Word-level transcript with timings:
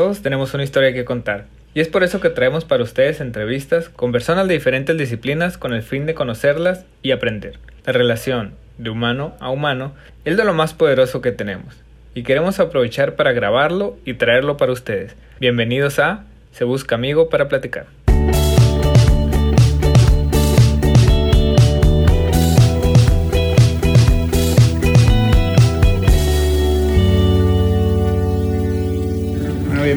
Todos 0.00 0.22
tenemos 0.22 0.54
una 0.54 0.62
historia 0.62 0.94
que 0.94 1.04
contar. 1.04 1.44
Y 1.74 1.80
es 1.80 1.88
por 1.88 2.02
eso 2.02 2.20
que 2.20 2.30
traemos 2.30 2.64
para 2.64 2.82
ustedes 2.82 3.20
entrevistas 3.20 3.90
con 3.90 4.12
personas 4.12 4.48
de 4.48 4.54
diferentes 4.54 4.96
disciplinas 4.96 5.58
con 5.58 5.74
el 5.74 5.82
fin 5.82 6.06
de 6.06 6.14
conocerlas 6.14 6.86
y 7.02 7.10
aprender. 7.10 7.58
La 7.84 7.92
relación 7.92 8.54
de 8.78 8.88
humano 8.88 9.34
a 9.40 9.50
humano 9.50 9.92
es 10.24 10.38
de 10.38 10.44
lo 10.46 10.54
más 10.54 10.72
poderoso 10.72 11.20
que 11.20 11.32
tenemos. 11.32 11.74
Y 12.14 12.22
queremos 12.22 12.60
aprovechar 12.60 13.14
para 13.14 13.32
grabarlo 13.32 13.98
y 14.06 14.14
traerlo 14.14 14.56
para 14.56 14.72
ustedes. 14.72 15.14
Bienvenidos 15.38 15.98
a 15.98 16.24
Se 16.52 16.64
Busca 16.64 16.94
Amigo 16.94 17.28
para 17.28 17.48
Platicar. 17.48 17.84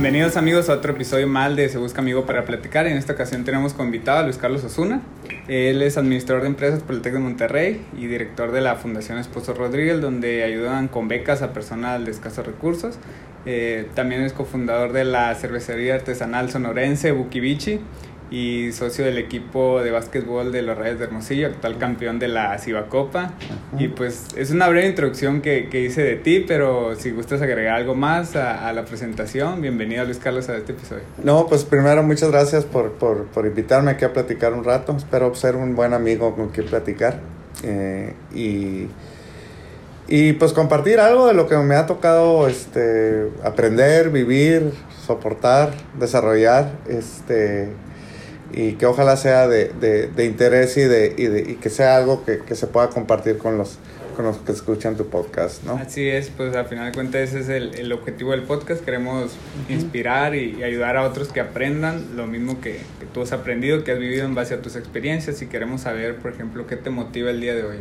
Bienvenidos 0.04 0.36
amigos 0.36 0.68
a 0.68 0.74
otro 0.74 0.92
episodio 0.92 1.30
mal 1.30 1.56
de 1.56 1.70
Se 1.70 1.78
Busca 1.78 2.02
Amigo 2.02 2.26
para 2.26 2.44
Platicar. 2.44 2.88
En 2.88 2.98
esta 2.98 3.14
ocasión 3.14 3.46
tenemos 3.46 3.72
como 3.72 3.86
invitado 3.86 4.20
a 4.20 4.24
Luis 4.24 4.38
Carlos 4.38 4.62
Osuna. 4.66 5.02
Él 5.48 5.82
es 5.82 5.96
administrador 5.96 6.42
de 6.42 6.50
empresas 6.50 6.84
por 6.84 6.96
el 6.96 7.02
TEC 7.02 7.14
de 7.14 7.20
Monterrey 7.20 7.86
y 7.98 8.08
director 8.08 8.52
de 8.52 8.60
la 8.60 8.76
Fundación 8.76 9.18
Esposo 9.18 9.54
Rodríguez, 9.54 10.02
donde 10.02 10.44
ayudan 10.44 10.90
con 10.90 11.08
becas 11.08 11.42
a 11.42 11.54
personas 11.54 12.04
de 12.04 12.12
escasos 12.12 12.46
recursos. 12.46 13.00
Eh, 13.46 13.88
también 13.96 14.24
es 14.24 14.34
cofundador 14.34 14.92
de 14.92 15.06
la 15.06 15.34
cervecería 15.36 15.96
artesanal 15.96 16.52
sonorense 16.52 17.14
Bukibichi 17.14 17.80
y 18.34 18.72
socio 18.72 19.06
del 19.06 19.20
equipo 19.20 19.84
de 19.84 19.92
básquetbol 19.92 20.52
de 20.52 20.64
los 20.64 20.76
Reyes 20.76 20.98
de 20.98 21.06
Hermosillo, 21.06 21.46
actual 21.46 21.78
campeón 21.78 22.18
de 22.18 22.28
la 22.28 22.58
Cibacopa. 22.58 23.34
Y 23.78 23.90
pues 23.90 24.30
es 24.36 24.50
una 24.50 24.68
breve 24.70 24.88
introducción 24.88 25.42
que, 25.42 25.70
que, 25.70 25.82
hice 25.82 26.02
de 26.02 26.16
ti, 26.16 26.40
pero 26.40 26.96
si 26.96 27.12
gustas 27.12 27.44
agregar 27.44 27.76
algo 27.76 27.94
más 27.94 28.36
a, 28.36 28.68
a, 28.68 28.74
la 28.74 28.86
presentación, 28.86 29.62
bienvenido 29.62 30.04
Luis 30.06 30.18
Carlos 30.18 30.50
a 30.50 30.58
este 30.58 30.72
episodio. 30.72 31.04
No, 31.24 31.46
pues 31.46 31.64
primero 31.64 32.02
muchas 32.02 32.32
gracias 32.32 32.66
por, 32.66 32.94
por, 32.94 33.26
por 33.26 33.46
invitarme 33.46 33.92
aquí 33.92 34.04
a 34.04 34.12
platicar 34.12 34.54
un 34.54 34.64
rato. 34.64 34.98
Espero 34.98 35.36
ser 35.36 35.56
un 35.56 35.76
buen 35.76 35.94
amigo 35.94 36.36
con 36.36 36.50
quien 36.50 36.66
platicar. 36.66 37.20
Eh, 37.62 38.16
y, 38.34 38.88
y 40.08 40.34
pues 40.34 40.54
compartir 40.54 41.00
algo 41.00 41.28
de 41.28 41.36
lo 41.36 41.48
que 41.48 41.56
me 41.58 41.76
ha 41.76 41.86
tocado 41.86 42.48
este, 42.48 43.30
aprender, 43.44 44.10
vivir, 44.10 44.74
soportar, 45.06 45.70
desarrollar. 46.00 46.72
Este, 46.88 47.70
y 48.54 48.74
que 48.74 48.86
ojalá 48.86 49.18
sea 49.18 49.48
de, 49.48 49.72
de, 49.80 50.08
de 50.08 50.26
interés 50.26 50.78
y, 50.78 50.82
de, 50.82 51.14
y, 51.18 51.26
de, 51.26 51.42
y 51.42 51.56
que 51.56 51.70
sea 51.70 51.98
algo 51.98 52.24
que, 52.24 52.40
que, 52.40 52.56
se 52.56 52.68
pueda 52.68 52.90
compartir 52.90 53.38
con 53.38 53.58
los, 53.58 53.78
con 54.16 54.26
los 54.26 54.38
que 54.38 54.52
escuchan 54.52 54.96
tu 54.96 55.08
podcast, 55.08 55.64
¿no? 55.64 55.74
Así 55.74 56.08
es, 56.08 56.30
pues 56.30 56.56
al 56.56 56.68
final 56.68 56.86
de 56.86 56.92
cuentas 56.94 57.22
ese 57.22 57.40
es 57.40 57.50
el, 57.50 57.76
el 57.76 57.92
objetivo 57.92 58.32
del 58.32 58.44
podcast, 58.44 58.84
queremos 58.86 59.32
uh 59.32 59.70
-huh. 59.70 59.74
inspirar 59.74 60.36
y, 60.36 60.58
y, 60.60 60.64
ayudar 60.64 60.98
a 60.98 61.04
otros 61.04 61.30
que 61.30 61.40
aprendan 61.40 62.16
lo 62.16 62.28
mismo 62.28 62.62
que, 62.62 62.80
que, 63.00 63.06
tú 63.12 63.22
has 63.24 63.32
aprendido, 63.32 63.84
que 63.84 63.92
has 63.92 64.00
vivido 64.00 64.26
en 64.26 64.36
base 64.36 64.54
a 64.54 64.62
tus 64.62 64.76
experiencias 64.76 65.42
y 65.42 65.48
queremos 65.48 65.82
saber, 65.82 66.18
por 66.18 66.32
ejemplo, 66.32 66.68
qué 66.68 66.76
te 66.76 66.90
motiva 66.92 67.32
el 67.32 67.42
día 67.42 67.56
de 67.56 67.64
hoy. 67.64 67.78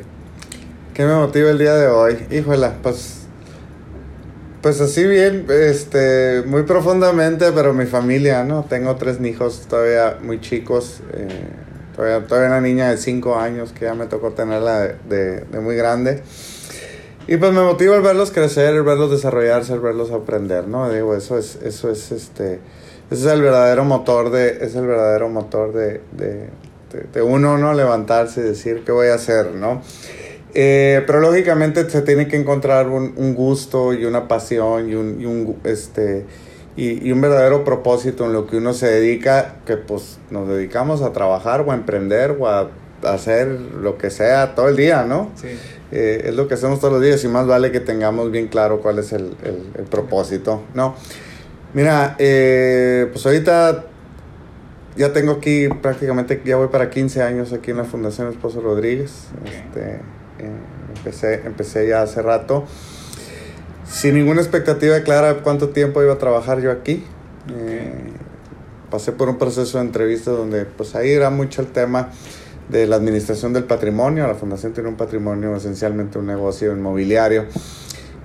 ¿Qué 0.95 1.05
me 1.05 1.15
motiva 1.15 1.50
el 1.50 1.59
día 1.59 1.75
de 1.75 1.87
hoy? 1.87 2.17
Híjole, 2.31 2.69
pues 2.83 3.22
pues 4.62 4.80
así 4.80 5.05
bien, 5.05 5.46
este, 5.50 6.44
muy 6.46 6.62
profundamente, 6.62 7.50
pero 7.52 7.74
mi 7.74 7.86
familia, 7.86 8.44
¿no? 8.44 8.64
Tengo 8.64 8.94
tres 8.94 9.20
hijos 9.20 9.66
todavía 9.69 10.19
muy 10.22 10.41
chicos, 10.41 11.00
eh, 11.14 11.27
todavía, 11.96 12.24
todavía 12.27 12.48
una 12.48 12.60
niña 12.60 12.91
de 12.91 12.96
cinco 12.96 13.36
años 13.36 13.72
que 13.72 13.86
ya 13.86 13.94
me 13.94 14.06
tocó 14.06 14.30
tenerla 14.30 14.80
de, 14.80 14.96
de, 15.08 15.41
de, 15.41 15.60
muy 15.60 15.74
grande. 15.74 16.22
Y 17.27 17.36
pues 17.38 17.52
me 17.52 17.62
motiva 17.62 17.96
el 17.96 18.02
verlos 18.02 18.30
crecer, 18.30 18.74
el 18.74 18.84
verlos 18.84 19.10
desarrollarse, 19.10 19.72
el 19.72 19.80
verlos 19.80 20.12
aprender, 20.12 20.69
¿no? 20.69 20.88
Digo, 20.91 21.16
eso 21.16 21.38
es, 21.38 21.58
eso 21.62 21.91
es, 21.91 22.12
este, 22.12 22.60
ese 23.10 23.26
es 23.26 23.32
el 23.32 23.42
verdadero 23.42 23.84
motor 23.84 24.30
de, 24.30 24.58
es 24.64 24.76
el 24.76 24.86
verdadero 24.86 25.28
motor 25.28 25.72
de, 25.72 26.00
de, 26.12 26.50
de 27.12 27.22
uno, 27.22 27.58
¿no? 27.58 27.74
Levantarse 27.74 28.41
y 28.41 28.44
decir, 28.44 28.84
¿qué 28.86 28.92
voy 28.92 29.08
a 29.08 29.14
hacer, 29.14 29.54
¿no? 29.54 29.82
Eh, 30.54 31.02
pero 31.06 31.20
lógicamente 31.20 31.88
se 31.88 32.02
tiene 32.02 32.28
que 32.28 32.36
encontrar 32.36 32.88
un, 32.88 33.14
un 33.16 33.34
gusto 33.34 33.94
y 33.94 34.04
una 34.04 34.28
pasión 34.28 34.90
y 34.90 34.94
un, 34.94 35.20
y 35.20 35.24
un 35.24 35.56
este 35.64 36.26
y, 36.76 37.06
y, 37.06 37.12
un 37.12 37.20
verdadero 37.20 37.64
propósito 37.64 38.24
en 38.26 38.32
lo 38.32 38.46
que 38.46 38.56
uno 38.56 38.72
se 38.72 38.86
dedica, 38.86 39.56
que 39.66 39.76
pues 39.76 40.18
nos 40.30 40.48
dedicamos 40.48 41.02
a 41.02 41.12
trabajar 41.12 41.60
o 41.62 41.70
a 41.70 41.74
emprender 41.74 42.36
o 42.38 42.48
a 42.48 42.70
hacer 43.02 43.48
lo 43.48 43.98
que 43.98 44.10
sea 44.10 44.54
todo 44.54 44.68
el 44.68 44.76
día, 44.76 45.04
¿no? 45.04 45.30
Sí. 45.34 45.48
Eh, 45.90 46.22
es 46.26 46.34
lo 46.34 46.48
que 46.48 46.54
hacemos 46.54 46.80
todos 46.80 46.94
los 46.94 47.02
días 47.02 47.22
y 47.24 47.28
más 47.28 47.46
vale 47.46 47.70
que 47.70 47.80
tengamos 47.80 48.30
bien 48.30 48.48
claro 48.48 48.80
cuál 48.80 48.98
es 48.98 49.12
el, 49.12 49.36
el, 49.42 49.66
el 49.76 49.84
propósito, 49.84 50.62
¿no? 50.74 50.94
Mira, 51.74 52.16
eh, 52.19 53.08
pues 53.12 53.24
ahorita 53.26 53.84
ya 54.96 55.12
tengo 55.12 55.32
aquí 55.32 55.69
prácticamente, 55.69 56.40
ya 56.44 56.56
voy 56.56 56.69
para 56.69 56.90
15 56.90 57.22
años 57.22 57.52
aquí 57.52 57.70
en 57.70 57.78
la 57.78 57.84
Fundación 57.84 58.28
Esposo 58.28 58.60
Rodríguez. 58.60 59.28
Este, 59.44 60.00
empecé, 60.97 61.42
empecé 61.44 61.88
ya 61.88 62.03
hace 62.03 62.22
rato, 62.22 62.64
sin 63.86 64.14
ninguna 64.14 64.41
expectativa 64.41 65.00
clara 65.00 65.34
de 65.34 65.41
cuánto 65.41 65.70
tiempo 65.70 66.03
iba 66.03 66.14
a 66.14 66.19
trabajar 66.19 66.60
yo 66.60 66.70
aquí. 66.70 67.04
Eh, 67.54 68.12
pasé 68.91 69.12
por 69.12 69.28
un 69.28 69.38
proceso 69.38 69.78
de 69.78 69.84
entrevista 69.84 70.31
donde 70.31 70.64
pues 70.64 70.94
ahí 70.94 71.10
era 71.10 71.31
mucho 71.31 71.62
el 71.62 71.69
tema 71.69 72.10
de 72.69 72.86
la 72.86 72.97
administración 72.97 73.52
del 73.52 73.64
patrimonio. 73.64 74.26
La 74.26 74.34
fundación 74.34 74.72
tiene 74.72 74.88
un 74.88 74.97
patrimonio, 74.97 75.56
esencialmente 75.56 76.19
un 76.19 76.26
negocio 76.26 76.72
inmobiliario. 76.72 77.47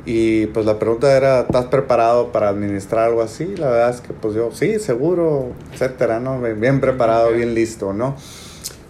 Y 0.05 0.45
pues 0.47 0.65
la 0.65 0.79
pregunta 0.79 1.15
era, 1.15 1.41
¿estás 1.41 1.65
preparado 1.65 2.31
para 2.31 2.47
administrar 2.47 3.09
algo 3.09 3.21
así? 3.21 3.55
La 3.57 3.69
verdad 3.69 3.89
es 3.89 3.99
que 3.99 4.13
pues 4.13 4.35
yo, 4.35 4.51
sí, 4.53 4.79
seguro, 4.79 5.51
etcétera, 5.73 6.21
¿no? 6.21 6.39
Bien 6.39 6.79
preparado, 6.79 7.33
bien 7.33 7.53
listo, 7.53 7.91
¿no? 7.91 8.15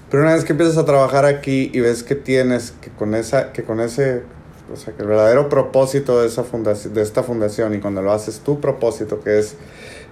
Pero 0.10 0.24
una 0.24 0.34
vez 0.34 0.46
que 0.46 0.54
empiezas 0.54 0.78
a 0.78 0.86
trabajar 0.86 1.26
aquí 1.26 1.70
y 1.74 1.82
ves 1.82 2.04
que 2.04 2.16
tienes 2.16 2.72
que 2.82 2.90
con 2.90 3.14
esa, 3.14 3.52
que 3.52 3.64
con 3.64 3.82
ese, 3.82 4.24
o 4.72 4.78
sea, 4.78 4.94
que 4.94 5.02
el 5.02 5.08
verdadero 5.10 5.50
propósito 5.50 6.22
de 6.22 6.28
esa 6.28 6.44
fundación, 6.44 6.94
de 6.94 7.02
esta 7.02 7.24
fundación 7.24 7.76
y 7.76 7.80
cuando 7.80 8.02
lo 8.02 8.14
haces 8.14 8.40
tu 8.40 8.62
propósito, 8.62 9.20
que 9.20 9.40
es 9.40 9.56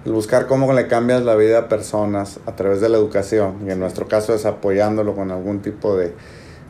el 0.04 0.12
buscar 0.12 0.46
cómo 0.46 0.70
le 0.74 0.86
cambias 0.86 1.22
la 1.22 1.34
vida 1.34 1.60
a 1.60 1.68
personas 1.68 2.40
a 2.44 2.54
través 2.56 2.82
de 2.82 2.90
la 2.90 2.98
educación, 2.98 3.56
y 3.66 3.70
en 3.70 3.80
nuestro 3.80 4.06
caso 4.06 4.34
es 4.34 4.44
apoyándolo 4.44 5.14
con 5.14 5.30
algún 5.30 5.62
tipo 5.62 5.96
de, 5.96 6.12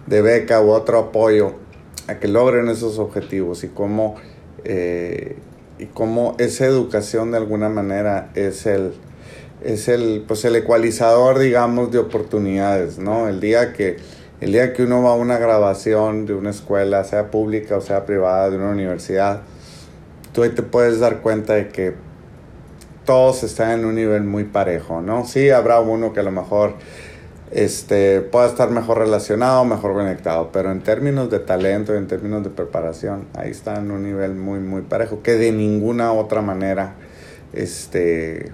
de 0.07 0.23
beca 0.23 0.61
u 0.63 0.71
otro 0.71 0.99
apoyo 0.99 1.55
a 2.07 2.21
que 2.21 2.29
logren 2.29 2.69
esos 2.69 3.01
objetivos 3.01 3.65
y 3.65 3.69
cómo, 3.69 4.15
eh, 4.63 5.37
y 5.81 5.87
cómo 5.87 6.37
esa 6.39 6.65
educación 6.65 7.33
de 7.33 7.39
alguna 7.39 7.69
manera 7.69 8.31
es 8.37 8.67
el, 8.67 8.95
es 9.63 9.89
el, 9.89 10.25
pues 10.27 10.45
el 10.45 10.57
ecualizador, 10.57 11.39
digamos, 11.39 11.91
de 11.91 11.99
oportunidades, 11.99 12.99
¿no? 12.99 13.29
El 13.29 13.41
día 13.41 13.73
que, 13.73 13.97
el 14.41 14.53
día 14.53 14.73
que 14.73 14.83
uno 14.83 15.03
va 15.03 15.13
a 15.13 15.15
una 15.15 15.39
grabación 15.39 16.27
de 16.27 16.35
una 16.35 16.51
escuela, 16.51 17.05
sea 17.05 17.31
pública 17.31 17.77
o 17.77 17.81
sea 17.81 18.05
privada, 18.05 18.51
de 18.51 18.57
una 18.57 18.71
universidad, 18.71 19.43
tú 20.33 20.43
ahí 20.43 20.51
te 20.51 20.63
puedes 20.63 21.01
dar 21.01 21.23
cuenta 21.23 21.55
de 21.55 21.69
que 21.69 21.95
todos 23.07 23.43
están 23.45 23.71
en 23.71 23.85
un 23.85 23.95
nivel 23.95 24.25
muy 24.25 24.45
parejo, 24.45 25.01
¿no? 25.01 25.25
Sí, 25.25 25.51
habrá 25.51 25.81
uno 25.81 26.13
que 26.13 26.21
a 26.21 26.25
lo 26.25 26.33
mejor 26.33 26.75
este, 27.51 28.21
pueda 28.21 28.47
estar 28.47 28.71
mejor 28.71 28.99
relacionado, 28.99 29.65
mejor 29.65 29.95
conectado, 29.95 30.51
pero 30.53 30.73
en 30.73 30.83
términos 30.83 31.31
de 31.31 31.39
talento 31.39 31.95
y 31.95 31.99
en 31.99 32.09
términos 32.09 32.43
de 32.43 32.51
preparación, 32.51 33.27
ahí 33.35 33.51
está 33.51 33.79
en 33.79 33.91
un 33.91 34.03
nivel 34.03 34.35
muy, 34.35 34.59
muy 34.59 34.83
parejo, 34.83 35.23
que 35.23 35.37
de 35.37 35.53
ninguna 35.53 36.13
otra 36.13 36.43
manera, 36.43 36.97
este, 37.53 38.53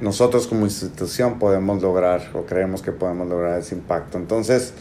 nosotros 0.00 0.46
como 0.46 0.64
institución 0.64 1.38
podemos 1.38 1.82
lograr 1.82 2.30
o 2.34 2.44
creemos 2.44 2.82
que 2.82 2.92
podemos 2.92 3.28
lograr 3.28 3.58
ese 3.58 3.74
impacto. 3.74 4.18
Entonces, 4.18 4.72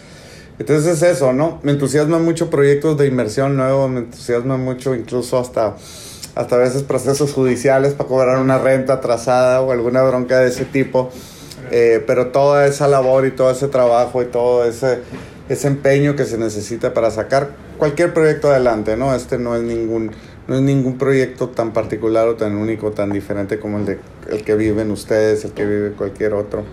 entonces 0.57 1.01
es 1.01 1.03
eso, 1.03 1.33
¿no? 1.33 1.59
Me 1.63 1.71
entusiasman 1.71 2.23
mucho 2.23 2.49
proyectos 2.49 2.97
de 2.97 3.07
inversión 3.07 3.55
nuevos, 3.55 3.89
me 3.89 3.99
entusiasma 3.99 4.57
mucho 4.57 4.95
incluso 4.95 5.39
hasta, 5.39 5.75
hasta 6.35 6.55
a 6.55 6.59
veces 6.59 6.83
procesos 6.83 7.33
judiciales 7.33 7.93
para 7.93 8.09
cobrar 8.09 8.39
una 8.39 8.57
renta 8.57 8.93
atrasada 8.93 9.61
o 9.61 9.71
alguna 9.71 10.03
bronca 10.03 10.39
de 10.39 10.49
ese 10.49 10.65
tipo. 10.65 11.11
Eh, 11.71 12.03
pero 12.07 12.27
toda 12.27 12.65
esa 12.65 12.87
labor 12.87 13.25
y 13.25 13.31
todo 13.31 13.51
ese 13.51 13.67
trabajo 13.67 14.21
y 14.21 14.25
todo 14.25 14.65
ese, 14.65 14.99
ese 15.49 15.67
empeño 15.67 16.15
que 16.15 16.25
se 16.25 16.37
necesita 16.37 16.93
para 16.93 17.11
sacar 17.11 17.49
cualquier 17.77 18.13
proyecto 18.13 18.49
adelante, 18.49 18.97
¿no? 18.97 19.13
Este 19.13 19.37
no 19.37 19.55
es 19.55 19.61
ningún 19.61 20.11
no 20.49 20.55
es 20.55 20.61
ningún 20.61 20.97
proyecto 20.97 21.49
tan 21.49 21.73
particular 21.73 22.27
o 22.27 22.35
tan 22.35 22.55
único, 22.55 22.91
tan 22.91 23.11
diferente 23.11 23.59
como 23.59 23.77
el, 23.77 23.85
de, 23.85 23.99
el 24.31 24.43
que 24.43 24.55
viven 24.55 24.89
ustedes, 24.89 25.45
el 25.45 25.51
que 25.51 25.63
vive 25.63 25.91
cualquier 25.91 26.33
otro. 26.33 26.63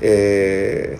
Eh, 0.00 0.96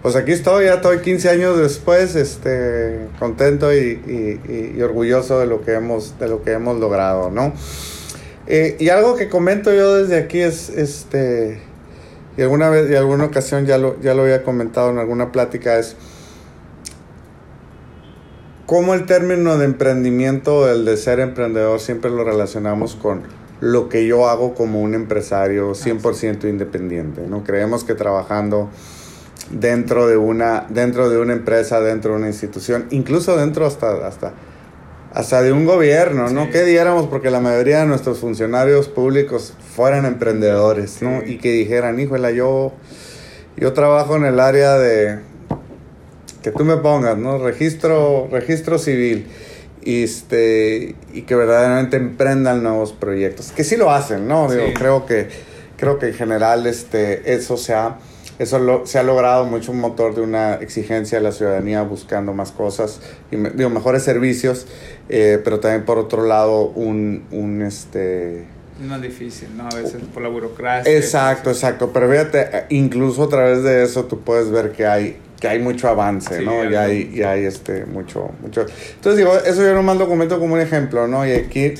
pues 0.00 0.14
aquí 0.14 0.30
estoy, 0.30 0.66
ya 0.66 0.74
estoy 0.74 1.00
15 1.00 1.28
años 1.30 1.58
después, 1.58 2.14
este, 2.14 3.08
contento 3.18 3.74
y, 3.74 4.00
y, 4.46 4.76
y, 4.76 4.82
orgulloso 4.82 5.40
de 5.40 5.46
lo 5.46 5.62
que 5.62 5.72
hemos, 5.72 6.16
de 6.20 6.28
lo 6.28 6.44
que 6.44 6.52
hemos 6.52 6.78
logrado, 6.78 7.30
¿no? 7.30 7.52
Eh, 8.46 8.76
y 8.78 8.90
algo 8.90 9.16
que 9.16 9.28
comento 9.28 9.74
yo 9.74 9.96
desde 9.96 10.18
aquí 10.18 10.38
es, 10.38 10.68
este, 10.68 11.58
y 12.36 12.42
alguna 12.42 12.68
vez, 12.70 12.88
y 12.88 12.94
alguna 12.94 13.24
ocasión 13.24 13.66
ya 13.66 13.76
lo, 13.76 14.00
ya 14.00 14.14
lo 14.14 14.22
había 14.22 14.44
comentado 14.44 14.90
en 14.90 14.98
alguna 14.98 15.32
plática, 15.32 15.80
es 15.80 15.96
cómo 18.66 18.94
el 18.94 19.06
término 19.06 19.58
de 19.58 19.64
emprendimiento, 19.64 20.70
el 20.70 20.84
de 20.84 20.96
ser 20.96 21.20
emprendedor, 21.20 21.80
siempre 21.80 22.10
lo 22.10 22.24
relacionamos 22.24 22.94
con, 22.94 23.22
lo 23.60 23.88
que 23.88 24.06
yo 24.06 24.28
hago 24.28 24.54
como 24.54 24.82
un 24.82 24.94
empresario 24.94 25.72
100% 25.72 26.48
independiente, 26.48 27.22
¿no? 27.26 27.44
Creemos 27.44 27.82
que 27.82 27.94
trabajando 27.94 28.68
dentro 29.50 30.06
de 30.06 30.16
una 30.16 30.66
dentro 30.68 31.08
de 31.08 31.18
una 31.18 31.32
empresa, 31.32 31.80
dentro 31.80 32.12
de 32.12 32.18
una 32.18 32.26
institución, 32.26 32.86
incluso 32.90 33.36
dentro 33.36 33.66
hasta 33.66 34.06
hasta 34.06 34.32
hasta 35.12 35.42
de 35.42 35.52
un 35.52 35.64
gobierno, 35.64 36.28
¿no? 36.28 36.50
Que 36.50 36.64
diéramos 36.64 37.06
porque 37.06 37.30
la 37.30 37.40
mayoría 37.40 37.80
de 37.80 37.86
nuestros 37.86 38.18
funcionarios 38.18 38.88
públicos 38.88 39.54
fueran 39.74 40.04
emprendedores, 40.04 41.00
¿no? 41.00 41.22
Y 41.24 41.38
que 41.38 41.52
dijeran, 41.52 41.98
"Híjole, 42.00 42.34
yo 42.34 42.72
yo 43.56 43.72
trabajo 43.72 44.16
en 44.16 44.24
el 44.24 44.40
área 44.40 44.76
de 44.76 45.20
que 46.44 46.52
tú 46.52 46.64
me 46.64 46.76
pongas, 46.76 47.18
¿no? 47.18 47.38
Registro 47.38 48.28
registro 48.30 48.78
civil." 48.78 49.26
este, 49.86 50.94
y 51.12 51.22
que 51.22 51.34
verdaderamente 51.34 51.96
emprendan 51.96 52.62
nuevos 52.62 52.92
proyectos. 52.92 53.52
Que 53.52 53.64
sí 53.64 53.76
lo 53.76 53.90
hacen, 53.90 54.26
¿no? 54.26 54.50
Digo, 54.50 54.64
creo 54.74 55.04
que 55.04 55.28
creo 55.76 55.98
que 55.98 56.08
en 56.08 56.14
general 56.14 56.66
este, 56.66 57.34
eso 57.34 57.56
se 57.56 57.74
ha, 57.74 57.98
eso 58.38 58.58
lo, 58.58 58.86
se 58.86 58.98
ha 58.98 59.02
logrado 59.02 59.44
mucho 59.44 59.72
un 59.72 59.80
motor 59.80 60.14
de 60.14 60.22
una 60.22 60.54
exigencia 60.54 61.18
de 61.18 61.24
la 61.24 61.32
ciudadanía 61.32 61.82
buscando 61.82 62.32
más 62.32 62.52
cosas 62.52 63.00
y 63.30 63.36
digo, 63.36 63.70
mejores 63.70 64.02
servicios, 64.02 64.66
eh, 65.08 65.40
pero 65.44 65.60
también 65.60 65.84
por 65.84 65.98
otro 65.98 66.24
lado 66.24 66.68
un, 66.68 67.24
un 67.30 67.62
este... 67.62 68.44
Es 68.80 68.86
más 68.86 69.02
difícil, 69.02 69.56
¿no? 69.56 69.68
A 69.68 69.74
veces 69.74 70.00
por 70.12 70.22
la 70.22 70.28
burocracia. 70.28 70.92
Exacto, 70.96 71.50
exacto. 71.50 71.90
Pero 71.92 72.10
fíjate, 72.10 72.64
incluso 72.70 73.24
a 73.24 73.28
través 73.28 73.62
de 73.62 73.84
eso 73.84 74.06
tú 74.06 74.20
puedes 74.20 74.50
ver 74.50 74.72
que 74.72 74.84
hay 74.86 75.16
que 75.44 75.48
hay 75.48 75.58
mucho 75.58 75.88
avance, 75.90 76.40
¿no? 76.40 76.64
Y 76.70 76.74
hay, 76.74 77.10
y 77.12 77.22
hay 77.22 77.44
este, 77.44 77.84
mucho, 77.84 78.30
mucho... 78.40 78.64
Entonces 78.94 79.18
digo, 79.18 79.36
eso 79.36 79.62
yo 79.62 79.74
nomás 79.74 79.98
lo 79.98 80.08
comento 80.08 80.40
como 80.40 80.54
un 80.54 80.60
ejemplo, 80.60 81.06
¿no? 81.06 81.26
Y 81.26 81.32
aquí, 81.32 81.74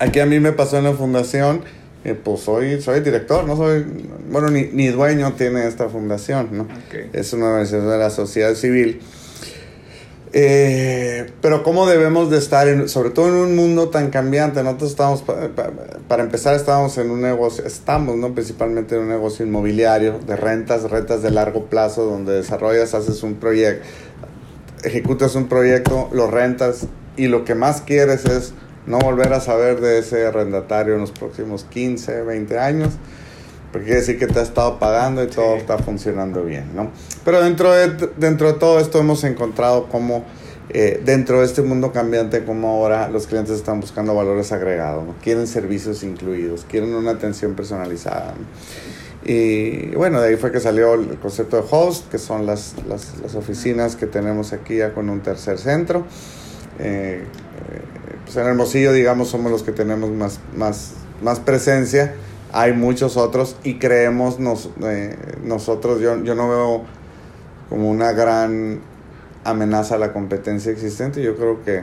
aquí 0.00 0.20
a 0.20 0.26
mí 0.26 0.38
me 0.38 0.52
pasó 0.52 0.76
en 0.76 0.84
la 0.84 0.92
fundación, 0.92 1.62
eh, 2.04 2.12
pues 2.12 2.40
soy, 2.40 2.82
soy 2.82 3.00
director, 3.00 3.46
no 3.46 3.56
soy, 3.56 3.86
bueno, 4.30 4.50
ni, 4.50 4.64
ni 4.64 4.88
dueño 4.88 5.32
tiene 5.32 5.66
esta 5.66 5.88
fundación, 5.88 6.50
¿no? 6.52 6.68
Es 7.14 7.32
una 7.32 7.46
organización 7.46 7.88
de 7.88 7.96
la 7.96 8.10
sociedad 8.10 8.54
civil. 8.54 9.00
Eh, 10.36 11.30
pero 11.40 11.62
cómo 11.62 11.86
debemos 11.86 12.28
de 12.28 12.38
estar, 12.38 12.66
en, 12.66 12.88
sobre 12.88 13.10
todo 13.10 13.28
en 13.28 13.34
un 13.34 13.54
mundo 13.54 13.90
tan 13.90 14.10
cambiante. 14.10 14.64
Nosotros 14.64 14.90
estamos, 14.90 15.24
para 16.08 16.24
empezar, 16.24 16.56
estamos 16.56 16.98
en 16.98 17.12
un 17.12 17.20
negocio, 17.20 17.64
estamos, 17.64 18.16
¿no? 18.16 18.34
Principalmente 18.34 18.96
en 18.96 19.02
un 19.02 19.08
negocio 19.10 19.46
inmobiliario 19.46 20.18
de 20.18 20.34
rentas, 20.34 20.90
rentas 20.90 21.22
de 21.22 21.30
largo 21.30 21.66
plazo, 21.66 22.04
donde 22.04 22.32
desarrollas, 22.32 22.94
haces 22.94 23.22
un 23.22 23.36
proyecto, 23.36 23.86
ejecutas 24.82 25.36
un 25.36 25.46
proyecto, 25.46 26.08
lo 26.12 26.28
rentas 26.28 26.88
y 27.16 27.28
lo 27.28 27.44
que 27.44 27.54
más 27.54 27.82
quieres 27.82 28.24
es 28.24 28.54
no 28.86 28.98
volver 28.98 29.32
a 29.34 29.40
saber 29.40 29.80
de 29.80 30.00
ese 30.00 30.26
arrendatario 30.26 30.94
en 30.94 31.00
los 31.00 31.12
próximos 31.12 31.62
15, 31.62 32.22
20 32.22 32.58
años 32.58 32.90
porque 33.74 33.86
quiere 33.86 34.00
decir 34.02 34.18
que 34.20 34.28
te 34.28 34.38
ha 34.38 34.42
estado 34.42 34.78
pagando 34.78 35.24
y 35.24 35.26
todo 35.26 35.56
está 35.56 35.78
funcionando 35.78 36.44
bien, 36.44 36.76
¿no? 36.76 36.92
Pero 37.24 37.42
dentro 37.42 37.72
de, 37.72 38.10
dentro 38.16 38.52
de 38.52 38.58
todo 38.58 38.78
esto 38.80 38.98
hemos 38.98 39.24
encontrado 39.24 39.88
cómo 39.88 40.24
eh, 40.70 41.00
dentro 41.04 41.40
de 41.40 41.46
este 41.46 41.62
mundo 41.62 41.92
cambiante, 41.92 42.44
como 42.44 42.68
ahora 42.68 43.08
los 43.08 43.26
clientes 43.26 43.54
están 43.54 43.80
buscando 43.80 44.14
valores 44.14 44.50
agregados, 44.52 45.04
¿no? 45.04 45.14
quieren 45.22 45.46
servicios 45.46 46.02
incluidos, 46.02 46.64
quieren 46.68 46.94
una 46.94 47.12
atención 47.12 47.54
personalizada. 47.54 48.34
Y 49.24 49.94
bueno, 49.94 50.20
de 50.20 50.28
ahí 50.28 50.36
fue 50.36 50.52
que 50.52 50.60
salió 50.60 50.94
el 50.94 51.18
concepto 51.18 51.56
de 51.56 51.64
host, 51.70 52.10
que 52.10 52.18
son 52.18 52.44
las, 52.44 52.74
las, 52.88 53.34
oficinas 53.34 53.96
que 53.96 54.06
tenemos 54.06 54.52
aquí 54.52 54.76
ya 54.76 54.92
con 54.92 55.08
un 55.08 55.20
tercer 55.20 55.58
centro. 55.58 56.04
Eh, 56.78 57.22
eh, 57.22 57.82
pues 58.24 58.36
en 58.36 58.46
Hermosillo, 58.46 58.92
digamos, 58.92 59.28
somos 59.28 59.50
los 59.50 59.62
que 59.62 59.72
tenemos 59.72 60.10
más, 60.10 60.40
más, 60.56 60.92
más 61.22 61.40
presencia 61.40 62.14
hay 62.56 62.72
muchos 62.72 63.16
otros 63.16 63.56
y 63.64 63.80
creemos 63.80 64.38
nos, 64.38 64.70
nosotros, 65.42 66.00
yo, 66.00 66.22
yo 66.22 66.36
no 66.36 66.48
veo 66.48 66.84
como 67.74 67.90
una 67.90 68.12
gran 68.12 68.78
amenaza 69.42 69.96
a 69.96 69.98
la 69.98 70.12
competencia 70.12 70.70
existente, 70.70 71.20
yo 71.20 71.34
creo 71.34 71.64
que 71.64 71.82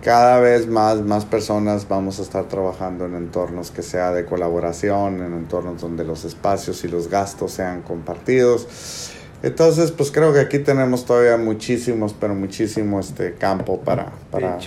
cada 0.00 0.38
vez 0.38 0.68
más, 0.68 1.00
más 1.00 1.24
personas 1.24 1.88
vamos 1.88 2.20
a 2.20 2.22
estar 2.22 2.44
trabajando 2.44 3.06
en 3.06 3.16
entornos 3.16 3.72
que 3.72 3.82
sea 3.82 4.12
de 4.12 4.24
colaboración, 4.24 5.24
en 5.24 5.32
entornos 5.32 5.80
donde 5.80 6.04
los 6.04 6.24
espacios 6.24 6.84
y 6.84 6.88
los 6.88 7.10
gastos 7.10 7.50
sean 7.50 7.82
compartidos 7.82 9.10
entonces, 9.46 9.92
pues 9.92 10.10
creo 10.10 10.32
que 10.32 10.40
aquí 10.40 10.58
tenemos 10.58 11.06
todavía 11.06 11.36
muchísimos, 11.36 12.14
pero 12.18 12.34
muchísimo 12.34 12.98
este 12.98 13.34
campo 13.34 13.80
para, 13.80 14.10
para, 14.30 14.58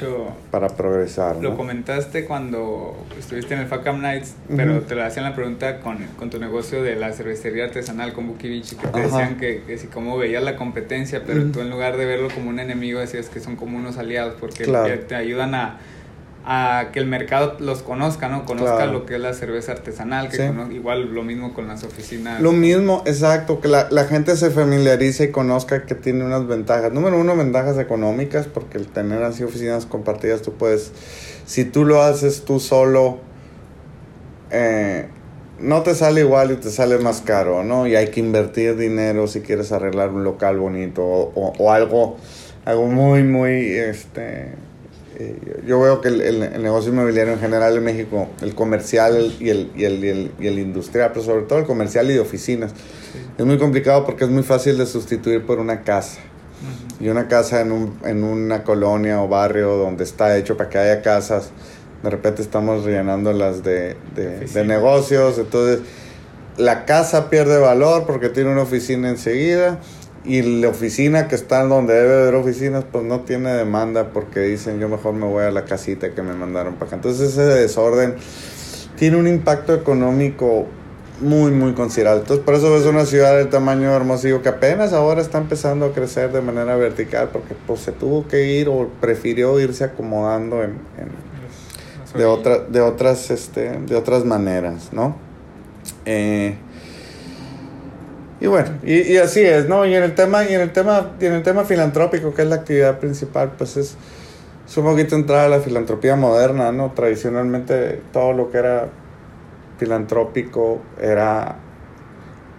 para 0.51 0.69
progresar. 0.69 1.35
Lo 1.37 1.57
comentaste 1.57 2.25
cuando 2.25 2.95
estuviste 3.17 3.55
en 3.55 3.59
el 3.59 3.67
FACAM 3.67 4.01
Nights, 4.01 4.35
pero 4.55 4.81
te 4.81 4.95
lo 4.95 5.03
hacían 5.03 5.25
la 5.25 5.35
pregunta 5.35 5.81
con, 5.81 5.97
con, 6.17 6.29
tu 6.29 6.39
negocio 6.39 6.81
de 6.81 6.95
la 6.95 7.11
cervecería 7.11 7.65
artesanal 7.65 8.13
con 8.13 8.27
Bukivich, 8.27 8.77
que 8.77 8.87
te 8.87 9.01
decían 9.01 9.37
que, 9.37 9.63
que 9.67 9.77
si 9.77 9.87
como 9.87 10.17
veías 10.17 10.43
la 10.43 10.55
competencia, 10.55 11.23
pero 11.25 11.43
tú 11.51 11.59
en 11.59 11.69
lugar 11.69 11.97
de 11.97 12.05
verlo 12.05 12.29
como 12.33 12.49
un 12.49 12.59
enemigo 12.59 12.99
decías 12.99 13.27
que 13.27 13.41
son 13.41 13.57
como 13.57 13.77
unos 13.77 13.97
aliados, 13.97 14.35
porque 14.39 14.65
te 14.65 15.15
ayudan 15.15 15.55
a 15.55 15.79
a 16.51 16.89
que 16.91 16.97
el 16.97 17.05
mercado 17.05 17.57
los 17.59 17.83
conozca, 17.83 18.27
¿no? 18.27 18.43
Conozca 18.43 18.87
lo 18.87 19.05
que 19.05 19.13
es 19.13 19.21
la 19.21 19.33
cerveza 19.33 19.73
artesanal, 19.73 20.29
que 20.29 20.51
igual 20.71 21.13
lo 21.13 21.21
mismo 21.21 21.53
con 21.53 21.67
las 21.67 21.83
oficinas. 21.83 22.41
Lo 22.41 22.53
mismo, 22.53 23.03
exacto, 23.05 23.61
que 23.61 23.67
la, 23.67 23.87
la, 23.91 24.05
gente 24.05 24.35
se 24.35 24.49
familiarice 24.49 25.25
y 25.25 25.31
conozca 25.31 25.85
que 25.85 25.93
tiene 25.93 26.25
unas 26.25 26.47
ventajas. 26.47 26.91
Número 26.91 27.19
uno, 27.19 27.35
ventajas 27.37 27.77
económicas, 27.77 28.47
porque 28.47 28.79
el 28.79 28.87
tener 28.87 29.21
así 29.21 29.43
oficinas 29.43 29.85
compartidas, 29.85 30.41
tú 30.41 30.53
puedes, 30.53 30.91
si 31.45 31.65
tú 31.65 31.85
lo 31.85 32.01
haces 32.01 32.45
tú 32.45 32.59
solo, 32.59 33.19
eh, 34.49 35.07
no 35.59 35.83
te 35.83 35.93
sale 35.93 36.21
igual 36.21 36.49
y 36.49 36.55
te 36.55 36.71
sale 36.71 36.97
más 36.97 37.21
caro, 37.21 37.63
¿no? 37.63 37.85
Y 37.85 37.95
hay 37.95 38.07
que 38.07 38.21
invertir 38.21 38.75
dinero 38.75 39.27
si 39.27 39.41
quieres 39.41 39.71
arreglar 39.71 40.09
un 40.09 40.23
local 40.23 40.57
bonito 40.57 41.03
o, 41.03 41.53
o 41.59 41.71
algo, 41.71 42.17
algo 42.65 42.87
muy, 42.87 43.21
muy, 43.21 43.67
este 43.67 44.55
eh, 45.19 45.63
yo 45.67 45.81
veo 45.81 45.99
que 45.99 46.07
el, 46.07 46.61
negocio 46.61 46.93
inmobiliario 46.93 47.33
en 47.33 47.39
general 47.41 47.75
en 47.75 47.83
México, 47.83 48.29
el 48.41 48.55
comercial 48.55 49.35
y 49.41 49.49
el, 49.49 49.69
y 49.75 49.83
el, 49.83 50.31
y 50.39 50.47
el, 50.47 50.59
industrial, 50.59 51.11
pero 51.13 51.25
sobre 51.25 51.41
todo 51.43 51.59
el 51.59 51.65
comercial 51.65 52.09
y 52.09 52.13
de 52.13 52.21
oficinas, 52.21 52.71
es 53.37 53.45
muy 53.45 53.57
complicado 53.57 54.05
porque 54.05 54.23
es 54.23 54.29
muy 54.29 54.43
fácil 54.43 54.77
de 54.77 54.85
sustituir 54.85 55.45
por 55.45 55.59
una 55.59 55.81
casa. 55.81 56.21
Y 57.01 57.09
una 57.09 57.27
casa 57.27 57.59
en, 57.59 57.73
un, 57.73 57.99
en 58.05 58.23
una 58.23 58.63
colonia 58.63 59.21
o 59.21 59.27
barrio 59.27 59.75
donde 59.75 60.05
está 60.05 60.37
hecho 60.37 60.55
para 60.55 60.69
que 60.69 60.77
haya 60.77 61.01
casas, 61.01 61.51
de 62.01 62.09
repente 62.09 62.41
estamos 62.41 62.85
rellenándolas 62.85 63.61
de, 63.61 63.97
de, 64.15 64.39
de 64.45 64.63
negocios, 64.63 65.37
entonces 65.37 65.81
la 66.55 66.85
casa 66.85 67.29
pierde 67.29 67.57
valor 67.57 68.05
porque 68.05 68.29
tiene 68.29 68.51
una 68.51 68.61
oficina 68.61 69.09
enseguida 69.09 69.79
y 70.25 70.41
la 70.41 70.69
oficina 70.69 71.27
que 71.27 71.35
está 71.35 71.63
donde 71.63 71.93
debe 71.93 72.21
haber 72.21 72.35
oficinas, 72.35 72.83
pues 72.91 73.03
no 73.03 73.21
tiene 73.21 73.53
demanda 73.53 74.09
porque 74.09 74.41
dicen 74.41 74.79
yo 74.79 74.89
mejor 74.89 75.13
me 75.13 75.25
voy 75.25 75.43
a 75.43 75.51
la 75.51 75.65
casita 75.65 76.13
que 76.13 76.21
me 76.21 76.33
mandaron 76.33 76.75
para 76.75 76.87
acá. 76.87 76.95
Entonces 76.97 77.29
ese 77.31 77.43
desorden 77.43 78.15
tiene 78.97 79.17
un 79.17 79.27
impacto 79.27 79.73
económico 79.73 80.67
muy, 81.21 81.51
muy 81.51 81.73
considerable. 81.73 82.21
Entonces 82.21 82.45
por 82.45 82.55
eso 82.55 82.75
es 82.77 82.85
una 82.85 83.05
ciudad 83.05 83.37
del 83.37 83.49
tamaño 83.49 83.89
de 83.89 83.95
Hermosillo 83.95 84.41
que 84.41 84.49
apenas 84.49 84.93
ahora 84.93 85.21
está 85.21 85.37
empezando 85.37 85.85
a 85.85 85.93
crecer 85.93 86.31
de 86.31 86.41
manera 86.41 86.75
vertical 86.75 87.29
porque 87.31 87.55
pues 87.65 87.79
se 87.81 87.91
tuvo 87.91 88.27
que 88.27 88.53
ir 88.53 88.67
o 88.67 88.89
prefirió 88.99 89.59
irse 89.59 89.85
acomodando 89.85 90.63
en, 90.63 90.73
de, 92.13 92.25
otra, 92.25 92.59
de, 92.59 92.81
otras, 92.81 93.31
este, 93.31 93.71
de 93.71 93.95
otras 93.95 94.25
maneras, 94.25 94.89
¿no? 94.91 95.15
Eh, 96.05 96.55
y 98.41 98.47
bueno, 98.47 98.69
y, 98.83 99.13
y, 99.13 99.17
así 99.17 99.41
es, 99.41 99.67
¿no? 99.67 99.85
Y 99.85 99.93
en 99.93 100.03
el 100.03 100.15
tema, 100.15 100.45
y 100.45 100.53
en 100.53 100.61
el 100.61 100.71
tema, 100.71 101.11
y 101.19 101.25
en 101.25 101.33
el 101.33 101.43
tema 101.43 101.65
filantrópico, 101.65 102.33
que 102.33 102.43
es 102.43 102.47
la 102.47 102.55
actividad 102.55 102.99
principal, 102.99 103.51
pues 103.57 103.75
es, 103.75 103.95
es 104.67 104.77
un 104.77 104.85
poquito 104.85 105.15
entrar 105.15 105.45
a 105.45 105.49
la 105.49 105.59
filantropía 105.59 106.15
moderna, 106.15 106.71
¿no? 106.71 106.91
Tradicionalmente 106.93 108.01
todo 108.13 108.33
lo 108.33 108.49
que 108.49 108.59
era 108.59 108.87
filantrópico 109.77 110.79
era 111.01 111.57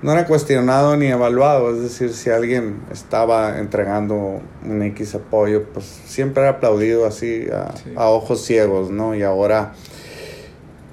no 0.03 0.13
era 0.13 0.27
cuestionado 0.27 0.97
ni 0.97 1.09
evaluado, 1.09 1.75
es 1.75 1.83
decir, 1.83 2.15
si 2.15 2.31
alguien 2.31 2.81
estaba 2.91 3.59
entregando 3.59 4.41
un 4.65 4.83
X 4.83 5.15
apoyo, 5.15 5.65
pues 5.75 5.85
siempre 5.85 6.43
era 6.43 6.53
aplaudido 6.53 7.07
así 7.07 7.47
a, 7.53 7.75
a 8.01 8.09
ojos 8.09 8.43
ciegos, 8.43 8.91
¿no? 8.91 9.15
Y 9.15 9.23
ahora 9.23 9.75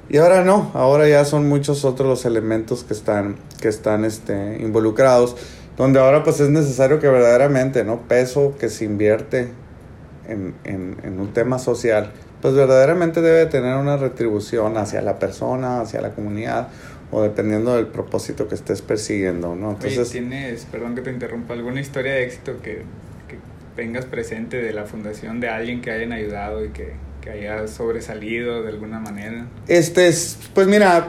y 0.10 0.17
ahora 0.17 0.44
no, 0.44 0.72
ahora 0.74 1.08
ya 1.08 1.25
son 1.25 1.50
muchos 1.50 1.84
otros 1.84 2.08
los 2.08 2.25
elementos 2.25 2.86
que 2.86 2.94
están, 2.94 3.36
que 3.60 3.68
están 3.68 4.06
este, 4.06 4.58
involucrados, 4.60 5.36
donde 5.78 6.00
ahora 6.00 6.24
pues 6.24 6.40
es 6.40 6.50
necesario 6.50 7.00
que 7.00 7.08
verdaderamente, 7.08 7.84
¿no? 7.84 8.02
Peso 8.02 8.56
que 8.60 8.70
se 8.70 8.86
invierte 8.86 9.50
en, 10.28 10.56
en, 10.64 10.98
en 11.04 11.20
un 11.20 11.34
tema 11.34 11.60
social, 11.60 12.12
pues 12.42 12.54
verdaderamente 12.54 13.22
debe 13.22 13.46
tener 13.46 13.76
una 13.76 13.98
retribución 13.98 14.78
hacia 14.78 15.02
la 15.02 15.20
persona, 15.20 15.82
hacia 15.82 16.02
la 16.02 16.12
comunidad, 16.12 16.70
o 17.12 17.22
dependiendo 17.22 17.76
del 17.76 17.88
propósito 17.88 18.48
que 18.48 18.56
estés 18.56 18.82
persiguiendo, 18.82 19.56
¿no? 19.56 19.72
Entonces, 19.72 20.10
¿tienes, 20.10 20.66
perdón 20.66 20.96
que 20.96 21.02
te 21.02 21.12
interrumpa, 21.12 21.54
alguna 21.54 21.80
historia 21.80 22.14
de 22.14 22.26
éxito 22.26 22.58
que, 22.62 22.84
que 23.28 23.38
tengas 23.76 24.06
presente 24.06 24.58
de 24.58 24.74
la 24.74 24.86
fundación 24.86 25.40
de 25.40 25.50
alguien 25.50 25.82
que 25.82 25.92
hayan 25.92 26.12
ayudado 26.12 26.66
y 26.66 26.70
que, 26.70 26.94
que 27.22 27.30
haya 27.30 27.68
sobresalido 27.68 28.64
de 28.64 28.70
alguna 28.70 29.00
manera. 29.00 29.48
Este 29.68 30.08
es, 30.08 30.38
pues 30.54 30.68
mira, 30.68 31.08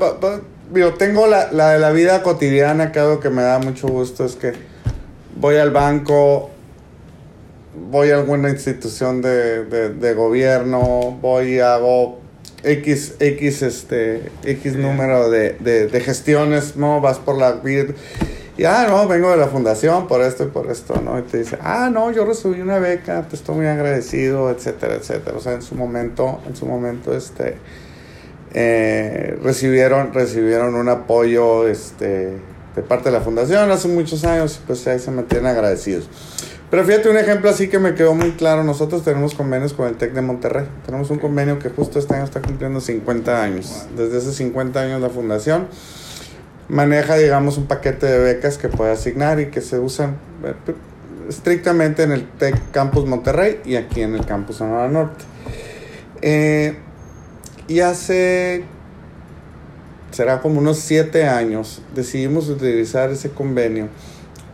yo 0.74 0.94
tengo 0.94 1.26
la, 1.26 1.52
la 1.52 1.70
de 1.72 1.78
la 1.78 1.90
vida 1.90 2.22
cotidiana, 2.22 2.92
que 2.92 2.98
algo 2.98 3.20
que 3.20 3.30
me 3.30 3.42
da 3.42 3.58
mucho 3.58 3.88
gusto 3.88 4.24
es 4.24 4.34
que 4.34 4.52
voy 5.36 5.56
al 5.56 5.70
banco, 5.70 6.50
voy 7.90 8.10
a 8.10 8.16
alguna 8.16 8.50
institución 8.50 9.22
de, 9.22 9.64
de, 9.64 10.14
gobierno, 10.14 11.16
voy 11.20 11.54
y 11.54 11.60
hago 11.60 12.18
X, 12.62 13.14
X, 13.20 13.62
este, 13.62 14.30
X 14.44 14.76
número 14.76 15.30
de, 15.30 15.52
de, 15.52 16.00
gestiones, 16.00 16.76
¿no? 16.76 17.00
Vas 17.00 17.18
por 17.18 17.38
la 17.38 17.52
vida. 17.52 17.94
Y, 18.56 18.64
ah, 18.64 18.86
no, 18.88 19.06
vengo 19.06 19.30
de 19.30 19.36
la 19.36 19.46
fundación 19.46 20.08
por 20.08 20.20
esto 20.20 20.42
y 20.42 20.48
por 20.48 20.68
esto, 20.68 21.00
¿no? 21.00 21.18
Y 21.20 21.22
te 21.22 21.38
dice, 21.38 21.56
ah, 21.60 21.90
no, 21.92 22.10
yo 22.10 22.24
recibí 22.24 22.60
una 22.60 22.80
beca, 22.80 23.22
te 23.28 23.36
estoy 23.36 23.54
muy 23.54 23.66
agradecido, 23.66 24.50
etcétera, 24.50 24.96
etcétera. 24.96 25.36
O 25.36 25.40
sea, 25.40 25.52
en 25.52 25.62
su 25.62 25.76
momento, 25.76 26.40
en 26.48 26.56
su 26.56 26.66
momento, 26.66 27.16
este, 27.16 27.56
eh, 28.54 29.38
recibieron, 29.42 30.12
recibieron 30.12 30.74
un 30.74 30.88
apoyo, 30.88 31.68
este, 31.68 32.32
de 32.76 32.82
parte 32.82 33.10
de 33.10 33.12
la 33.12 33.20
fundación 33.20 33.70
hace 33.70 33.88
muchos 33.88 34.24
años, 34.24 34.60
pues 34.66 34.86
ahí 34.86 34.98
se 34.98 35.10
mantienen 35.10 35.46
agradecidos. 35.46 36.08
Pero 36.70 36.84
fíjate 36.84 37.08
un 37.08 37.16
ejemplo 37.16 37.48
así 37.48 37.68
que 37.68 37.78
me 37.78 37.94
quedó 37.94 38.14
muy 38.14 38.32
claro. 38.32 38.62
Nosotros 38.62 39.02
tenemos 39.02 39.34
convenios 39.34 39.72
con 39.72 39.88
el 39.88 39.96
TEC 39.96 40.12
de 40.12 40.20
Monterrey. 40.20 40.66
Tenemos 40.84 41.08
un 41.10 41.18
convenio 41.18 41.58
que 41.58 41.70
justo 41.70 41.98
este 41.98 42.14
año 42.14 42.24
está 42.24 42.42
cumpliendo 42.42 42.80
50 42.80 43.42
años. 43.42 43.86
Desde 43.96 44.18
hace 44.18 44.32
50 44.32 44.78
años 44.78 45.00
la 45.00 45.08
fundación 45.08 45.66
maneja, 46.68 47.16
digamos, 47.16 47.56
un 47.56 47.66
paquete 47.66 48.06
de 48.06 48.18
becas 48.18 48.58
que 48.58 48.68
puede 48.68 48.92
asignar 48.92 49.40
y 49.40 49.46
que 49.46 49.62
se 49.62 49.78
usan 49.78 50.18
eh, 50.44 50.54
estrictamente 51.28 52.02
en 52.02 52.12
el 52.12 52.28
TEC 52.28 52.70
Campus 52.70 53.06
Monterrey 53.06 53.60
y 53.64 53.76
aquí 53.76 54.02
en 54.02 54.14
el 54.14 54.26
Campus 54.26 54.56
Sonora 54.56 54.88
Norte. 54.88 55.24
Eh, 56.20 56.76
y 57.68 57.80
hace, 57.80 58.64
será 60.10 60.40
como 60.40 60.58
unos 60.58 60.78
7 60.78 61.26
años, 61.26 61.82
decidimos 61.94 62.48
utilizar 62.48 63.10
ese 63.10 63.30
convenio 63.30 63.88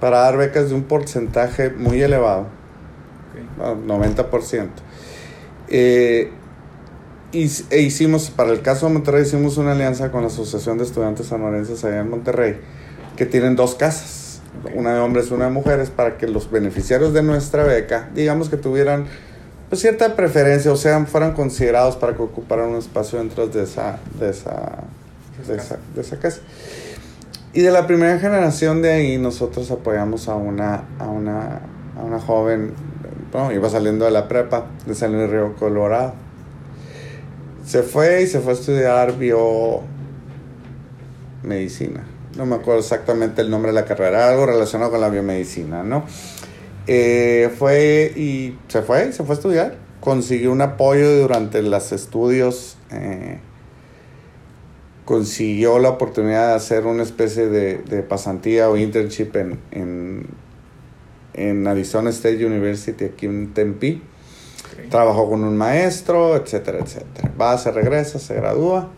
para 0.00 0.18
dar 0.18 0.36
becas 0.36 0.68
de 0.68 0.74
un 0.74 0.82
porcentaje 0.82 1.70
muy 1.70 2.02
elevado, 2.02 2.48
90%. 3.58 4.68
Eh, 5.68 6.30
y, 7.32 7.50
e 7.70 7.80
hicimos, 7.80 8.30
para 8.30 8.52
el 8.52 8.62
caso 8.62 8.86
de 8.86 8.92
Monterrey, 8.92 9.22
hicimos 9.22 9.56
una 9.56 9.72
alianza 9.72 10.10
con 10.10 10.22
la 10.22 10.26
Asociación 10.26 10.78
de 10.78 10.84
Estudiantes 10.84 11.26
Sonorenses 11.26 11.84
allá 11.84 12.00
en 12.00 12.10
Monterrey, 12.10 12.58
que 13.16 13.26
tienen 13.26 13.54
dos 13.54 13.76
casas, 13.76 14.40
una 14.74 14.94
de 14.94 15.00
hombres 15.00 15.30
y 15.30 15.34
una 15.34 15.46
de 15.46 15.52
mujeres, 15.52 15.90
para 15.90 16.18
que 16.18 16.26
los 16.26 16.50
beneficiarios 16.50 17.12
de 17.12 17.22
nuestra 17.22 17.62
beca, 17.62 18.10
digamos 18.14 18.48
que 18.48 18.56
tuvieran 18.56 19.06
pues, 19.74 19.82
cierta 19.82 20.14
preferencia, 20.14 20.70
o 20.70 20.76
sea, 20.76 21.04
fueran 21.04 21.32
considerados 21.32 21.96
para 21.96 22.14
que 22.14 22.22
ocuparan 22.22 22.68
un 22.68 22.76
espacio 22.76 23.18
dentro 23.18 23.48
de 23.48 23.64
esa, 23.64 23.98
de 24.20 24.30
esa, 24.30 24.84
de 25.48 25.56
esa, 25.56 25.78
de 25.92 26.00
esa 26.00 26.16
casa. 26.20 26.42
Y 27.52 27.62
de 27.62 27.72
la 27.72 27.84
primera 27.84 28.20
generación 28.20 28.82
de 28.82 28.92
ahí 28.92 29.18
nosotros 29.18 29.68
apoyamos 29.72 30.28
a 30.28 30.36
una, 30.36 30.84
a 31.00 31.08
una, 31.08 31.62
a 31.98 32.04
una 32.04 32.20
joven, 32.20 32.72
bueno, 33.32 33.50
iba 33.50 33.68
saliendo 33.68 34.04
de 34.04 34.12
la 34.12 34.28
prepa 34.28 34.66
de 34.86 34.94
San 34.94 35.12
Luis 35.12 35.28
Río 35.28 35.56
Colorado. 35.56 36.14
Se 37.66 37.82
fue 37.82 38.22
y 38.22 38.28
se 38.28 38.38
fue 38.38 38.52
a 38.52 38.54
estudiar 38.54 39.18
biomedicina. 39.18 39.88
No 42.36 42.46
me 42.46 42.54
acuerdo 42.54 42.78
exactamente 42.78 43.42
el 43.42 43.50
nombre 43.50 43.72
de 43.72 43.80
la 43.80 43.86
carrera, 43.86 44.28
algo 44.28 44.46
relacionado 44.46 44.92
con 44.92 45.00
la 45.00 45.08
biomedicina, 45.08 45.82
¿no? 45.82 46.04
Eh, 46.86 47.50
fue 47.58 48.12
y 48.14 48.58
se 48.68 48.82
fue, 48.82 49.12
se 49.12 49.24
fue 49.24 49.34
a 49.34 49.38
estudiar. 49.38 49.76
Consiguió 50.00 50.52
un 50.52 50.60
apoyo 50.60 51.20
durante 51.20 51.62
los 51.62 51.92
estudios. 51.92 52.76
Eh, 52.90 53.38
consiguió 55.04 55.78
la 55.78 55.90
oportunidad 55.90 56.48
de 56.48 56.54
hacer 56.54 56.86
una 56.86 57.02
especie 57.02 57.48
de, 57.48 57.78
de 57.78 58.02
pasantía 58.02 58.70
o 58.70 58.76
internship 58.76 59.36
en, 59.36 59.60
en, 59.70 60.26
en, 61.34 61.66
Arizona 61.66 62.10
State 62.10 62.44
University 62.44 63.04
aquí 63.04 63.26
en 63.26 63.52
Tempe. 63.52 64.00
Trabajó 64.90 65.28
con 65.28 65.44
un 65.44 65.56
maestro, 65.56 66.36
etcétera, 66.36 66.78
etcétera. 66.80 67.32
Va, 67.40 67.56
se 67.58 67.70
regresa, 67.70 68.18
se 68.18 68.34
gradúa. 68.34 68.90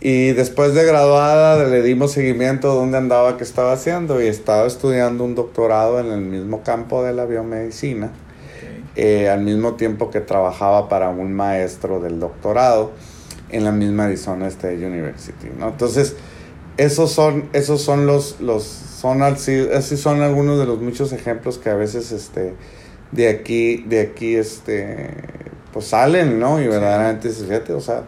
Y 0.00 0.32
después 0.32 0.74
de 0.74 0.84
graduada 0.84 1.64
le 1.64 1.82
dimos 1.82 2.12
seguimiento 2.12 2.70
a 2.70 2.74
dónde 2.74 2.98
andaba, 2.98 3.36
qué 3.36 3.44
estaba 3.44 3.72
haciendo. 3.72 4.22
Y 4.22 4.26
estaba 4.26 4.66
estudiando 4.66 5.24
un 5.24 5.34
doctorado 5.34 5.98
en 5.98 6.06
el 6.06 6.20
mismo 6.20 6.62
campo 6.62 7.02
de 7.02 7.12
la 7.12 7.24
biomedicina. 7.24 8.12
Eh, 9.00 9.28
al 9.28 9.42
mismo 9.42 9.74
tiempo 9.74 10.10
que 10.10 10.20
trabajaba 10.20 10.88
para 10.88 11.08
un 11.10 11.32
maestro 11.32 12.00
del 12.00 12.18
doctorado 12.18 12.90
en 13.48 13.62
la 13.62 13.70
misma 13.70 14.06
Arizona 14.06 14.48
State 14.48 14.84
University, 14.84 15.48
¿no? 15.56 15.68
Entonces, 15.68 16.16
esos 16.76 17.12
son, 17.12 17.48
esos 17.52 17.80
son 17.80 18.06
los, 18.06 18.40
los 18.40 18.64
son 18.64 19.22
así, 19.22 19.68
así 19.72 19.96
son 19.96 20.22
algunos 20.22 20.58
de 20.58 20.66
los 20.66 20.80
muchos 20.80 21.12
ejemplos 21.12 21.58
que 21.58 21.70
a 21.70 21.74
veces, 21.74 22.10
este, 22.10 22.54
de 23.12 23.28
aquí, 23.28 23.84
de 23.88 24.00
aquí, 24.00 24.34
este, 24.34 25.10
pues 25.72 25.86
salen, 25.86 26.40
¿no? 26.40 26.60
Y 26.60 26.66
verdaderamente, 26.66 27.30
fíjate, 27.30 27.72
o 27.74 27.80
sea, 27.80 28.02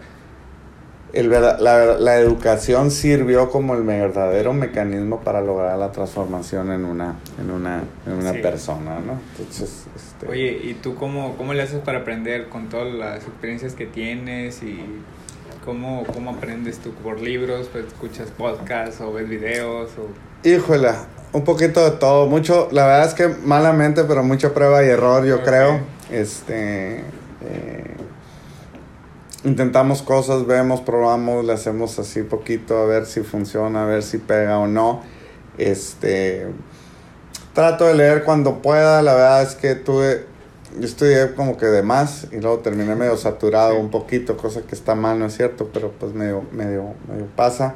el, 1.12 1.30
la, 1.30 1.58
la, 1.98 2.16
educación 2.18 2.90
sirvió 2.90 3.50
como 3.50 3.74
el 3.74 3.82
verdadero 3.82 4.52
mecanismo 4.52 5.20
para 5.20 5.40
lograr 5.40 5.78
la 5.78 5.92
transformación 5.92 6.72
en 6.72 6.84
una, 6.84 7.16
en 7.40 7.50
una, 7.50 7.82
en 8.06 8.12
una 8.12 8.32
persona, 8.32 9.00
¿no? 9.00 9.20
Entonces, 9.38 9.86
este... 9.94 10.28
Oye, 10.28 10.60
¿y 10.62 10.74
tú 10.74 10.94
cómo, 10.94 11.36
cómo 11.36 11.54
le 11.54 11.62
haces 11.62 11.80
para 11.80 12.00
aprender 12.00 12.48
con 12.48 12.68
todas 12.68 12.92
las 12.92 13.24
experiencias 13.24 13.74
que 13.74 13.86
tienes 13.86 14.62
y 14.62 14.84
¿Cómo, 15.64 16.04
¿Cómo 16.14 16.30
aprendes 16.30 16.78
tú? 16.78 16.90
¿Por 16.92 17.20
libros? 17.20 17.68
Pues, 17.70 17.84
¿Escuchas 17.84 18.30
podcasts 18.30 19.00
o 19.02 19.12
ves 19.12 19.28
videos? 19.28 19.90
O... 19.98 20.48
Híjole, 20.48 20.88
un 21.32 21.44
poquito 21.44 21.84
de 21.84 21.98
todo. 21.98 22.26
Mucho, 22.26 22.68
la 22.72 22.86
verdad 22.86 23.08
es 23.08 23.14
que 23.14 23.28
malamente, 23.28 24.04
pero 24.04 24.22
mucha 24.22 24.54
prueba 24.54 24.82
y 24.82 24.88
error, 24.88 25.26
yo 25.26 25.42
creo. 25.42 25.80
Este. 26.10 27.00
Eh, 27.42 27.96
intentamos 29.44 30.02
cosas, 30.02 30.46
vemos, 30.46 30.80
probamos, 30.80 31.44
le 31.44 31.52
hacemos 31.52 31.98
así 31.98 32.22
poquito 32.22 32.78
a 32.78 32.86
ver 32.86 33.06
si 33.06 33.20
funciona, 33.20 33.84
a 33.84 33.86
ver 33.86 34.02
si 34.02 34.18
pega 34.18 34.58
o 34.58 34.66
no. 34.66 35.02
Este. 35.58 36.46
Trato 37.54 37.84
de 37.86 37.94
leer 37.94 38.24
cuando 38.24 38.62
pueda. 38.62 39.02
La 39.02 39.14
verdad 39.14 39.42
es 39.42 39.54
que 39.54 39.74
tuve 39.74 40.30
yo 40.78 40.86
estudié 40.86 41.34
como 41.34 41.56
que 41.56 41.66
de 41.66 41.82
más 41.82 42.28
y 42.30 42.40
luego 42.40 42.58
terminé 42.58 42.94
medio 42.94 43.16
saturado 43.16 43.76
un 43.76 43.90
poquito, 43.90 44.36
cosa 44.36 44.62
que 44.62 44.74
está 44.74 44.94
mal, 44.94 45.18
no 45.18 45.26
es 45.26 45.36
cierto, 45.36 45.70
pero 45.72 45.90
pues 45.98 46.14
medio, 46.14 46.44
medio, 46.52 46.94
medio 47.08 47.26
pasa. 47.34 47.74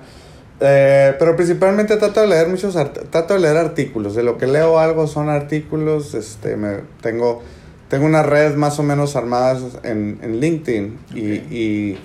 Eh, 0.61 1.15
pero 1.19 1.35
principalmente 1.35 1.97
trato 1.97 2.21
de 2.21 2.29
leer 2.29 2.49
muchos 2.49 2.75
trato 3.11 3.35
de 3.35 3.41
leer 3.41 3.57
artículos. 3.57 4.15
De 4.15 4.23
lo 4.23 4.39
que 4.39 4.47
leo 4.47 4.79
algo 4.79 5.09
son 5.09 5.29
artículos. 5.29 6.15
Este, 6.15 6.57
me, 6.57 6.83
tengo, 7.01 7.43
tengo 7.95 8.07
una 8.07 8.25
red 8.25 8.57
más 8.57 8.81
o 8.81 8.83
menos 8.83 9.15
armada 9.15 9.57
en, 9.85 10.19
en 10.21 10.41
LinkedIn 10.41 10.99
y, 11.15 11.21
y, 11.21 11.99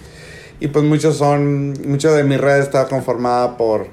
y, 0.60 0.68
pues 0.68 0.86
muchos 0.86 1.18
son, 1.18 1.74
mucho 1.84 2.14
de 2.14 2.24
mi 2.24 2.38
red 2.38 2.60
está 2.60 2.86
conformada 2.88 3.58
por 3.58 3.88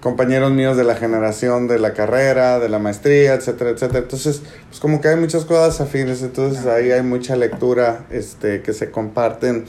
compañeros 0.00 0.52
míos 0.52 0.76
de 0.76 0.84
la 0.84 0.94
generación 0.94 1.66
de 1.66 1.80
la 1.80 1.92
carrera, 1.92 2.60
de 2.60 2.68
la 2.68 2.78
maestría, 2.78 3.34
etcétera, 3.34 3.70
etcétera. 3.70 3.98
Entonces, 3.98 4.42
pues 4.68 4.78
como 4.78 5.00
que 5.00 5.08
hay 5.08 5.16
muchas 5.16 5.44
cosas 5.44 5.80
afines, 5.80 6.22
entonces 6.22 6.66
ahí 6.66 6.92
hay 6.92 7.02
mucha 7.02 7.34
lectura 7.34 8.06
este, 8.12 8.62
que 8.62 8.72
se 8.72 8.92
comparten. 8.92 9.64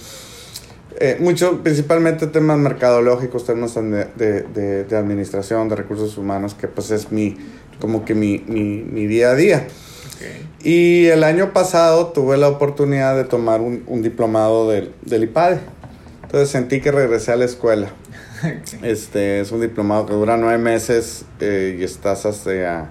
Eh, 1.00 1.17
mucho, 1.19 1.63
principalmente 1.63 2.27
temas 2.27 2.60
mercadológicos, 2.60 3.43
temas 3.43 3.74
de, 3.74 4.05
de, 4.15 4.84
de, 4.84 4.95
administración, 4.95 5.67
de 5.67 5.77
recursos 5.77 6.15
humanos, 6.19 6.53
que 6.53 6.67
pues 6.67 6.91
es 6.91 7.12
mi, 7.12 7.36
como 7.81 8.05
que 8.05 8.13
mi, 8.13 8.43
mi, 8.45 8.84
mi 8.84 9.07
día 9.07 9.31
a 9.31 9.36
día. 9.36 9.67
Y 10.63 11.07
el 11.07 11.24
año 11.24 11.53
pasado 11.53 12.07
tuve 12.07 12.38
la 12.38 12.48
oportunidad 12.48 13.15
de 13.15 13.24
tomar 13.24 13.62
un, 13.62 13.84
un 13.88 14.01
diplomado 14.01 14.69
del, 14.69 14.93
del 15.03 15.24
IPADE. 15.24 15.60
Entonces 16.24 16.50
sentí 16.50 16.81
que 16.81 16.91
regresé 16.91 17.31
a 17.31 17.36
la 17.36 17.45
escuela. 17.45 17.89
Este 18.81 19.39
es 19.39 19.51
un 19.51 19.62
diplomado 19.62 20.05
que 20.05 20.13
dura 20.13 20.38
nueve 20.38 20.57
meses 20.57 21.25
eh, 21.39 21.77
y 21.79 21.84
estás 21.84 22.25
hasta 22.25 22.89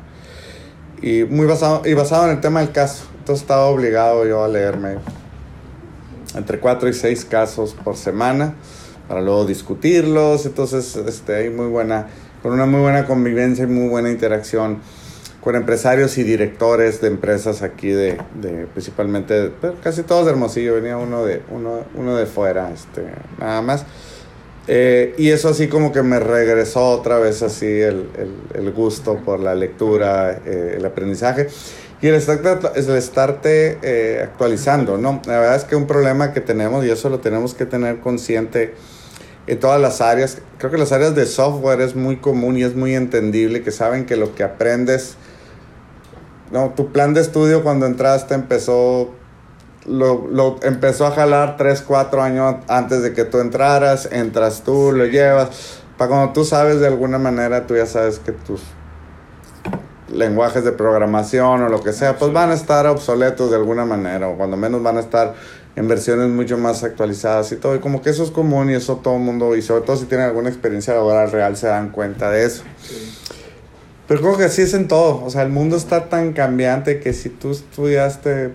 y 1.02 1.24
muy 1.24 1.46
basado 1.46 1.82
y 1.84 1.92
basado 1.92 2.24
en 2.24 2.30
el 2.30 2.40
tema 2.40 2.60
del 2.60 2.72
caso. 2.72 3.04
Entonces 3.18 3.42
estaba 3.42 3.66
obligado 3.66 4.26
yo 4.26 4.42
a 4.44 4.48
leerme 4.48 4.96
entre 6.34 6.58
cuatro 6.60 6.88
y 6.88 6.94
seis 6.94 7.24
casos 7.24 7.74
por 7.84 7.96
semana 7.96 8.54
para 9.08 9.20
luego 9.20 9.44
discutirlos. 9.44 10.46
Entonces 10.46 10.96
este 10.96 11.34
hay 11.34 11.50
muy 11.50 11.66
buena 11.66 12.06
con 12.42 12.52
una 12.52 12.66
muy 12.66 12.80
buena 12.80 13.06
convivencia 13.06 13.64
y 13.64 13.68
muy 13.68 13.88
buena 13.88 14.10
interacción 14.10 14.78
con 15.44 15.54
empresarios 15.54 16.16
y 16.16 16.22
directores 16.22 17.02
de 17.02 17.08
empresas 17.08 17.62
aquí 17.62 17.90
de, 17.90 18.18
de 18.40 18.66
principalmente 18.72 19.52
casi 19.82 20.02
todos 20.02 20.24
de 20.24 20.32
Hermosillo 20.32 20.74
venía 20.74 20.96
uno 20.96 21.24
de 21.24 21.42
uno, 21.50 21.84
uno 21.94 22.16
de 22.16 22.24
fuera 22.24 22.72
este 22.72 23.02
nada 23.38 23.60
más 23.60 23.84
eh, 24.66 25.14
y 25.18 25.30
eso 25.30 25.50
así 25.50 25.68
como 25.68 25.92
que 25.92 26.02
me 26.02 26.18
regresó 26.18 26.88
otra 26.88 27.18
vez 27.18 27.42
así 27.42 27.66
el, 27.66 28.08
el, 28.16 28.34
el 28.54 28.72
gusto 28.72 29.18
por 29.18 29.40
la 29.40 29.54
lectura, 29.54 30.40
eh, 30.46 30.76
el 30.78 30.86
aprendizaje. 30.86 31.48
y 32.00 32.08
el 32.08 32.14
estarte, 32.14 32.80
el 32.80 32.96
estarte 32.96 33.78
eh, 33.82 34.20
actualizando, 34.22 34.96
¿no? 34.96 35.20
La 35.26 35.38
verdad 35.38 35.56
es 35.56 35.64
que 35.64 35.76
un 35.76 35.86
problema 35.86 36.32
que 36.32 36.40
tenemos, 36.40 36.84
y 36.84 36.90
eso 36.90 37.10
lo 37.10 37.20
tenemos 37.20 37.54
que 37.54 37.66
tener 37.66 38.00
consciente 38.00 38.74
en 39.46 39.60
todas 39.60 39.80
las 39.80 40.00
áreas, 40.00 40.38
creo 40.56 40.70
que 40.70 40.78
las 40.78 40.92
áreas 40.92 41.14
de 41.14 41.26
software 41.26 41.82
es 41.82 41.94
muy 41.94 42.16
común 42.16 42.56
y 42.56 42.62
es 42.62 42.74
muy 42.74 42.94
entendible, 42.94 43.62
que 43.62 43.70
saben 43.70 44.06
que 44.06 44.16
lo 44.16 44.34
que 44.34 44.42
aprendes, 44.42 45.16
no, 46.54 46.70
tu 46.70 46.92
plan 46.92 47.14
de 47.14 47.20
estudio 47.20 47.64
cuando 47.64 47.84
entraste 47.84 48.32
empezó 48.32 49.10
lo, 49.86 50.28
lo, 50.28 50.56
empezó 50.62 51.04
a 51.04 51.10
jalar 51.10 51.56
3, 51.56 51.82
4 51.82 52.22
años 52.22 52.54
antes 52.68 53.02
de 53.02 53.12
que 53.12 53.24
tú 53.24 53.40
entraras, 53.40 54.08
entras 54.12 54.62
tú, 54.62 54.92
lo 54.92 55.04
llevas. 55.04 55.80
Para 55.98 56.10
cuando 56.10 56.32
tú 56.32 56.44
sabes 56.44 56.78
de 56.78 56.86
alguna 56.86 57.18
manera, 57.18 57.66
tú 57.66 57.74
ya 57.74 57.86
sabes 57.86 58.20
que 58.20 58.30
tus 58.30 58.62
lenguajes 60.12 60.62
de 60.62 60.70
programación 60.70 61.60
o 61.64 61.68
lo 61.68 61.82
que 61.82 61.92
sea, 61.92 62.16
pues 62.16 62.32
van 62.32 62.50
a 62.50 62.54
estar 62.54 62.86
obsoletos 62.86 63.50
de 63.50 63.56
alguna 63.56 63.84
manera, 63.84 64.28
o 64.28 64.36
cuando 64.36 64.56
menos 64.56 64.80
van 64.80 64.98
a 64.98 65.00
estar 65.00 65.34
en 65.74 65.88
versiones 65.88 66.28
mucho 66.28 66.56
más 66.56 66.84
actualizadas 66.84 67.50
y 67.50 67.56
todo. 67.56 67.74
Y 67.74 67.80
como 67.80 68.00
que 68.00 68.10
eso 68.10 68.22
es 68.22 68.30
común 68.30 68.70
y 68.70 68.74
eso 68.74 69.00
todo 69.02 69.16
el 69.16 69.22
mundo, 69.22 69.56
y 69.56 69.62
sobre 69.62 69.82
todo 69.82 69.96
si 69.96 70.04
tienen 70.04 70.26
alguna 70.26 70.50
experiencia 70.50 70.94
laboral 70.94 71.32
real, 71.32 71.56
se 71.56 71.66
dan 71.66 71.90
cuenta 71.90 72.30
de 72.30 72.46
eso. 72.46 72.62
Pero 74.06 74.20
creo 74.20 74.36
que 74.36 74.44
así 74.44 74.62
es 74.62 74.74
en 74.74 74.88
todo. 74.88 75.24
O 75.24 75.30
sea, 75.30 75.42
el 75.42 75.50
mundo 75.50 75.76
está 75.76 76.08
tan 76.08 76.32
cambiante 76.32 77.00
que 77.00 77.12
si 77.12 77.28
tú 77.30 77.52
estudiaste 77.52 78.52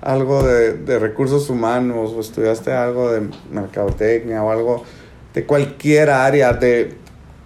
algo 0.00 0.42
de, 0.42 0.74
de 0.74 0.98
recursos 0.98 1.48
humanos 1.48 2.12
o 2.14 2.20
estudiaste 2.20 2.72
algo 2.72 3.10
de 3.10 3.28
mercadotecnia 3.50 4.42
o 4.42 4.50
algo 4.50 4.84
de 5.32 5.46
cualquier 5.46 6.10
área, 6.10 6.52
de 6.52 6.94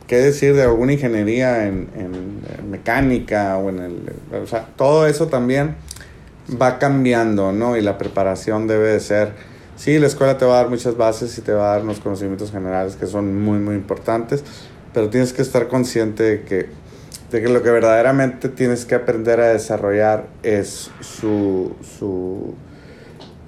qué 0.06 0.16
decir 0.16 0.54
de 0.54 0.62
alguna 0.62 0.92
ingeniería 0.92 1.66
en, 1.66 1.88
en, 1.96 2.70
mecánica 2.70 3.58
o 3.58 3.68
en 3.70 3.78
el... 3.78 4.42
O 4.42 4.46
sea, 4.46 4.66
todo 4.76 5.06
eso 5.06 5.26
también 5.28 5.76
va 6.60 6.78
cambiando, 6.78 7.52
¿no? 7.52 7.76
Y 7.76 7.82
la 7.82 7.98
preparación 7.98 8.66
debe 8.66 8.88
de 8.88 9.00
ser... 9.00 9.32
Sí, 9.76 9.98
la 9.98 10.06
escuela 10.06 10.38
te 10.38 10.44
va 10.44 10.54
a 10.54 10.62
dar 10.62 10.70
muchas 10.70 10.96
bases 10.96 11.36
y 11.38 11.42
te 11.42 11.52
va 11.52 11.70
a 11.70 11.74
dar 11.74 11.82
unos 11.82 12.00
conocimientos 12.00 12.50
generales 12.50 12.96
que 12.96 13.06
son 13.06 13.42
muy, 13.42 13.58
muy 13.58 13.74
importantes, 13.74 14.42
pero 14.94 15.10
tienes 15.10 15.32
que 15.32 15.42
estar 15.42 15.68
consciente 15.68 16.22
de 16.22 16.42
que, 16.42 16.66
de 17.30 17.42
que 17.42 17.48
lo 17.48 17.62
que 17.62 17.70
verdaderamente 17.70 18.48
tienes 18.48 18.84
que 18.84 18.94
aprender 18.94 19.40
a 19.40 19.48
desarrollar 19.48 20.26
es 20.42 20.90
su, 21.00 21.74
su... 21.98 22.54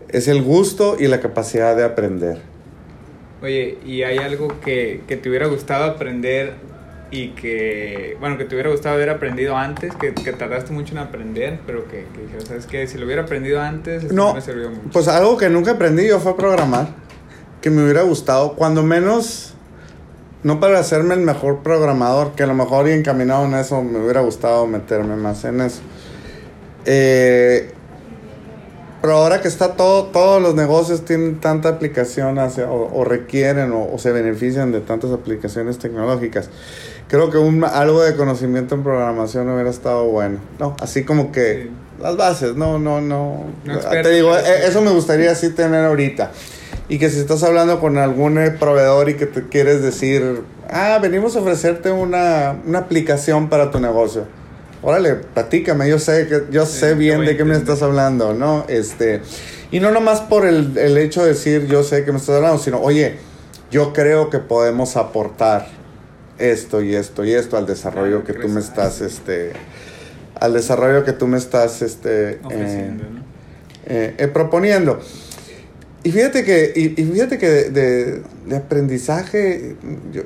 es 0.08 0.28
el 0.28 0.42
gusto 0.42 0.96
y 0.98 1.06
la 1.06 1.20
capacidad 1.20 1.76
de 1.76 1.84
aprender. 1.84 2.38
Oye, 3.42 3.78
¿y 3.86 4.02
hay 4.02 4.18
algo 4.18 4.60
que, 4.60 5.02
que 5.06 5.16
te 5.16 5.28
hubiera 5.28 5.46
gustado 5.46 5.84
aprender 5.84 6.54
y 7.10 7.30
que, 7.30 8.16
bueno, 8.20 8.36
que 8.36 8.44
te 8.44 8.54
hubiera 8.54 8.70
gustado 8.70 8.96
haber 8.96 9.10
aprendido 9.10 9.56
antes, 9.56 9.94
que, 9.94 10.12
que 10.12 10.32
tardaste 10.32 10.72
mucho 10.72 10.92
en 10.92 10.98
aprender, 10.98 11.58
pero 11.66 11.86
que, 11.86 12.04
que 12.04 12.44
¿sabes 12.44 12.66
qué? 12.66 12.86
Si 12.86 12.98
lo 12.98 13.06
hubiera 13.06 13.22
aprendido 13.22 13.60
antes, 13.60 14.02
esto 14.02 14.14
no, 14.14 14.34
me 14.34 14.40
sirvió 14.40 14.70
mucho. 14.70 14.90
Pues 14.92 15.08
algo 15.08 15.38
que 15.38 15.48
nunca 15.48 15.72
aprendí 15.72 16.06
yo 16.06 16.20
fue 16.20 16.36
programar, 16.36 16.88
que 17.62 17.70
me 17.70 17.82
hubiera 17.82 18.02
gustado, 18.02 18.54
cuando 18.54 18.82
menos, 18.82 19.54
no 20.42 20.60
para 20.60 20.78
hacerme 20.78 21.14
el 21.14 21.20
mejor 21.20 21.62
programador, 21.62 22.32
que 22.32 22.44
a 22.44 22.46
lo 22.46 22.54
mejor 22.54 22.88
y 22.88 22.92
encaminado 22.92 23.44
en 23.44 23.54
eso 23.54 23.82
me 23.82 23.98
hubiera 23.98 24.20
gustado 24.20 24.66
meterme 24.66 25.16
más 25.16 25.44
en 25.44 25.60
eso. 25.60 25.80
Eh, 26.84 27.72
pero 29.00 29.14
ahora 29.14 29.40
que 29.40 29.48
está 29.48 29.74
todo, 29.74 30.06
todos 30.06 30.42
los 30.42 30.54
negocios 30.54 31.04
tienen 31.04 31.40
tanta 31.40 31.68
aplicación 31.68 32.38
hacia, 32.38 32.70
o, 32.70 32.98
o, 32.98 33.04
requieren 33.04 33.72
o, 33.72 33.92
o, 33.92 33.98
se 33.98 34.10
benefician 34.10 34.72
de 34.72 34.80
tantas 34.80 35.12
aplicaciones 35.12 35.78
tecnológicas, 35.78 36.50
creo 37.08 37.30
que 37.30 37.38
un, 37.38 37.64
algo 37.64 38.02
de 38.02 38.16
conocimiento 38.16 38.74
en 38.74 38.82
programación 38.82 39.48
hubiera 39.50 39.70
estado 39.70 40.04
bueno. 40.06 40.38
No, 40.58 40.76
así 40.80 41.04
como 41.04 41.30
que 41.30 41.64
sí. 41.64 41.70
las 42.02 42.16
bases, 42.16 42.56
no, 42.56 42.78
no, 42.78 43.00
no. 43.00 43.44
no 43.64 43.78
te 43.78 44.10
digo, 44.10 44.36
eh, 44.36 44.66
eso 44.66 44.82
me 44.82 44.90
gustaría 44.90 45.34
sí 45.34 45.50
tener 45.50 45.84
ahorita. 45.84 46.32
Y 46.88 46.98
que 46.98 47.10
si 47.10 47.18
estás 47.18 47.42
hablando 47.42 47.80
con 47.80 47.98
algún 47.98 48.40
proveedor 48.58 49.10
y 49.10 49.14
que 49.14 49.26
te 49.26 49.48
quieres 49.48 49.82
decir, 49.82 50.42
ah, 50.70 50.98
venimos 51.02 51.36
a 51.36 51.40
ofrecerte 51.40 51.90
una, 51.90 52.56
una 52.66 52.78
aplicación 52.78 53.48
para 53.48 53.70
tu 53.70 53.78
negocio 53.78 54.26
órale, 54.82 55.14
platícame, 55.14 55.88
yo 55.88 55.98
sé 55.98 56.26
que 56.28 56.44
yo 56.50 56.66
sé 56.66 56.94
bien 56.94 57.24
de 57.24 57.36
qué 57.36 57.44
me 57.44 57.56
estás 57.56 57.82
hablando, 57.82 58.34
¿no? 58.34 58.64
Este, 58.68 59.22
y 59.70 59.80
no 59.80 59.90
nomás 59.90 60.20
por 60.20 60.46
el, 60.46 60.76
el, 60.78 60.96
hecho 60.98 61.22
de 61.22 61.28
decir 61.28 61.66
yo 61.66 61.82
sé 61.82 62.04
que 62.04 62.12
me 62.12 62.18
estás 62.18 62.36
hablando, 62.36 62.58
sino, 62.58 62.80
oye, 62.80 63.16
yo 63.70 63.92
creo 63.92 64.30
que 64.30 64.38
podemos 64.38 64.96
aportar 64.96 65.66
esto 66.38 66.82
y 66.82 66.94
esto 66.94 67.24
y 67.24 67.34
esto 67.34 67.56
al 67.56 67.66
desarrollo 67.66 68.24
que 68.24 68.32
tú 68.32 68.48
me 68.48 68.60
estás, 68.60 69.00
este, 69.00 69.52
al 70.38 70.52
desarrollo 70.52 71.04
que 71.04 71.12
tú 71.12 71.26
me 71.26 71.38
estás, 71.38 71.82
este, 71.82 72.40
eh, 72.50 72.92
¿no? 72.96 73.20
eh, 73.86 74.14
eh, 74.16 74.28
proponiendo. 74.28 75.00
Y 76.08 76.10
fíjate 76.10 76.42
que, 76.42 76.72
y, 76.74 77.04
fíjate 77.04 77.36
que 77.36 77.46
de, 77.46 77.70
de, 77.70 78.22
de 78.46 78.56
aprendizaje, 78.56 79.76
yo, 80.10 80.22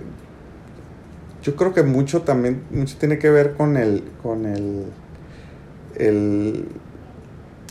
yo 1.43 1.57
creo 1.57 1.75
que 1.75 1.83
mucho 1.83 2.23
también 2.23 2.63
mucho 2.71 2.97
tiene 2.99 3.19
que 3.19 3.29
ver 3.31 3.55
con 3.55 3.77
el 3.77 4.05
con 4.23 4.47
el 4.47 4.85
el 5.97 6.69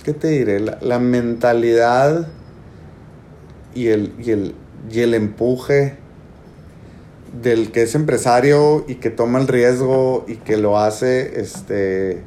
qué 0.04 0.12
te 0.12 0.28
diré 0.28 0.60
la, 0.60 0.78
la 0.82 1.00
mentalidad 1.00 2.28
y 3.74 3.88
el, 3.88 4.14
y 4.20 4.32
el 4.32 4.56
y 4.92 5.00
el 5.00 5.14
empuje 5.14 5.96
del 7.42 7.72
que 7.72 7.84
es 7.84 7.96
empresario 7.96 8.84
y 8.90 8.96
que 8.96 9.10
toma 9.10 9.40
el 9.40 9.48
riesgo 9.48 10.26
y 10.28 10.36
que 10.36 10.58
lo 10.58 10.78
hace 10.78 11.40
este 11.40 12.24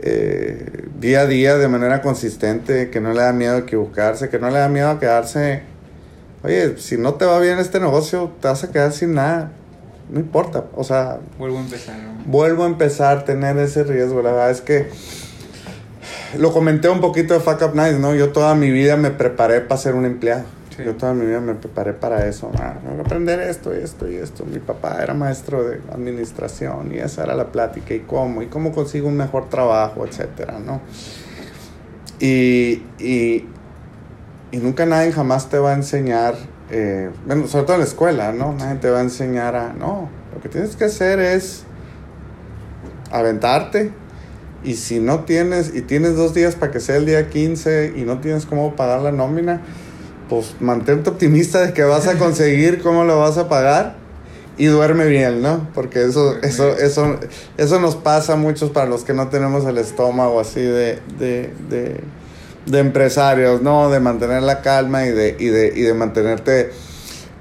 eh, 0.00 0.88
día 0.98 1.22
a 1.22 1.26
día 1.26 1.56
de 1.56 1.68
manera 1.68 2.02
consistente, 2.02 2.90
que 2.90 3.00
no 3.00 3.12
le 3.12 3.20
da 3.20 3.32
miedo 3.32 3.56
a 3.56 3.58
equivocarse, 3.58 4.28
que 4.28 4.38
no 4.38 4.50
le 4.50 4.58
da 4.58 4.68
miedo 4.68 4.90
a 4.90 4.98
quedarse, 4.98 5.62
oye, 6.42 6.76
si 6.78 6.96
no 6.96 7.14
te 7.14 7.24
va 7.24 7.38
bien 7.40 7.58
este 7.58 7.80
negocio, 7.80 8.32
te 8.40 8.48
vas 8.48 8.64
a 8.64 8.70
quedar 8.70 8.92
sin 8.92 9.14
nada 9.14 9.52
no 10.10 10.20
importa, 10.20 10.64
o 10.74 10.84
sea... 10.84 11.18
Vuelvo 11.38 11.58
a 11.58 11.60
empezar. 11.60 11.96
¿no? 11.98 12.24
Vuelvo 12.24 12.64
a 12.64 12.66
empezar, 12.66 13.24
tener 13.24 13.58
ese 13.58 13.84
riesgo, 13.84 14.22
la 14.22 14.32
verdad 14.32 14.50
es 14.50 14.60
que... 14.60 14.88
Lo 16.36 16.52
comenté 16.52 16.88
un 16.88 17.00
poquito 17.00 17.34
de 17.34 17.40
Fuck 17.40 17.62
Up 17.62 17.74
Nights, 17.74 17.98
¿no? 17.98 18.14
Yo 18.14 18.30
toda 18.32 18.54
mi 18.54 18.70
vida 18.70 18.96
me 18.96 19.10
preparé 19.10 19.60
para 19.60 19.80
ser 19.80 19.94
un 19.94 20.04
empleado. 20.04 20.44
Yo 20.84 20.94
toda 20.96 21.14
mi 21.14 21.26
vida 21.26 21.40
me 21.40 21.54
preparé 21.54 21.92
para 21.92 22.26
eso. 22.26 22.50
Ah, 22.58 22.74
voy 22.84 22.98
a 22.98 23.02
aprender 23.02 23.40
esto 23.40 23.74
y 23.74 23.78
esto 23.78 24.08
y 24.08 24.16
esto. 24.16 24.44
Mi 24.44 24.58
papá 24.58 25.02
era 25.02 25.14
maestro 25.14 25.64
de 25.64 25.80
administración 25.92 26.92
y 26.92 26.98
esa 26.98 27.24
era 27.24 27.34
la 27.34 27.46
plática 27.46 27.94
y 27.94 28.00
cómo, 28.00 28.42
y 28.42 28.46
cómo 28.46 28.72
consigo 28.72 29.08
un 29.08 29.16
mejor 29.16 29.48
trabajo, 29.48 30.06
etcétera, 30.06 30.58
¿no? 30.58 30.80
Y, 32.20 32.82
y, 32.98 33.46
y 34.50 34.56
nunca 34.58 34.86
nadie 34.86 35.12
jamás 35.12 35.48
te 35.48 35.58
va 35.58 35.70
a 35.70 35.74
enseñar 35.74 36.34
eh, 36.70 37.10
bueno, 37.26 37.48
sobre 37.48 37.64
todo 37.64 37.74
en 37.74 37.80
la 37.80 37.86
escuela, 37.86 38.32
¿no? 38.32 38.52
Nadie 38.52 38.78
te 38.78 38.90
va 38.90 38.98
a 38.98 39.02
enseñar 39.02 39.56
a, 39.56 39.72
no, 39.72 40.10
lo 40.34 40.40
que 40.42 40.48
tienes 40.48 40.76
que 40.76 40.84
hacer 40.84 41.18
es 41.18 41.62
aventarte 43.10 43.90
y 44.62 44.74
si 44.74 45.00
no 45.00 45.20
tienes, 45.20 45.74
y 45.74 45.82
tienes 45.82 46.16
dos 46.16 46.34
días 46.34 46.56
para 46.56 46.70
que 46.70 46.80
sea 46.80 46.96
el 46.96 47.06
día 47.06 47.30
15 47.30 47.94
y 47.96 48.02
no 48.02 48.20
tienes 48.20 48.44
cómo 48.44 48.76
pagar 48.76 49.00
la 49.00 49.12
nómina, 49.12 49.62
pues 50.28 50.54
mantente 50.60 51.10
optimista 51.10 51.60
de 51.66 51.72
que 51.72 51.84
vas 51.84 52.06
a 52.06 52.18
conseguir 52.18 52.80
cómo 52.82 53.04
lo 53.04 53.18
vas 53.18 53.38
a 53.38 53.48
pagar 53.48 53.96
y 54.56 54.66
duerme 54.66 55.06
bien, 55.06 55.40
¿no? 55.40 55.68
Porque 55.74 56.02
eso, 56.02 56.36
eso, 56.42 56.76
eso, 56.76 57.18
eso 57.56 57.80
nos 57.80 57.96
pasa 57.96 58.32
a 58.34 58.36
muchos 58.36 58.70
para 58.70 58.86
los 58.86 59.04
que 59.04 59.14
no 59.14 59.28
tenemos 59.28 59.64
el 59.66 59.78
estómago 59.78 60.40
así 60.40 60.60
de, 60.60 60.98
de, 61.18 61.52
de 61.68 62.00
de 62.70 62.78
empresarios, 62.78 63.62
¿no? 63.62 63.90
De 63.90 64.00
mantener 64.00 64.42
la 64.42 64.60
calma 64.62 65.06
y 65.06 65.10
de, 65.10 65.36
y 65.38 65.46
de, 65.46 65.72
y 65.74 65.82
de 65.82 65.94
mantenerte, 65.94 66.70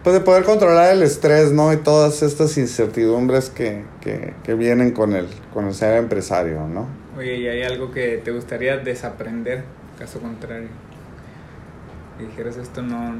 pues 0.03 0.13
de 0.15 0.21
poder 0.21 0.43
controlar 0.43 0.93
el 0.93 1.03
estrés, 1.03 1.51
¿no? 1.51 1.73
Y 1.73 1.77
todas 1.77 2.23
estas 2.23 2.57
incertidumbres 2.57 3.49
que, 3.49 3.83
que, 4.01 4.33
que 4.43 4.53
vienen 4.53 4.91
con 4.91 5.13
el, 5.13 5.27
con 5.53 5.67
el 5.67 5.73
ser 5.73 5.97
empresario, 5.97 6.67
¿no? 6.67 6.87
Oye, 7.17 7.37
¿y 7.37 7.47
hay 7.47 7.63
algo 7.63 7.91
que 7.91 8.21
te 8.23 8.31
gustaría 8.31 8.77
desaprender, 8.77 9.63
caso 9.99 10.19
contrario? 10.19 10.69
Dijeras 12.19 12.57
esto 12.57 12.81
no... 12.81 13.15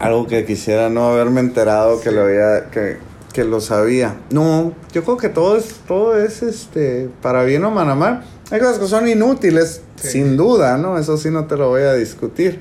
Algo 0.00 0.26
que 0.26 0.44
quisiera 0.44 0.88
no 0.88 1.08
haberme 1.10 1.40
enterado 1.40 1.98
sí. 1.98 2.04
que 2.04 2.10
lo 2.10 2.22
había, 2.22 2.70
que, 2.70 2.98
que 3.32 3.44
lo 3.44 3.60
sabía. 3.60 4.16
No, 4.30 4.72
yo 4.92 5.04
creo 5.04 5.16
que 5.16 5.28
todo 5.28 5.56
es, 5.56 5.80
todo 5.86 6.18
es 6.18 6.42
este, 6.42 7.08
para 7.22 7.44
bien 7.44 7.64
o 7.64 7.74
para 7.74 7.94
mal. 7.94 8.24
Hay 8.50 8.60
cosas 8.60 8.78
que 8.78 8.86
son 8.86 9.08
inútiles, 9.08 9.82
sí. 9.96 10.08
sin 10.08 10.36
duda, 10.36 10.76
¿no? 10.78 10.98
Eso 10.98 11.16
sí 11.16 11.30
no 11.30 11.46
te 11.46 11.56
lo 11.56 11.68
voy 11.68 11.82
a 11.82 11.94
discutir. 11.94 12.60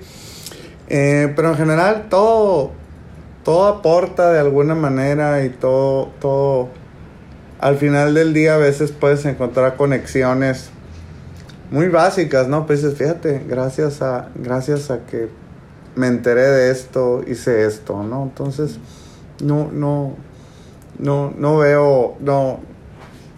Eh, 0.90 1.34
pero 1.36 1.50
en 1.50 1.56
general 1.56 2.08
todo, 2.10 2.72
todo 3.44 3.68
aporta 3.68 4.32
de 4.32 4.40
alguna 4.40 4.76
manera 4.76 5.44
y 5.44 5.50
todo, 5.50 6.10
todo, 6.20 6.70
al 7.60 7.78
final 7.78 8.14
del 8.14 8.34
día 8.34 8.56
a 8.56 8.58
veces 8.58 8.92
puedes 8.92 9.26
encontrar 9.26 9.76
conexiones 9.76 10.70
muy 11.72 11.88
básicas, 11.88 12.48
¿no? 12.48 12.68
Pues 12.68 12.86
fíjate, 12.96 13.44
gracias 13.48 14.02
a, 14.02 14.30
gracias 14.36 14.92
a 14.92 15.06
que 15.06 15.30
me 15.96 16.08
enteré 16.08 16.42
de 16.42 16.72
esto, 16.72 17.24
hice 17.28 17.66
esto, 17.66 18.04
¿no? 18.04 18.24
Entonces, 18.24 18.80
no, 19.44 19.72
no, 19.72 20.16
no, 21.00 21.34
no 21.38 21.58
veo, 21.58 22.16
no, 22.20 22.60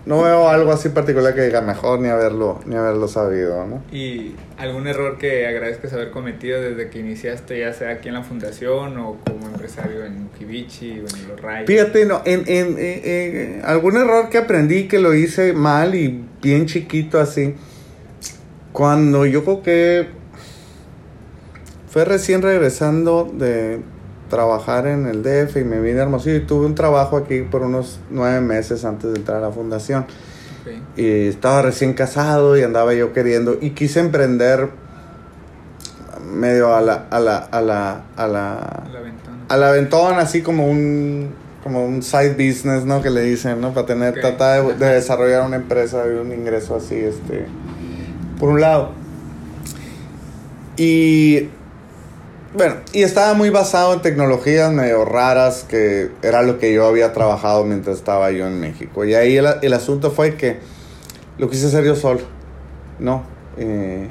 no 0.05 0.21
veo 0.21 0.49
algo 0.49 0.71
así 0.71 0.89
particular 0.89 1.33
que 1.33 1.41
diga 1.41 1.61
mejor 1.61 1.99
ni 1.99 2.09
haberlo, 2.09 2.59
ni 2.65 2.75
haberlo 2.75 3.07
sabido, 3.07 3.65
¿no? 3.65 3.83
¿Y 3.91 4.35
algún 4.57 4.87
error 4.87 5.17
que 5.17 5.47
agradezcas 5.47 5.93
haber 5.93 6.11
cometido 6.11 6.61
desde 6.61 6.89
que 6.89 6.99
iniciaste, 6.99 7.59
ya 7.59 7.73
sea 7.73 7.91
aquí 7.91 8.09
en 8.09 8.13
la 8.13 8.23
fundación 8.23 8.97
o 8.97 9.17
como 9.25 9.47
empresario 9.47 10.05
en 10.05 10.29
Kibichi 10.37 10.91
o 10.99 11.05
en 11.17 11.27
los 11.27 11.41
Rayos? 11.41 11.67
Fíjate, 11.67 12.05
no, 12.05 12.21
en, 12.25 12.43
en, 12.47 12.75
en, 12.77 13.61
algún 13.65 13.97
error 13.97 14.29
que 14.29 14.37
aprendí 14.37 14.87
que 14.87 14.99
lo 14.99 15.13
hice 15.13 15.53
mal 15.53 15.95
y 15.95 16.23
bien 16.41 16.67
chiquito 16.67 17.19
así, 17.19 17.55
cuando 18.71 19.25
yo 19.25 19.43
creo 19.43 19.63
que 19.63 20.07
fue 21.95 22.03
recién 22.03 22.41
regresando 22.41 23.31
de 23.37 23.79
trabajar 24.29 24.85
en 24.85 25.05
el 25.07 25.23
DF 25.23 25.55
y 25.55 25.63
me 25.63 25.79
vine 25.79 25.99
a 25.99 26.03
Hermosillo 26.03 26.35
y 26.35 26.41
tuve 26.41 26.65
un 26.65 26.75
trabajo 26.75 27.15
aquí 27.15 27.43
por 27.43 27.61
unos 27.61 28.01
nueve 28.09 28.41
meses 28.41 28.83
antes 28.83 29.13
de 29.13 29.17
entrar 29.19 29.37
a 29.37 29.47
la 29.47 29.51
fundación. 29.53 30.05
Y 30.97 31.27
estaba 31.27 31.61
recién 31.61 31.93
casado 31.93 32.57
y 32.57 32.63
andaba 32.63 32.93
yo 32.93 33.13
queriendo 33.13 33.57
y 33.61 33.69
quise 33.69 34.01
emprender 34.01 34.71
medio 36.29 36.75
a 36.75 36.81
la 36.81 37.05
a 37.09 37.19
la 37.21 37.37
a 37.37 37.61
la 37.61 38.01
a 38.17 38.27
la 38.27 38.83
La 38.91 38.99
ventana. 38.99 39.37
al 39.47 39.63
aventón 39.63 40.15
así 40.15 40.41
como 40.41 40.67
un 40.67 41.29
como 41.63 41.85
un 41.85 42.03
side 42.03 42.31
business, 42.33 42.83
¿no? 42.83 43.01
Que 43.01 43.09
le 43.11 43.21
dicen, 43.21 43.61
¿no? 43.61 43.73
Para 43.73 43.85
tener 43.85 44.15
Ok. 44.15 44.19
tratar 44.19 44.65
de, 44.67 44.73
de 44.85 44.93
desarrollar 44.95 45.45
una 45.47 45.55
empresa 45.55 46.03
y 46.07 46.17
un 46.17 46.33
ingreso 46.33 46.75
así 46.75 46.95
este 46.95 47.45
por 48.37 48.49
un 48.49 48.59
lado. 48.59 48.89
Y 50.75 51.47
bueno, 52.55 52.75
y 52.93 53.03
estaba 53.03 53.33
muy 53.33 53.49
basado 53.49 53.93
en 53.93 54.01
tecnologías 54.01 54.71
medio 54.71 55.03
raras, 55.05 55.65
que 55.67 56.11
era 56.21 56.41
lo 56.41 56.57
que 56.57 56.73
yo 56.73 56.87
había 56.87 57.11
trabajado 57.13 57.63
mientras 57.65 57.97
estaba 57.97 58.31
yo 58.31 58.47
en 58.47 58.59
México. 58.59 59.03
Y 59.05 59.13
ahí 59.13 59.37
el, 59.37 59.47
el 59.61 59.73
asunto 59.73 60.11
fue 60.11 60.35
que 60.35 60.59
lo 61.37 61.49
quise 61.49 61.67
hacer 61.67 61.83
yo 61.83 61.95
solo, 61.95 62.21
¿no? 62.99 63.23
Eh, 63.57 64.09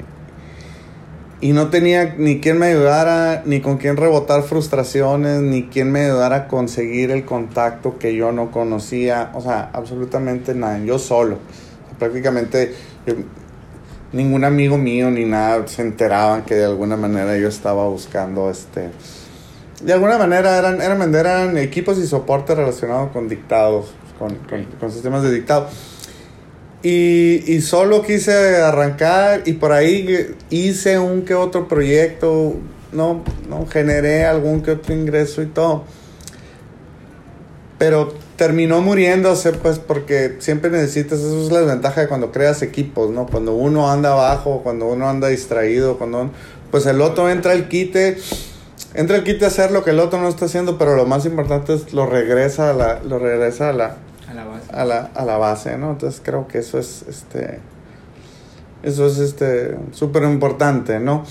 y 1.41 1.53
no 1.53 1.69
tenía 1.69 2.15
ni 2.17 2.39
quien 2.39 2.57
me 2.59 2.67
ayudara, 2.67 3.43
ni 3.45 3.61
con 3.61 3.77
quien 3.77 3.97
rebotar 3.97 4.43
frustraciones, 4.43 5.41
ni 5.41 5.63
quien 5.67 5.91
me 5.91 6.05
ayudara 6.05 6.35
a 6.35 6.47
conseguir 6.47 7.11
el 7.11 7.25
contacto 7.25 7.99
que 7.99 8.15
yo 8.15 8.31
no 8.31 8.51
conocía. 8.51 9.31
O 9.33 9.41
sea, 9.41 9.69
absolutamente 9.73 10.55
nada, 10.55 10.79
yo 10.79 10.97
solo. 10.97 11.37
prácticamente 11.99 12.73
ningún 14.15 14.45
amigo 14.45 14.77
mío 14.77 15.11
ni 15.11 15.25
nada 15.25 15.67
se 15.67 15.81
enteraban 15.81 16.43
que 16.45 16.55
de 16.55 16.63
alguna 16.63 16.95
manera 16.95 17.37
yo 17.37 17.49
estaba 17.49 17.85
buscando 17.87 18.49
este 18.49 18.89
de 19.83 19.91
alguna 19.91 20.17
manera 20.17 20.57
eran 20.57 20.81
eran 20.81 20.97
vender 20.99 21.25
eran 21.25 21.57
equipos 21.57 21.97
y 21.97 22.07
soporte 22.07 22.55
relacionados 22.55 23.11
con 23.11 23.27
dictados 23.27 23.93
con, 24.17 24.35
con, 24.49 24.63
con 24.79 24.91
sistemas 24.91 25.23
de 25.23 25.33
dictado. 25.33 25.67
Y, 26.81 27.43
y 27.47 27.61
solo 27.61 28.03
quise 28.03 28.57
arrancar 28.57 29.41
y 29.45 29.53
por 29.53 29.71
ahí 29.71 30.35
hice 30.49 30.99
un 30.99 31.23
que 31.23 31.33
otro 31.33 31.67
proyecto 31.67 32.55
no 32.91 33.23
no 33.49 33.65
generé 33.65 34.25
algún 34.25 34.61
que 34.61 34.71
otro 34.71 34.93
ingreso 34.93 35.41
y 35.41 35.47
todo. 35.47 35.83
Pero 37.77 38.13
terminó 38.37 38.81
muriéndose 38.81 39.53
pues 39.53 39.79
porque 39.79 40.35
siempre 40.39 40.69
necesitas, 40.69 41.19
eso 41.19 41.45
es 41.45 41.51
la 41.51 41.61
ventaja 41.61 42.01
de 42.01 42.07
cuando 42.07 42.31
creas 42.31 42.61
equipos, 42.61 43.09
¿no? 43.11 43.25
Cuando 43.27 43.53
uno 43.53 43.89
anda 43.91 44.11
abajo, 44.11 44.61
cuando 44.63 44.87
uno 44.87 45.07
anda 45.09 45.27
distraído, 45.29 45.97
cuando 45.97 46.21
un- 46.23 46.31
pues 46.71 46.85
el 46.85 46.99
otro 47.01 47.29
entra 47.29 47.53
el 47.53 47.67
quite, 47.69 48.17
entra 48.93 49.15
el 49.15 49.23
quite 49.23 49.45
a 49.45 49.47
hacer 49.47 49.71
lo 49.71 49.83
que 49.83 49.91
el 49.91 49.99
otro 49.99 50.19
no 50.19 50.27
está 50.27 50.45
haciendo, 50.45 50.77
pero 50.77 50.95
lo 50.95 51.05
más 51.05 51.25
importante 51.25 51.73
es 51.73 51.93
lo 51.93 52.05
regresa 52.05 52.71
a 52.71 52.73
la, 52.73 52.99
lo 53.03 53.19
regresa 53.19 53.69
a 53.69 53.73
la, 53.73 53.95
A 54.29 54.33
la 54.33 54.43
base. 54.45 54.65
a 54.73 54.83
la, 54.85 55.09
a 55.15 55.25
la 55.25 55.37
base, 55.37 55.77
¿no? 55.77 55.91
Entonces 55.91 56.21
creo 56.23 56.47
que 56.47 56.57
eso 56.59 56.77
es 56.77 57.05
este 57.07 57.59
eso 58.83 59.07
es 59.07 59.17
este 59.17 59.77
súper 59.93 60.23
importante, 60.23 60.99
¿no? 60.99 61.23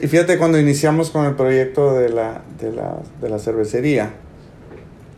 Y 0.00 0.06
fíjate 0.08 0.38
cuando 0.38 0.58
iniciamos 0.58 1.10
con 1.10 1.26
el 1.26 1.34
proyecto 1.34 1.94
de 1.94 2.08
la, 2.08 2.40
de 2.58 2.72
la, 2.72 2.96
de 3.20 3.28
la 3.28 3.38
cervecería, 3.38 4.10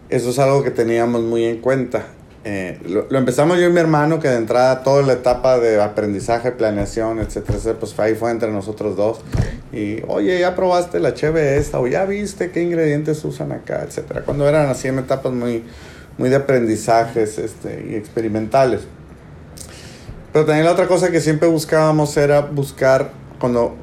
eso 0.09 0.31
es 0.31 0.38
algo 0.38 0.62
que 0.62 0.71
teníamos 0.71 1.23
muy 1.23 1.45
en 1.45 1.61
cuenta. 1.61 2.07
Eh, 2.47 2.79
lo, 2.87 3.07
lo 3.09 3.19
empezamos 3.19 3.59
yo 3.59 3.69
y 3.69 3.73
mi 3.73 3.81
hermano, 3.81 4.21
que 4.21 4.29
de 4.29 4.37
entrada 4.37 4.83
toda 4.83 5.03
la 5.03 5.14
etapa 5.14 5.59
de 5.59 5.81
aprendizaje, 5.81 6.53
planeación, 6.53 7.19
etcétera, 7.19 7.57
etcétera, 7.57 7.81
pues 7.81 7.99
ahí 7.99 8.14
fue 8.14 8.31
entre 8.31 8.51
nosotros 8.51 8.97
dos. 8.97 9.21
Y, 9.73 10.03
oye, 10.09 10.38
ya 10.38 10.55
probaste 10.55 11.01
la 11.01 11.14
cheve 11.14 11.57
esta, 11.57 11.81
o 11.81 11.87
ya 11.87 12.05
viste 12.05 12.51
qué 12.51 12.62
ingredientes 12.62 13.25
usan 13.25 13.53
acá, 13.53 13.83
etcétera. 13.83 14.23
Cuando 14.27 14.47
eran 14.47 14.69
así 14.69 14.88
en 14.88 14.99
etapas 14.99 15.33
muy, 15.33 15.64
muy 16.19 16.29
de 16.29 16.37
aprendizajes 16.37 17.38
este, 17.38 17.87
y 17.90 17.95
experimentales. 17.95 18.83
Pero 20.35 20.45
también 20.45 20.67
la 20.67 20.73
otra 20.73 20.87
cosa 20.87 21.11
que 21.11 21.21
siempre 21.21 21.49
buscábamos 21.49 22.14
era 22.19 22.43
buscar, 22.43 23.11
cuando, 23.38 23.75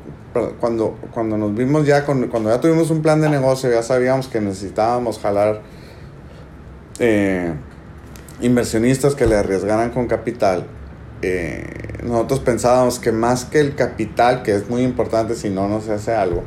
cuando, 0.60 0.98
cuando 1.12 1.36
nos 1.36 1.56
vimos 1.56 1.88
ya, 1.88 2.06
con, 2.06 2.28
cuando 2.28 2.52
ya 2.52 2.62
tuvimos 2.62 2.92
un 2.92 3.02
plan 3.02 3.22
de 3.22 3.30
negocio, 3.30 3.72
ya 3.72 3.82
sabíamos 3.82 4.28
que 4.28 4.40
necesitábamos 4.40 5.18
jalar 5.18 5.62
eh, 7.02 7.52
inversionistas 8.42 9.16
que 9.16 9.26
le 9.26 9.36
arriesgaran 9.36 9.90
con 9.90 10.08
capital. 10.08 10.66
eh, 11.24 11.82
nosotros 12.04 12.40
pensábamos 12.40 12.98
que 12.98 13.12
más 13.12 13.46
que 13.46 13.60
el 13.60 13.76
capital, 13.76 14.42
que 14.42 14.56
es 14.56 14.70
muy 14.70 14.82
importante 14.82 15.36
si 15.36 15.50
no, 15.50 15.68
no 15.68 15.82
se 15.82 15.94
hace 15.94 16.14
algo, 16.14 16.44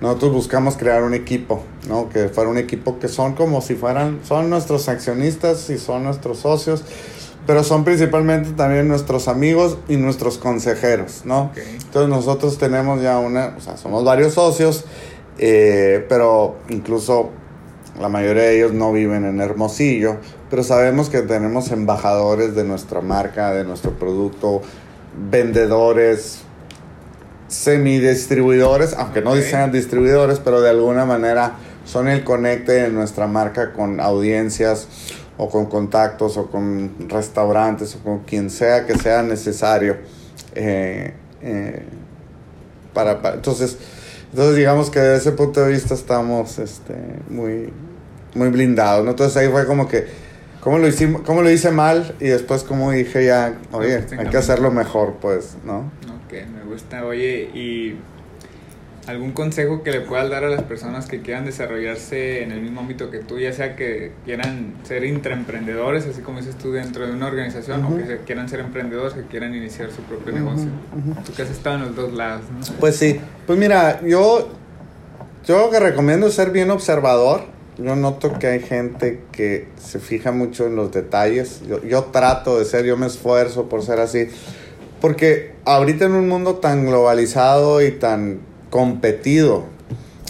nosotros 0.00 0.32
buscamos 0.32 0.76
crear 0.76 1.02
un 1.02 1.14
equipo, 1.14 1.62
¿no? 1.88 2.08
Que 2.08 2.28
fuera 2.28 2.48
un 2.50 2.58
equipo 2.58 2.98
que 2.98 3.08
son 3.08 3.34
como 3.34 3.60
si 3.60 3.74
fueran, 3.74 4.20
son 4.24 4.48
nuestros 4.50 4.88
accionistas 4.88 5.68
y 5.70 5.78
son 5.78 6.04
nuestros 6.04 6.38
socios, 6.38 6.82
pero 7.46 7.62
son 7.62 7.84
principalmente 7.84 8.50
también 8.50 8.88
nuestros 8.88 9.28
amigos 9.28 9.78
y 9.88 9.96
nuestros 9.96 10.38
consejeros, 10.38 11.22
¿no? 11.24 11.50
Entonces 11.56 12.08
nosotros 12.08 12.58
tenemos 12.58 13.02
ya 13.02 13.18
una, 13.18 13.54
o 13.56 13.60
sea, 13.60 13.76
somos 13.76 14.04
varios 14.04 14.34
socios, 14.34 14.84
eh, 15.38 16.04
pero 16.08 16.56
incluso 16.68 17.30
la 18.00 18.08
mayoría 18.08 18.42
de 18.44 18.56
ellos 18.56 18.72
no 18.72 18.92
viven 18.92 19.24
en 19.24 19.40
Hermosillo, 19.40 20.16
pero 20.50 20.62
sabemos 20.62 21.08
que 21.10 21.22
tenemos 21.22 21.70
embajadores 21.70 22.54
de 22.54 22.64
nuestra 22.64 23.00
marca, 23.00 23.52
de 23.52 23.64
nuestro 23.64 23.92
producto, 23.92 24.62
vendedores, 25.30 26.40
semidistribuidores, 27.48 28.94
aunque 28.94 29.22
no 29.22 29.34
sean 29.36 29.72
distribuidores, 29.72 30.38
pero 30.40 30.60
de 30.60 30.70
alguna 30.70 31.04
manera 31.04 31.54
son 31.84 32.08
el 32.08 32.24
conecte 32.24 32.72
de 32.72 32.88
nuestra 32.90 33.26
marca 33.26 33.72
con 33.72 34.00
audiencias 34.00 34.88
o 35.38 35.48
con 35.48 35.66
contactos 35.66 36.36
o 36.36 36.50
con 36.50 37.08
restaurantes 37.08 37.94
o 37.96 37.98
con 38.04 38.18
quien 38.20 38.50
sea 38.50 38.86
que 38.86 38.96
sea 38.98 39.22
necesario. 39.22 39.96
eh, 40.54 41.12
eh, 41.42 41.82
para, 42.94 43.20
para- 43.20 43.34
entonces, 43.36 43.76
entonces 44.30 44.56
digamos 44.56 44.88
que 44.90 44.98
desde 45.00 45.16
ese 45.28 45.32
punto 45.32 45.60
de 45.60 45.70
vista 45.70 45.92
estamos 45.94 46.58
este, 46.58 46.94
muy, 47.28 47.70
muy 48.36 48.48
blindados. 48.48 49.04
¿no? 49.04 49.10
Entonces 49.10 49.36
ahí 49.36 49.48
fue 49.48 49.66
como 49.66 49.88
que, 49.88 50.06
¿cómo 50.60 50.78
lo, 50.78 50.86
hicimos, 50.86 51.22
cómo 51.22 51.42
lo 51.42 51.50
hice 51.50 51.70
mal? 51.70 52.14
Y 52.20 52.28
después 52.28 52.62
como 52.62 52.90
dije 52.92 53.24
ya, 53.24 53.54
oye, 53.72 54.04
hay 54.18 54.26
que 54.28 54.36
hacerlo 54.36 54.70
mejor, 54.70 55.14
pues, 55.20 55.56
¿no? 55.64 55.90
Ok, 56.24 56.32
me 56.54 56.64
gusta. 56.70 57.04
Oye, 57.04 57.50
¿y 57.54 57.96
algún 59.06 59.30
consejo 59.30 59.84
que 59.84 59.92
le 59.92 60.00
puedas 60.00 60.28
dar 60.28 60.42
a 60.42 60.48
las 60.48 60.62
personas 60.64 61.06
que 61.06 61.20
quieran 61.22 61.44
desarrollarse 61.44 62.42
en 62.42 62.50
el 62.50 62.60
mismo 62.60 62.80
ámbito 62.80 63.08
que 63.08 63.18
tú, 63.20 63.38
ya 63.38 63.52
sea 63.52 63.76
que 63.76 64.10
quieran 64.24 64.74
ser 64.82 65.04
intraemprendedores, 65.04 66.06
así 66.08 66.22
como 66.22 66.40
dices 66.40 66.56
tú, 66.58 66.72
dentro 66.72 67.06
de 67.06 67.12
una 67.12 67.28
organización, 67.28 67.84
Ujú. 67.84 67.94
o 67.94 67.98
que 67.98 68.06
se- 68.06 68.16
quieran 68.26 68.48
ser 68.48 68.58
emprendedores, 68.58 69.14
que 69.14 69.22
quieran 69.22 69.54
iniciar 69.54 69.92
su 69.92 70.02
propio 70.02 70.34
Ujú, 70.34 70.42
negocio? 70.44 70.70
ujú. 70.92 71.22
Tú 71.24 71.32
que 71.34 71.42
has 71.42 71.50
estado 71.50 71.76
en 71.76 71.82
los 71.82 71.94
dos 71.94 72.12
lados, 72.14 72.42
¿no? 72.50 72.74
Pues 72.80 72.96
sí, 72.96 73.20
pues 73.46 73.56
mira, 73.56 74.00
yo, 74.04 74.48
yo 75.46 75.58
lo 75.66 75.70
que 75.70 75.78
recomiendo 75.78 76.26
es 76.26 76.34
ser 76.34 76.50
bien 76.50 76.70
observador. 76.72 77.44
Yo 77.78 77.94
noto 77.94 78.38
que 78.38 78.46
hay 78.46 78.60
gente 78.60 79.20
que 79.32 79.68
se 79.76 79.98
fija 79.98 80.32
mucho 80.32 80.66
en 80.66 80.76
los 80.76 80.92
detalles. 80.92 81.60
Yo, 81.68 81.82
yo 81.82 82.04
trato 82.04 82.58
de 82.58 82.64
ser, 82.64 82.84
yo 82.84 82.96
me 82.96 83.06
esfuerzo 83.06 83.68
por 83.68 83.82
ser 83.82 84.00
así. 84.00 84.28
Porque 85.00 85.52
ahorita 85.64 86.06
en 86.06 86.12
un 86.12 86.28
mundo 86.28 86.56
tan 86.56 86.86
globalizado 86.86 87.82
y 87.82 87.90
tan 87.90 88.40
competido, 88.70 89.64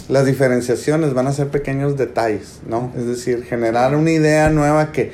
las 0.09 0.25
diferenciaciones 0.25 1.13
van 1.13 1.27
a 1.27 1.33
ser 1.33 1.47
pequeños 1.47 1.97
detalles, 1.97 2.59
¿no? 2.67 2.91
Es 2.97 3.05
decir, 3.05 3.43
generar 3.43 3.95
una 3.95 4.11
idea 4.11 4.49
nueva 4.49 4.91
que 4.91 5.11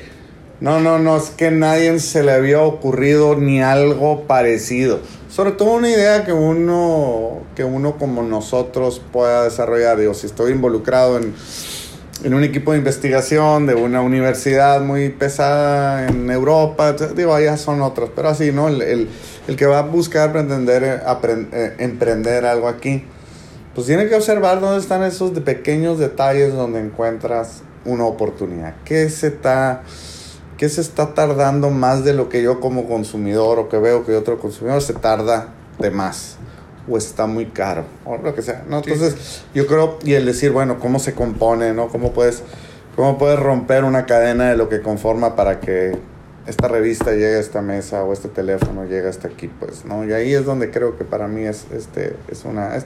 no, 0.60 0.80
no, 0.80 0.98
no, 0.98 1.18
es 1.18 1.30
que 1.30 1.52
nadie 1.52 2.00
se 2.00 2.24
le 2.24 2.32
había 2.32 2.62
ocurrido 2.62 3.36
ni 3.36 3.62
algo 3.62 4.28
parecido. 4.28 5.00
Sobre 5.30 5.52
todo 5.52 5.74
una 5.74 5.90
idea 5.90 6.24
que 6.26 6.32
uno, 6.32 7.42
que 7.56 7.64
uno 7.64 7.98
como 7.98 8.24
nosotros 8.24 9.02
pueda 9.12 9.44
desarrollar. 9.44 10.00
Digo, 10.00 10.14
si 10.14 10.28
estoy 10.28 10.54
involucrado 10.54 11.18
en, 11.18 11.34
en 12.24 12.34
un 12.34 12.44
equipo 12.44 12.72
de 12.72 12.78
investigación 12.78 13.66
de 13.66 13.76
una 13.76 14.02
universidad 14.02 14.82
muy 14.82 15.10
pesada 15.10 16.08
en 16.08 16.30
Europa, 16.32 16.94
digo, 17.16 17.34
allá 17.36 17.58
son 17.58 17.82
otras, 17.82 18.10
pero 18.16 18.30
así, 18.30 18.52
¿no? 18.52 18.70
El, 18.70 18.82
el- 18.82 19.10
que 19.58 19.66
va 19.66 19.80
a 19.80 19.82
buscar 19.82 20.32
pretender 20.32 20.84
eh, 20.84 21.00
apren- 21.06 21.50
eh, 21.52 21.76
emprender 21.80 22.46
algo 22.46 22.70
aquí, 22.70 23.04
pues 23.76 23.88
tiene 23.88 24.08
que 24.08 24.16
observar 24.16 24.62
dónde 24.62 24.80
están 24.80 25.04
esos 25.04 25.32
pequeños 25.42 26.00
detalles 26.00 26.54
donde 26.54 26.80
encuentras 26.80 27.62
una 27.84 28.06
oportunidad. 28.06 28.76
¿Qué 28.86 29.10
se 29.10 29.28
está, 29.28 29.84
qué 30.58 30.70
se 30.70 30.80
está 30.80 31.14
tardando 31.14 31.72
más 31.72 32.06
de 32.06 32.14
lo 32.14 32.30
que 32.30 32.42
yo 32.42 32.62
como 32.62 32.88
consumidor 32.88 33.60
o 33.60 33.68
que 33.68 33.78
veo 33.78 34.06
que 34.06 34.16
otro 34.16 34.40
consumidor 34.40 34.82
se 34.82 34.94
tarda 34.94 35.50
de 35.80 35.92
más? 35.92 36.38
O 36.90 36.98
está 36.98 37.28
muy 37.28 37.48
caro, 37.48 37.86
o 38.06 38.18
lo 38.18 38.36
que 38.36 38.42
sea, 38.42 38.64
¿no? 38.68 38.78
Entonces, 38.78 39.44
yo 39.54 39.68
creo, 39.68 40.00
y 40.04 40.14
el 40.14 40.26
decir, 40.26 40.52
bueno, 40.52 40.80
cómo 40.80 41.00
se 41.00 41.14
compone, 41.14 41.74
¿no? 41.74 41.88
¿Cómo 41.88 42.12
puedes, 42.12 42.44
cómo 42.96 43.18
puedes 43.18 43.40
romper 43.40 43.84
una 43.84 44.06
cadena 44.06 44.50
de 44.50 44.58
lo 44.58 44.70
que 44.70 44.82
conforma 44.82 45.36
para 45.36 45.60
que 45.60 45.98
esta 46.46 46.68
revista 46.68 47.12
llegue 47.12 47.36
a 47.36 47.40
esta 47.40 47.62
mesa 47.62 48.04
o 48.04 48.12
este 48.12 48.28
teléfono 48.28 48.84
llegue 48.84 49.08
hasta 49.08 49.30
aquí, 49.30 49.48
pues, 49.48 49.86
¿no? 49.86 50.06
Y 50.06 50.12
ahí 50.12 50.34
es 50.34 50.46
donde 50.46 50.72
creo 50.72 50.98
que 50.98 51.06
para 51.06 51.28
mí 51.28 51.44
es, 51.44 51.68
este, 51.74 52.18
es 52.30 52.44
una... 52.44 52.78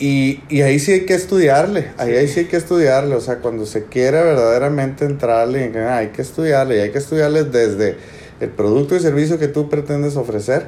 y, 0.00 0.42
y, 0.48 0.62
ahí 0.62 0.80
sí 0.80 0.92
hay 0.92 1.06
que 1.06 1.14
estudiarle, 1.14 1.92
ahí, 1.98 2.16
ahí 2.16 2.26
sí 2.26 2.40
hay 2.40 2.46
que 2.46 2.56
estudiarle, 2.56 3.14
o 3.14 3.20
sea, 3.20 3.38
cuando 3.38 3.66
se 3.66 3.84
quiere 3.84 4.20
verdaderamente 4.20 5.04
entrarle, 5.04 5.78
hay 5.78 6.08
que 6.08 6.22
estudiarle, 6.22 6.78
y 6.78 6.80
hay 6.80 6.90
que 6.90 6.98
estudiarle 6.98 7.44
desde 7.44 7.96
el 8.40 8.50
producto 8.50 8.96
y 8.96 9.00
servicio 9.00 9.38
que 9.38 9.46
tú 9.46 9.70
pretendes 9.70 10.16
ofrecer, 10.16 10.66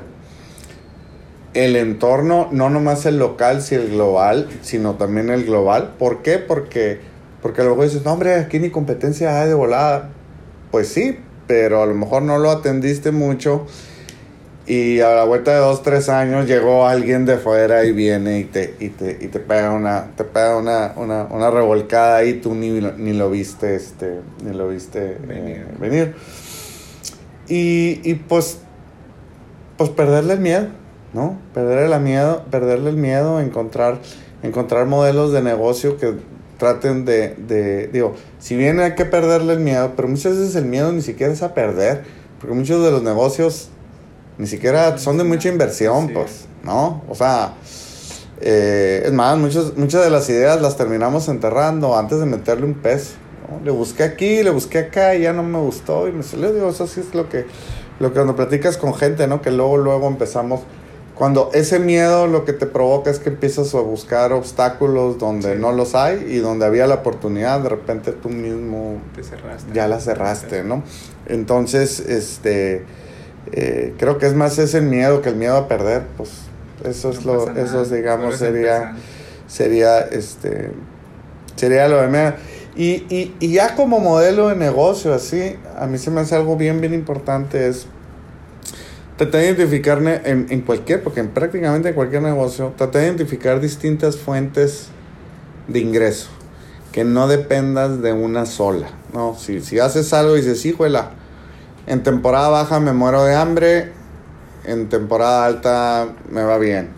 el 1.55 1.77
entorno, 1.77 2.49
no 2.51 2.69
nomás 2.69 3.07
el 3.07 3.19
local, 3.19 3.63
sino 3.63 3.83
el 3.83 3.91
global, 3.91 4.49
sino 4.63 4.95
también 4.95 5.31
el 5.31 5.45
global. 5.45 5.95
¿Por 5.99 6.23
qué? 6.23 6.39
Porque, 6.39 7.01
porque 7.41 7.61
a 7.61 7.65
lo 7.65 7.71
mejor 7.71 7.85
dices, 7.87 8.05
no, 8.05 8.13
hombre, 8.13 8.35
aquí 8.35 8.59
ni 8.59 8.71
competencia 8.71 9.41
hay 9.41 9.49
de 9.49 9.55
volada. 9.55 10.11
Pues 10.71 10.89
sí, 10.89 11.19
pero 11.47 11.83
a 11.83 11.87
lo 11.87 11.95
mejor 11.95 12.23
no 12.23 12.39
lo 12.39 12.51
atendiste 12.51 13.13
mucho 13.13 13.67
y 14.67 15.01
a 15.01 15.11
la 15.11 15.25
vuelta 15.25 15.53
de 15.53 15.59
dos, 15.59 15.83
tres 15.83 16.09
años 16.09 16.47
llegó 16.47 16.87
alguien 16.87 17.27
de 17.27 17.37
fuera 17.37 17.85
y 17.85 17.93
viene 17.93 18.39
y 18.41 18.45
te, 18.45 18.75
y 18.81 18.89
te, 18.89 19.19
y 19.21 19.29
te 19.29 19.39
pega 19.39 19.73
una, 19.73 20.13
te 20.17 20.25
pega 20.25 20.57
una, 20.57 20.95
una, 20.97 21.25
una 21.25 21.51
revolcada 21.51 22.25
y 22.25 22.35
tú 22.35 22.55
ni, 22.55 22.71
ni 22.71 23.13
lo 23.13 23.31
viste, 23.31 23.77
este, 23.77 24.21
ni 24.43 24.57
lo 24.57 24.69
viste 24.69 25.19
eh, 25.29 25.67
venir. 25.79 26.15
Y, 27.47 28.01
y 28.03 28.15
pues, 28.15 28.59
pues 29.77 29.91
perderle 29.91 30.33
el 30.35 30.41
miedo 30.41 30.84
¿no? 31.15 31.39
Perderle, 31.55 31.99
miedo, 32.01 32.45
perderle 32.51 32.91
el 32.91 32.97
miedo, 32.97 33.41
encontrar, 33.41 34.01
encontrar 34.43 34.87
modelos 34.87 35.33
de 35.33 35.41
negocio 35.43 35.97
que 35.97 36.15
traten 36.59 37.05
de, 37.05 37.35
de, 37.35 37.89
digo, 37.89 38.15
si 38.39 38.57
bien 38.57 38.81
hay 38.81 38.95
que 38.95 39.05
perderle 39.05 39.55
el 39.55 39.61
miedo, 39.61 39.93
pero 39.97 40.09
muchas 40.09 40.37
veces 40.37 40.55
el 40.57 40.67
miedo 40.67 40.93
ni 40.93 41.03
siquiera 41.03 41.33
es 41.33 41.43
a 41.43 41.55
perder, 41.55 42.05
porque 42.41 42.55
muchos 42.55 42.85
de 42.85 42.91
los 42.91 43.03
negocios 43.03 43.69
ni 44.39 44.47
siquiera 44.47 44.99
son 44.99 45.17
de 45.17 45.25
mucha 45.25 45.49
inversión, 45.49 46.09
pues, 46.13 46.47
¿no? 46.65 47.03
O 47.09 47.15
sea, 47.15 47.55
eh, 48.41 49.03
es 49.07 49.13
más, 49.13 49.39
muchos, 49.39 49.77
muchas 49.77 50.03
de 50.03 50.11
las 50.11 50.29
ideas 50.29 50.61
las 50.61 50.77
terminamos 50.77 51.29
enterrando 51.29 51.97
antes 51.97 52.19
de 52.19 52.27
meterle 52.27 52.67
un 52.67 52.75
peso. 52.75 53.15
Le 53.63 53.71
busqué 53.71 54.03
aquí, 54.03 54.43
le 54.43 54.51
busqué 54.51 54.79
acá 54.79 55.15
y 55.15 55.23
ya 55.23 55.33
no 55.33 55.43
me 55.43 55.59
gustó 55.59 56.09
y 56.09 56.13
me 56.13 56.23
salió, 56.23 56.53
digo, 56.53 56.69
eso 56.71 56.87
sí 56.87 57.01
es 57.01 57.15
lo 57.15 57.29
que, 57.29 57.47
lo 58.01 58.09
que 58.09 58.15
cuando 58.15 58.35
platicas 58.35 58.77
con 58.77 58.95
gente, 58.95 59.29
¿no? 59.29 59.41
Que 59.41 59.51
luego, 59.51 59.77
luego 59.77 60.09
empezamos 60.09 60.63
cuando 61.15 61.51
ese 61.55 61.79
miedo 61.79 62.27
lo 62.27 62.45
que 62.45 62.53
te 62.53 62.67
provoca 62.67 63.11
es 63.11 63.21
que 63.21 63.29
empiezas 63.29 63.75
a 63.75 63.81
buscar 63.81 64.33
obstáculos 64.33 65.19
donde 65.19 65.57
no 65.57 65.71
los 65.71 65.95
hay 65.95 66.27
y 66.29 66.39
donde 66.39 66.67
había 66.67 66.89
la 66.89 66.97
oportunidad, 66.97 67.61
de 67.61 67.69
repente 67.69 68.13
tú 68.13 68.31
mismo 68.31 68.99
ya 69.73 69.87
la 69.87 70.01
cerraste, 70.01 70.65
¿no? 70.65 70.83
Entonces, 71.27 72.01
este, 72.01 72.85
eh, 73.53 73.95
creo 73.97 74.19
que 74.19 74.27
es 74.27 74.35
más 74.35 74.59
ese 74.59 74.81
miedo 74.81 75.23
que 75.23 75.29
el 75.29 75.37
miedo 75.37 75.57
a 75.57 75.69
perder, 75.69 76.03
pues 76.17 76.31
eso 76.85 77.11
es 77.11 77.25
lo, 77.25 77.49
eso 77.57 77.85
digamos 77.85 78.37
sería, 78.37 78.97
sería, 79.47 80.01
este, 80.01 80.73
sería 81.55 81.87
lo 81.87 82.03
de 82.03 82.09
miedo. 82.09 82.35
Y, 82.75 83.07
y, 83.09 83.37
y 83.39 83.53
ya 83.53 83.77
como 83.77 84.01
modelo 84.01 84.49
de 84.49 84.57
negocio, 84.57 85.15
así, 85.15 85.57
a 85.79 85.87
mí 85.87 85.97
se 85.97 86.11
me 86.11 86.23
hace 86.23 86.35
algo 86.35 86.57
bien, 86.57 86.81
bien 86.81 86.93
importante 86.93 87.69
es 87.69 87.87
Traté 89.17 89.39
de 89.39 89.45
identificar 89.45 89.99
en, 90.03 90.47
en, 90.51 90.61
cualquier, 90.63 91.05
porque 91.05 91.21
en 91.21 91.29
prácticamente 91.29 91.91
en 91.91 91.95
cualquier 91.95 92.23
negocio, 92.23 92.73
traté 92.77 92.99
de 92.99 93.07
identificar 93.07 93.61
distintas 93.61 94.17
fuentes 94.17 94.89
de 95.69 95.79
ingreso, 95.79 96.31
que 96.91 97.05
no 97.05 97.29
dependas 97.29 98.03
de 98.03 98.13
una 98.13 98.45
sola. 98.45 98.89
No, 99.13 99.37
si, 99.39 99.61
si 99.61 99.79
haces 99.79 100.13
algo 100.13 100.37
y 100.37 100.41
dices, 100.41 100.67
híjole, 100.67 100.99
en 101.87 102.03
temporada 102.03 102.49
baja 102.49 102.81
me 102.81 102.93
muero 102.93 103.23
de 103.23 103.37
hambre, 103.37 103.93
en 104.65 104.89
temporada 104.89 105.47
alta 105.47 106.09
me 106.29 106.43
va 106.43 106.59
bien. 106.59 106.91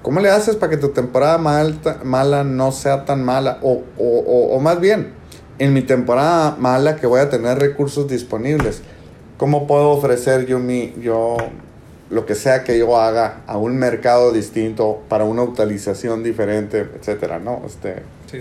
¿Cómo 0.00 0.20
le 0.20 0.30
haces 0.30 0.56
para 0.56 0.70
que 0.70 0.78
tu 0.78 0.88
temporada 0.88 1.36
mala 1.36 2.44
no 2.44 2.72
sea 2.72 3.04
tan 3.04 3.22
mala? 3.22 3.58
O, 3.60 3.82
o, 3.98 4.56
o 4.56 4.60
más 4.60 4.80
bien, 4.80 5.12
en 5.58 5.74
mi 5.74 5.82
temporada 5.82 6.56
mala 6.58 6.96
que 6.96 7.06
voy 7.06 7.20
a 7.20 7.28
tener 7.28 7.58
recursos 7.58 8.08
disponibles 8.08 8.80
¿Cómo 9.36 9.66
puedo 9.66 9.90
ofrecer 9.90 10.46
yo, 10.46 10.58
mi, 10.58 10.94
yo 11.00 11.36
lo 12.10 12.26
que 12.26 12.34
sea 12.34 12.62
que 12.64 12.78
yo 12.78 12.96
haga 12.98 13.42
a 13.46 13.58
un 13.58 13.76
mercado 13.76 14.32
distinto 14.32 15.02
para 15.08 15.24
una 15.24 15.42
utilización 15.42 16.22
diferente, 16.22 16.86
etcétera, 16.96 17.38
¿no? 17.38 17.62
Este, 17.66 17.96
sí. 18.30 18.40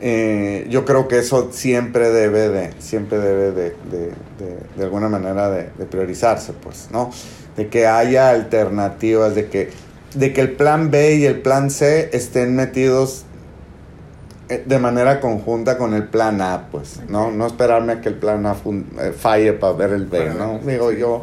Eh, 0.00 0.66
yo 0.68 0.84
creo 0.84 1.08
que 1.08 1.18
eso 1.18 1.50
siempre 1.52 2.10
debe 2.10 2.50
de, 2.50 2.72
siempre 2.78 3.18
debe 3.18 3.52
de, 3.52 3.70
de, 3.90 4.08
de, 4.38 4.58
de 4.76 4.84
alguna 4.84 5.08
manera 5.08 5.48
de, 5.48 5.64
priorizarse, 5.86 6.52
pues, 6.52 6.88
¿no? 6.92 7.10
De 7.56 7.68
que 7.68 7.86
haya 7.86 8.28
alternativas, 8.30 9.34
de 9.34 9.48
que, 9.48 9.70
de 10.14 10.32
que 10.32 10.40
el 10.40 10.52
plan 10.52 10.90
B 10.90 11.16
y 11.16 11.24
el 11.24 11.40
plan 11.40 11.70
C 11.70 12.10
estén 12.12 12.54
metidos 12.54 13.23
de 14.48 14.78
manera 14.78 15.20
conjunta 15.20 15.78
con 15.78 15.94
el 15.94 16.04
plan 16.04 16.40
A, 16.40 16.68
pues, 16.70 17.00
¿no? 17.08 17.30
No 17.30 17.46
esperarme 17.46 17.94
a 17.94 18.00
que 18.00 18.10
el 18.10 18.16
plan 18.16 18.44
A 18.46 18.52
eh, 18.52 19.12
falle 19.12 19.54
para 19.54 19.72
ver 19.72 19.90
el 19.90 20.06
B, 20.06 20.34
¿no? 20.34 20.58
Digo, 20.58 20.92
yo, 20.92 21.22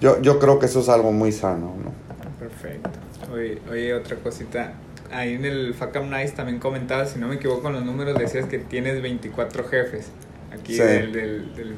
yo, 0.00 0.20
yo 0.20 0.38
creo 0.38 0.58
que 0.58 0.66
eso 0.66 0.80
es 0.80 0.88
algo 0.88 1.12
muy 1.12 1.32
sano, 1.32 1.74
¿no? 1.82 1.92
Perfecto. 2.38 2.90
Oye, 3.32 3.60
oye 3.70 3.94
otra 3.94 4.16
cosita. 4.16 4.72
Ahí 5.12 5.34
en 5.34 5.44
el 5.44 5.74
FACAM 5.74 6.10
Nice 6.10 6.34
también 6.34 6.58
comentabas, 6.58 7.10
si 7.10 7.18
no 7.18 7.28
me 7.28 7.36
equivoco 7.36 7.62
con 7.62 7.72
los 7.72 7.84
números, 7.84 8.18
decías 8.18 8.46
que 8.46 8.58
tienes 8.58 9.02
24 9.02 9.64
jefes 9.64 10.08
aquí 10.52 10.76
del, 10.76 11.12
del, 11.12 11.74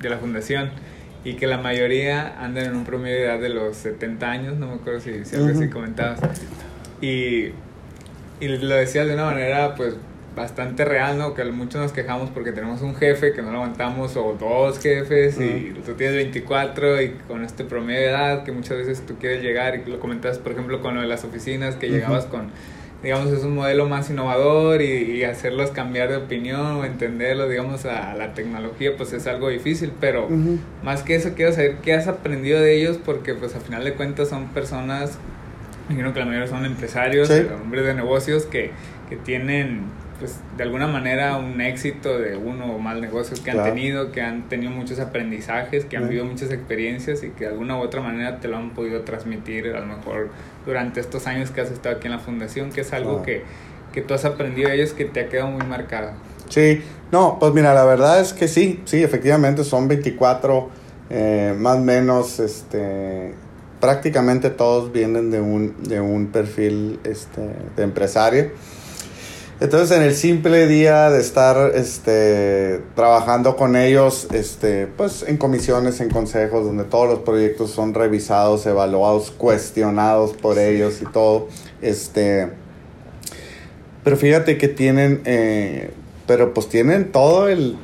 de 0.00 0.10
la 0.10 0.18
fundación 0.18 0.70
y 1.24 1.34
que 1.34 1.46
la 1.46 1.58
mayoría 1.58 2.42
andan 2.42 2.66
en 2.66 2.76
un 2.76 2.84
promedio 2.84 3.16
de 3.16 3.24
edad 3.24 3.40
de 3.40 3.48
los 3.48 3.76
70 3.76 4.30
años, 4.30 4.56
no 4.56 4.66
me 4.68 4.74
acuerdo 4.74 5.00
si, 5.00 5.24
si 5.24 5.36
algo 5.36 5.48
así 5.48 5.68
comentabas. 5.68 6.20
Y 7.00 7.52
y 8.42 8.48
lo 8.48 8.74
decías 8.74 9.06
de 9.06 9.14
una 9.14 9.26
manera, 9.26 9.76
pues, 9.76 9.94
bastante 10.34 10.84
real, 10.84 11.16
¿no? 11.16 11.34
Que 11.34 11.44
muchos 11.44 11.80
nos 11.80 11.92
quejamos 11.92 12.30
porque 12.30 12.50
tenemos 12.50 12.82
un 12.82 12.96
jefe 12.96 13.32
que 13.32 13.40
no 13.40 13.52
lo 13.52 13.58
aguantamos 13.58 14.16
o 14.16 14.36
dos 14.38 14.80
jefes 14.80 15.38
y 15.38 15.74
tú 15.84 15.92
tienes 15.92 16.16
24 16.16 17.02
y 17.02 17.10
con 17.28 17.44
este 17.44 17.64
promedio 17.64 18.00
de 18.00 18.06
edad 18.08 18.44
que 18.44 18.50
muchas 18.50 18.78
veces 18.78 19.04
tú 19.06 19.16
quieres 19.18 19.42
llegar 19.42 19.76
y 19.76 19.88
lo 19.88 20.00
comentas, 20.00 20.38
por 20.38 20.52
ejemplo, 20.52 20.80
con 20.80 20.94
lo 20.94 21.02
de 21.02 21.06
las 21.06 21.22
oficinas, 21.24 21.76
que 21.76 21.88
llegabas 21.88 22.24
con, 22.24 22.46
digamos, 23.02 23.30
es 23.30 23.44
un 23.44 23.54
modelo 23.54 23.86
más 23.88 24.10
innovador 24.10 24.82
y, 24.82 25.22
hacerlos 25.22 25.70
cambiar 25.70 26.08
de 26.08 26.16
opinión 26.16 26.60
o 26.60 26.84
entenderlo, 26.84 27.48
digamos, 27.48 27.84
a, 27.84 28.14
la 28.14 28.34
tecnología, 28.34 28.96
pues 28.96 29.12
es 29.12 29.26
algo 29.26 29.50
difícil, 29.50 29.92
pero 30.00 30.28
más 30.82 31.02
que 31.02 31.14
eso 31.14 31.34
quiero 31.36 31.52
saber 31.52 31.76
qué 31.82 31.92
has 31.92 32.08
aprendido 32.08 32.58
de 32.60 32.74
ellos 32.74 32.98
porque, 33.04 33.34
pues, 33.34 33.54
a 33.54 33.60
final 33.60 33.84
de 33.84 33.92
cuentas 33.92 34.30
son 34.30 34.48
personas 34.48 35.18
imagino 35.88 36.12
que 36.12 36.20
la 36.20 36.26
mayoría 36.26 36.48
son 36.48 36.64
empresarios, 36.64 37.30
hombres 37.62 37.84
de 37.84 37.94
negocios 37.94 38.46
que, 38.46 38.70
que, 39.08 39.16
tienen, 39.16 39.82
pues, 40.18 40.40
de 40.56 40.62
alguna 40.62 40.86
manera 40.86 41.36
un 41.36 41.60
éxito 41.60 42.18
de 42.18 42.36
uno 42.36 42.74
o 42.74 42.78
más 42.78 42.96
negocios 42.98 43.40
que 43.40 43.50
han 43.50 43.62
tenido, 43.62 44.12
que 44.12 44.22
han 44.22 44.48
tenido 44.48 44.70
muchos 44.70 45.00
aprendizajes, 45.00 45.84
que 45.84 45.96
han 45.96 46.08
vivido 46.08 46.24
muchas 46.24 46.50
experiencias 46.50 47.22
y 47.22 47.30
que 47.30 47.44
de 47.44 47.50
alguna 47.50 47.76
u 47.76 47.80
otra 47.80 48.00
manera 48.00 48.40
te 48.40 48.48
lo 48.48 48.56
han 48.56 48.70
podido 48.70 49.02
transmitir 49.02 49.68
a 49.68 49.80
lo 49.80 49.86
mejor 49.86 50.30
durante 50.66 51.00
estos 51.00 51.26
años 51.26 51.50
que 51.50 51.60
has 51.60 51.70
estado 51.70 51.96
aquí 51.96 52.06
en 52.06 52.12
la 52.12 52.18
fundación, 52.18 52.70
que 52.70 52.82
es 52.82 52.92
algo 52.92 53.22
que, 53.22 53.42
que 53.92 54.02
tú 54.02 54.14
has 54.14 54.24
aprendido 54.24 54.68
de 54.68 54.76
ellos 54.76 54.92
que 54.92 55.04
te 55.04 55.20
ha 55.20 55.28
quedado 55.28 55.50
muy 55.50 55.66
marcado. 55.66 56.12
Sí, 56.48 56.82
no, 57.10 57.38
pues 57.38 57.52
mira, 57.54 57.72
la 57.74 57.84
verdad 57.84 58.20
es 58.20 58.32
que 58.32 58.46
sí, 58.48 58.80
sí, 58.84 59.02
efectivamente 59.02 59.64
son 59.64 59.88
24 59.88 60.68
eh, 61.10 61.54
más 61.58 61.76
o 61.76 61.80
menos, 61.80 62.40
este, 62.40 63.34
prácticamente 63.82 64.48
todos 64.48 64.92
vienen 64.92 65.32
de 65.32 65.40
un, 65.40 65.74
de 65.82 66.00
un 66.00 66.28
perfil 66.28 67.00
este, 67.02 67.40
de 67.74 67.82
empresario. 67.82 68.52
Entonces, 69.58 69.96
en 69.96 70.04
el 70.04 70.14
simple 70.14 70.68
día 70.68 71.10
de 71.10 71.20
estar 71.20 71.72
este, 71.74 72.80
trabajando 72.94 73.56
con 73.56 73.74
ellos, 73.74 74.28
este, 74.32 74.86
pues 74.86 75.24
en 75.26 75.36
comisiones, 75.36 76.00
en 76.00 76.10
consejos, 76.10 76.64
donde 76.64 76.84
todos 76.84 77.08
los 77.08 77.18
proyectos 77.20 77.72
son 77.72 77.92
revisados, 77.92 78.66
evaluados, 78.66 79.32
cuestionados 79.32 80.32
por 80.34 80.60
ellos 80.60 81.02
y 81.02 81.06
todo, 81.06 81.48
este, 81.80 82.50
pero 84.04 84.16
fíjate 84.16 84.58
que 84.58 84.68
tienen, 84.68 85.22
eh, 85.24 85.90
pero 86.28 86.54
pues 86.54 86.68
tienen 86.68 87.10
todo 87.10 87.48
el, 87.48 87.78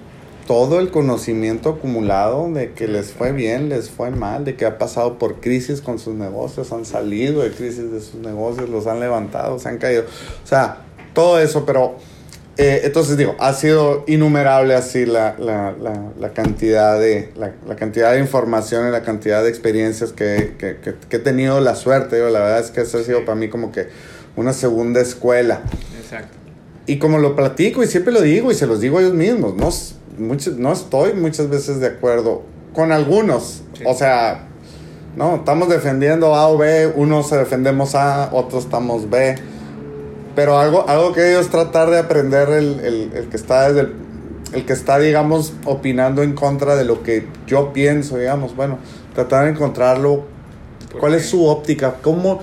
todo 0.48 0.80
el 0.80 0.90
conocimiento 0.90 1.68
acumulado 1.68 2.50
de 2.50 2.72
que 2.72 2.88
les 2.88 3.12
fue 3.12 3.32
bien, 3.32 3.68
les 3.68 3.90
fue 3.90 4.10
mal, 4.10 4.44
de 4.44 4.56
que 4.56 4.64
ha 4.64 4.78
pasado 4.78 5.18
por 5.18 5.40
crisis 5.40 5.82
con 5.82 6.00
sus 6.00 6.14
negocios, 6.14 6.72
han 6.72 6.86
salido 6.86 7.42
de 7.42 7.50
crisis 7.50 7.92
de 7.92 8.00
sus 8.00 8.16
negocios, 8.16 8.68
los 8.70 8.86
han 8.86 8.98
levantado, 8.98 9.58
se 9.60 9.68
han 9.68 9.76
caído. 9.76 10.04
O 10.42 10.46
sea, 10.46 10.78
todo 11.14 11.38
eso, 11.38 11.64
pero 11.64 11.96
Eh, 12.60 12.80
entonces 12.82 13.16
digo, 13.16 13.36
ha 13.38 13.52
sido 13.52 14.02
innumerable 14.08 14.74
así 14.74 15.06
la, 15.06 15.36
la, 15.38 15.76
la, 15.80 16.10
la 16.18 16.32
cantidad, 16.32 16.98
de, 16.98 17.30
la, 17.36 17.76
cantidad 17.76 18.14
de 18.14 18.18
información 18.18 18.88
y 18.88 18.90
la 18.90 19.02
cantidad 19.02 19.44
de 19.44 19.48
experiencias 19.48 20.10
que, 20.12 20.56
que, 20.58 20.78
que, 20.82 20.96
que 21.08 21.16
he 21.18 21.20
tenido 21.20 21.60
la 21.60 21.76
suerte. 21.76 22.16
Digo, 22.16 22.30
la 22.30 22.40
verdad 22.40 22.58
es 22.58 22.72
que 22.72 22.80
eso 22.80 22.98
ha 22.98 23.04
sido 23.04 23.24
para 23.24 23.36
mí 23.36 23.48
como 23.48 23.70
que 23.70 23.86
una 24.34 24.52
segunda 24.52 25.00
escuela. 25.00 25.60
Exacto. 26.02 26.36
Y 26.86 26.98
como 26.98 27.18
lo 27.18 27.36
platico 27.36 27.84
y 27.84 27.86
siempre 27.86 28.12
lo 28.12 28.22
digo 28.22 28.50
y 28.50 28.56
se 28.56 28.66
los 28.66 28.80
digo 28.80 28.98
a 28.98 29.02
ellos 29.02 29.14
mismos, 29.14 29.54
no, 29.54 29.70
muchos, 30.18 30.56
no 30.56 30.72
estoy 30.72 31.14
muchas 31.14 31.48
veces 31.48 31.80
de 31.80 31.86
acuerdo 31.88 32.42
con 32.72 32.92
algunos. 32.92 33.62
Sí. 33.74 33.84
O 33.86 33.94
sea, 33.94 34.48
no, 35.16 35.36
estamos 35.36 35.68
defendiendo 35.68 36.34
A 36.34 36.48
o 36.48 36.58
B, 36.58 36.92
unos 36.94 37.30
defendemos 37.30 37.94
A, 37.94 38.30
otros 38.32 38.64
estamos 38.64 39.10
B. 39.10 39.36
Pero 40.36 40.58
algo, 40.58 40.88
algo 40.88 41.12
que 41.12 41.30
ellos 41.30 41.48
tratar 41.48 41.90
de 41.90 41.98
aprender 41.98 42.48
el, 42.50 42.80
el, 42.80 43.12
el 43.14 43.28
que 43.28 43.36
está 43.36 43.68
desde 43.68 43.80
el, 43.80 43.94
el, 44.52 44.64
que 44.64 44.72
está, 44.72 44.98
digamos, 44.98 45.54
opinando 45.64 46.22
en 46.22 46.34
contra 46.34 46.76
de 46.76 46.84
lo 46.84 47.02
que 47.02 47.26
yo 47.48 47.72
pienso, 47.72 48.16
digamos, 48.18 48.54
bueno, 48.54 48.78
tratar 49.14 49.46
de 49.46 49.50
encontrarlo, 49.50 50.22
cuál 51.00 51.14
es 51.14 51.26
su 51.26 51.46
óptica, 51.46 51.96
cómo, 52.00 52.40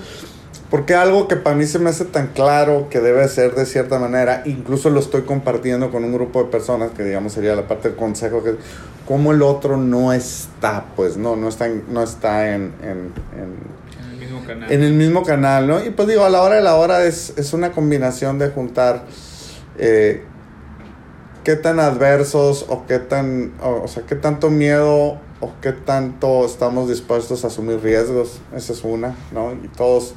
porque 0.70 0.96
algo 0.96 1.28
que 1.28 1.36
para 1.36 1.56
mí 1.56 1.66
se 1.66 1.80
me 1.80 1.90
hace 1.90 2.06
tan 2.06 2.28
claro 2.28 2.88
que 2.90 3.00
debe 3.00 3.28
ser 3.28 3.54
de 3.56 3.66
cierta 3.66 4.00
manera, 4.00 4.42
incluso 4.46 4.90
lo 4.90 5.00
estoy 5.00 5.22
compartiendo 5.22 5.92
con 5.92 6.04
un 6.04 6.14
grupo 6.14 6.44
de 6.44 6.50
personas 6.50 6.92
que 6.92 7.04
digamos 7.04 7.34
sería 7.34 7.56
la 7.56 7.68
parte 7.68 7.90
del 7.90 7.98
consejo, 7.98 8.44
que 8.44 8.56
como 9.08 9.32
el 9.32 9.42
otro 9.42 9.78
no 9.78 10.12
está, 10.14 10.86
pues 10.96 11.18
no, 11.18 11.36
no 11.36 11.48
está 11.48 11.68
en, 11.68 11.84
no 11.90 12.02
está 12.02 12.54
en, 12.54 12.74
en, 12.82 13.14
en 13.38 13.76
En 14.02 14.12
el 14.12 14.18
mismo 14.20 14.44
canal. 14.46 14.72
en 14.72 14.84
el 14.84 14.94
mismo 14.94 15.24
canal, 15.24 15.68
¿no? 15.68 15.86
Y 15.86 15.92
pues 15.92 16.08
digo, 16.08 16.26
a 16.26 16.30
la 16.30 16.42
hora 16.42 16.56
de 16.56 16.64
la 16.64 16.76
hora 16.76 17.06
es, 17.06 17.34
es 17.38 17.54
una 17.54 17.72
combinación 17.72 18.40
de 18.40 18.50
juntar 18.50 19.04
eh, 19.78 20.24
qué 21.44 21.56
tan 21.56 21.80
adversos 21.80 22.66
o 22.70 22.88
qué 22.88 22.98
tan, 22.98 23.54
o, 23.62 23.84
o 23.84 23.88
sea, 23.88 24.04
qué 24.08 24.16
tanto 24.16 24.50
miedo 24.50 25.20
o 25.42 25.52
qué 25.62 25.74
tanto 25.74 26.46
estamos 26.46 26.90
dispuestos 26.90 27.44
a 27.44 27.48
asumir 27.48 27.80
riesgos. 27.82 28.40
Esa 28.56 28.74
es 28.74 28.84
una, 28.84 29.16
¿no? 29.32 29.54
Y 29.54 29.68
todos, 29.68 30.16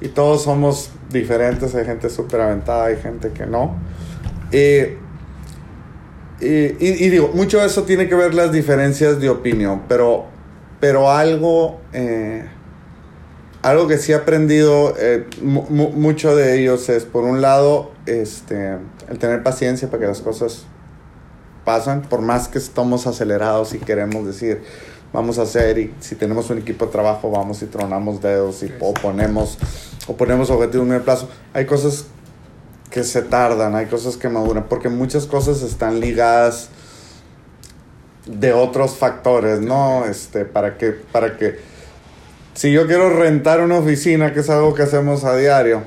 y 0.00 0.08
todos 0.08 0.42
somos 0.42 0.90
diferentes, 1.10 1.74
hay 1.74 1.84
gente 1.84 2.08
súper 2.10 2.40
aventada, 2.40 2.86
hay 2.86 2.96
gente 2.96 3.30
que 3.30 3.46
no. 3.46 3.76
Eh, 4.52 4.98
y, 6.40 6.46
y, 6.46 7.04
y 7.04 7.10
digo, 7.10 7.30
mucho 7.34 7.58
de 7.60 7.66
eso 7.66 7.82
tiene 7.82 8.08
que 8.08 8.14
ver 8.14 8.34
las 8.34 8.52
diferencias 8.52 9.20
de 9.20 9.28
opinión, 9.28 9.82
pero, 9.88 10.26
pero 10.80 11.10
algo... 11.10 11.80
Eh, 11.92 12.44
algo 13.62 13.88
que 13.88 13.98
sí 13.98 14.12
he 14.12 14.14
aprendido, 14.14 14.94
eh, 14.98 15.26
mu 15.42 15.62
mucho 15.68 16.34
de 16.34 16.58
ellos 16.58 16.88
es, 16.88 17.04
por 17.04 17.24
un 17.24 17.42
lado, 17.42 17.90
este, 18.06 18.78
el 19.08 19.18
tener 19.18 19.42
paciencia 19.42 19.88
para 19.90 20.00
que 20.00 20.06
las 20.06 20.22
cosas 20.22 20.64
pasen, 21.64 22.00
por 22.00 22.22
más 22.22 22.48
que 22.48 22.56
estamos 22.56 23.06
acelerados 23.06 23.74
y 23.74 23.78
queremos 23.78 24.26
decir, 24.26 24.62
vamos 25.12 25.38
a 25.38 25.42
hacer, 25.42 25.78
y 25.78 25.94
si 26.00 26.14
tenemos 26.14 26.48
un 26.48 26.58
equipo 26.58 26.86
de 26.86 26.92
trabajo, 26.92 27.30
vamos 27.30 27.60
y 27.62 27.66
tronamos 27.66 28.22
dedos 28.22 28.62
y 28.62 28.72
o 28.80 28.94
ponemos, 28.94 29.58
o 30.10 30.16
ponemos 30.16 30.50
objetivos 30.50 30.86
a 30.86 30.88
medio 30.88 31.04
plazo. 31.04 31.28
Hay 31.54 31.66
cosas 31.66 32.06
que 32.90 33.04
se 33.04 33.22
tardan, 33.22 33.76
hay 33.76 33.86
cosas 33.86 34.16
que 34.16 34.28
maduran, 34.28 34.64
porque 34.68 34.88
muchas 34.88 35.26
cosas 35.26 35.62
están 35.62 36.00
ligadas 36.00 36.68
de 38.26 38.52
otros 38.52 38.96
factores, 38.96 39.60
¿no? 39.60 40.04
Este, 40.06 40.44
para 40.44 40.76
que, 40.76 40.90
para 40.90 41.36
que 41.36 41.60
si 42.54 42.72
yo 42.72 42.88
quiero 42.88 43.10
rentar 43.10 43.60
una 43.60 43.78
oficina, 43.78 44.34
que 44.34 44.40
es 44.40 44.50
algo 44.50 44.74
que 44.74 44.82
hacemos 44.82 45.22
a 45.22 45.36
diario, 45.36 45.82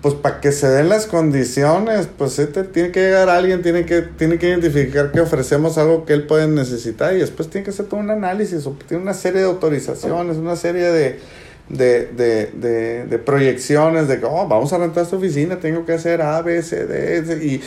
pues 0.00 0.14
para 0.14 0.40
que 0.40 0.50
se 0.50 0.68
den 0.68 0.88
las 0.88 1.04
condiciones, 1.04 2.08
pues 2.16 2.32
sí 2.32 2.46
te, 2.46 2.64
tiene 2.64 2.90
que 2.90 3.00
llegar 3.00 3.28
alguien, 3.28 3.60
tiene 3.60 3.84
que, 3.84 4.00
tiene 4.00 4.38
que 4.38 4.48
identificar 4.48 5.12
que 5.12 5.20
ofrecemos 5.20 5.76
algo 5.76 6.06
que 6.06 6.14
él 6.14 6.26
puede 6.26 6.48
necesitar 6.48 7.14
y 7.14 7.18
después 7.18 7.50
tiene 7.50 7.66
que 7.66 7.70
hacer 7.70 7.84
todo 7.84 8.00
un 8.00 8.10
análisis, 8.10 8.66
o 8.66 8.78
tiene 8.86 9.02
una 9.02 9.12
serie 9.12 9.42
de 9.42 9.46
autorizaciones, 9.46 10.38
una 10.38 10.56
serie 10.56 10.90
de, 10.90 11.20
de, 11.68 12.06
de, 12.06 12.46
de, 12.46 13.04
de 13.04 13.18
proyecciones 13.18 14.08
de 14.08 14.18
que 14.18 14.24
oh, 14.24 14.48
vamos 14.48 14.72
a 14.72 14.78
rentar 14.78 15.04
esta 15.04 15.16
oficina, 15.16 15.60
tengo 15.60 15.84
que 15.84 15.92
hacer 15.92 16.22
A, 16.22 16.40
B, 16.42 16.62
C, 16.62 16.86
D, 16.86 17.44
y, 17.44 17.60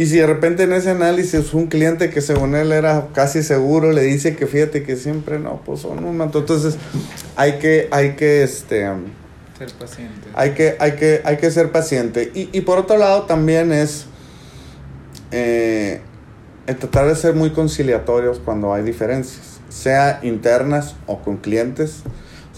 y 0.00 0.06
si 0.06 0.18
de 0.18 0.26
repente 0.26 0.62
en 0.62 0.72
ese 0.72 0.90
análisis 0.90 1.52
un 1.52 1.66
cliente 1.66 2.10
que 2.10 2.20
según 2.20 2.54
él 2.54 2.72
era 2.72 3.08
casi 3.12 3.42
seguro 3.42 3.92
le 3.92 4.02
dice 4.02 4.36
que 4.36 4.46
fíjate 4.46 4.82
que 4.82 4.96
siempre 4.96 5.38
no, 5.38 5.60
pues 5.64 5.80
son 5.80 6.04
un 6.04 6.16
manto. 6.16 6.38
Entonces 6.38 6.76
hay 7.36 7.58
que, 7.58 7.88
hay 7.90 8.12
que, 8.12 8.44
este, 8.44 8.88
ser 9.58 9.72
paciente. 9.78 10.28
Hay 10.34 10.50
que, 10.52 10.76
hay 10.78 10.92
que, 10.92 11.20
hay 11.24 11.36
que 11.36 11.50
ser 11.50 11.72
paciente. 11.72 12.30
Y, 12.34 12.48
y 12.52 12.60
por 12.62 12.78
otro 12.78 12.96
lado 12.98 13.22
también 13.22 13.72
es 13.72 14.06
eh, 15.32 16.00
el 16.66 16.76
tratar 16.76 17.08
de 17.08 17.16
ser 17.16 17.34
muy 17.34 17.50
conciliatorios 17.50 18.38
cuando 18.38 18.72
hay 18.72 18.84
diferencias, 18.84 19.60
sea 19.68 20.20
internas 20.22 20.94
o 21.06 21.18
con 21.18 21.36
clientes. 21.36 22.04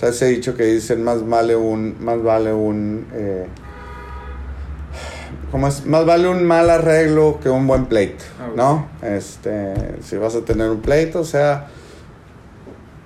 Sea, 0.03 0.11
ese 0.11 0.27
dicho 0.27 0.57
que 0.57 0.65
dicen 0.65 1.05
más 1.05 1.25
vale 1.29 1.55
un, 1.55 1.95
más 2.01 2.21
vale 2.21 2.53
un, 2.53 3.07
eh, 3.15 3.47
¿cómo 5.53 5.69
es? 5.69 5.87
Más 5.87 6.05
vale 6.05 6.27
un 6.27 6.43
mal 6.43 6.71
arreglo 6.71 7.38
que 7.41 7.49
un 7.49 7.69
buen 7.69 7.87
pleito, 7.87 8.25
¿no? 8.57 8.88
Este, 9.01 9.75
si 10.03 10.17
vas 10.17 10.35
a 10.35 10.41
tener 10.41 10.71
un 10.71 10.81
pleito, 10.81 11.21
o 11.21 11.25
sea, 11.25 11.69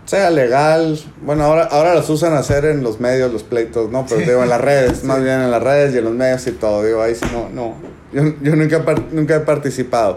sea 0.07 0.31
legal, 0.31 0.99
bueno, 1.21 1.45
ahora, 1.45 1.65
ahora 1.65 1.95
los 1.95 2.09
usan 2.09 2.33
a 2.33 2.39
hacer 2.39 2.65
en 2.65 2.83
los 2.83 2.99
medios 2.99 3.31
los 3.31 3.43
pleitos, 3.43 3.91
¿no? 3.91 4.07
Pero 4.09 4.23
digo, 4.23 4.43
en 4.43 4.49
las 4.49 4.63
redes, 4.63 4.99
sí. 5.03 5.07
más 5.07 5.23
bien 5.23 5.43
en 5.43 5.51
las 5.51 5.63
redes 5.63 5.95
y 5.95 5.99
en 5.99 6.05
los 6.05 6.15
medios 6.15 6.47
y 6.47 6.53
todo, 6.53 6.83
digo, 6.83 7.03
ahí 7.03 7.15
sí, 7.15 7.27
no, 7.31 7.51
no, 7.51 7.75
yo, 8.11 8.23
yo 8.41 8.57
nunca, 8.57 8.83
nunca 9.13 9.37
he 9.37 9.41
participado. 9.41 10.17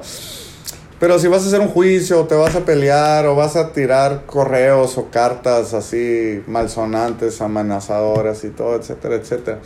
Pero 0.99 1.17
si 1.17 1.27
vas 1.27 1.43
a 1.43 1.47
hacer 1.47 1.61
un 1.61 1.69
juicio, 1.69 2.21
o 2.21 2.25
te 2.25 2.35
vas 2.35 2.55
a 2.55 2.65
pelear, 2.65 3.25
o 3.25 3.35
vas 3.35 3.55
a 3.55 3.71
tirar 3.71 4.25
correos 4.25 4.97
o 4.97 5.09
cartas 5.09 5.73
así 5.73 6.43
malsonantes, 6.45 7.41
amenazadoras 7.41 8.43
y 8.43 8.49
todo, 8.49 8.75
etcétera, 8.75 9.15
etcétera. 9.15 9.59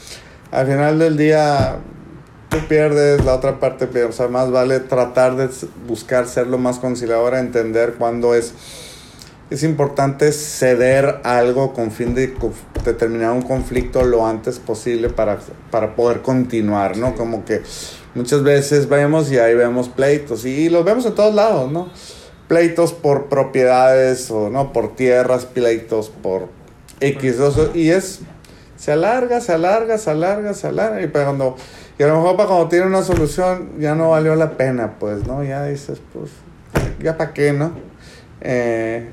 Al 0.51 0.67
final 0.67 0.99
del 0.99 1.17
día, 1.17 1.77
tú 2.49 2.59
pierdes, 2.67 3.25
la 3.25 3.33
otra 3.33 3.59
parte 3.59 3.87
pierde. 3.87 4.09
O 4.09 4.11
sea, 4.11 4.27
más 4.27 4.51
vale 4.51 4.79
tratar 4.79 5.35
de 5.35 5.49
buscar 5.87 6.27
ser 6.27 6.45
lo 6.45 6.59
más 6.59 6.77
conciliador, 6.77 7.33
entender 7.33 7.95
cuándo 7.97 8.35
es, 8.35 8.53
es 9.49 9.63
importante 9.63 10.31
ceder 10.31 11.21
algo 11.23 11.73
con 11.73 11.89
fin 11.89 12.13
de, 12.13 12.35
de 12.85 12.93
terminar 12.93 13.31
un 13.31 13.41
conflicto 13.41 14.03
lo 14.03 14.27
antes 14.27 14.59
posible 14.59 15.09
para, 15.09 15.39
para 15.71 15.95
poder 15.95 16.21
continuar, 16.21 16.95
¿no? 16.95 17.15
Como 17.15 17.43
que 17.43 17.63
muchas 18.15 18.43
veces 18.43 18.89
vemos 18.89 19.32
y 19.32 19.38
ahí 19.38 19.56
vemos 19.56 19.89
pleitos 19.89 20.45
y 20.45 20.69
los 20.69 20.86
vemos 20.86 21.06
en 21.06 21.15
todos 21.15 21.34
lados, 21.34 21.71
¿no? 21.71 21.89
Pleitos 22.47 22.93
por 22.93 23.30
propiedades 23.30 24.30
o 24.32 24.49
no 24.49 24.73
por 24.73 24.95
tierras, 24.95 25.45
pleitos 25.45 26.10
por 26.10 26.47
X, 26.99 27.38
y 27.73 27.89
es 27.89 28.19
se 28.76 28.91
alarga, 28.91 29.39
se 29.39 29.54
alarga, 29.54 29.97
se 29.97 30.10
alarga, 30.10 30.54
se 30.54 30.67
alarga 30.67 31.02
y 31.02 31.08
cuando 31.08 31.56
y 31.97 32.04
a 32.04 32.08
lo 32.08 32.17
mejor 32.17 32.36
para 32.36 32.49
cuando 32.49 32.67
tiene 32.69 32.88
una 32.88 33.04
solución 33.04 33.80
ya 33.80 33.95
no 33.95 34.10
valió 34.10 34.36
la 34.36 34.58
pena, 34.58 34.95
pues, 34.99 35.28
¿no? 35.28 35.43
Ya 35.43 35.63
dices, 35.65 35.99
pues, 36.12 36.32
ya 37.02 37.17
para 37.17 37.34
qué, 37.34 37.54
¿no? 37.54 37.71
Eh, 38.41 39.08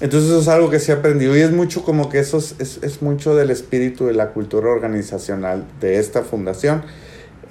entonces 0.00 0.30
eso 0.30 0.40
es 0.40 0.48
algo 0.48 0.70
que 0.70 0.78
sí 0.78 0.92
he 0.92 0.94
aprendido 0.94 1.36
y 1.36 1.40
es 1.40 1.50
mucho 1.50 1.82
como 1.82 2.08
que 2.08 2.18
eso 2.18 2.38
es, 2.38 2.54
es, 2.58 2.78
es 2.82 3.02
mucho 3.02 3.34
del 3.34 3.50
espíritu 3.50 4.06
de 4.06 4.12
la 4.12 4.28
cultura 4.32 4.68
organizacional 4.68 5.64
de 5.80 5.98
esta 5.98 6.22
fundación. 6.22 6.84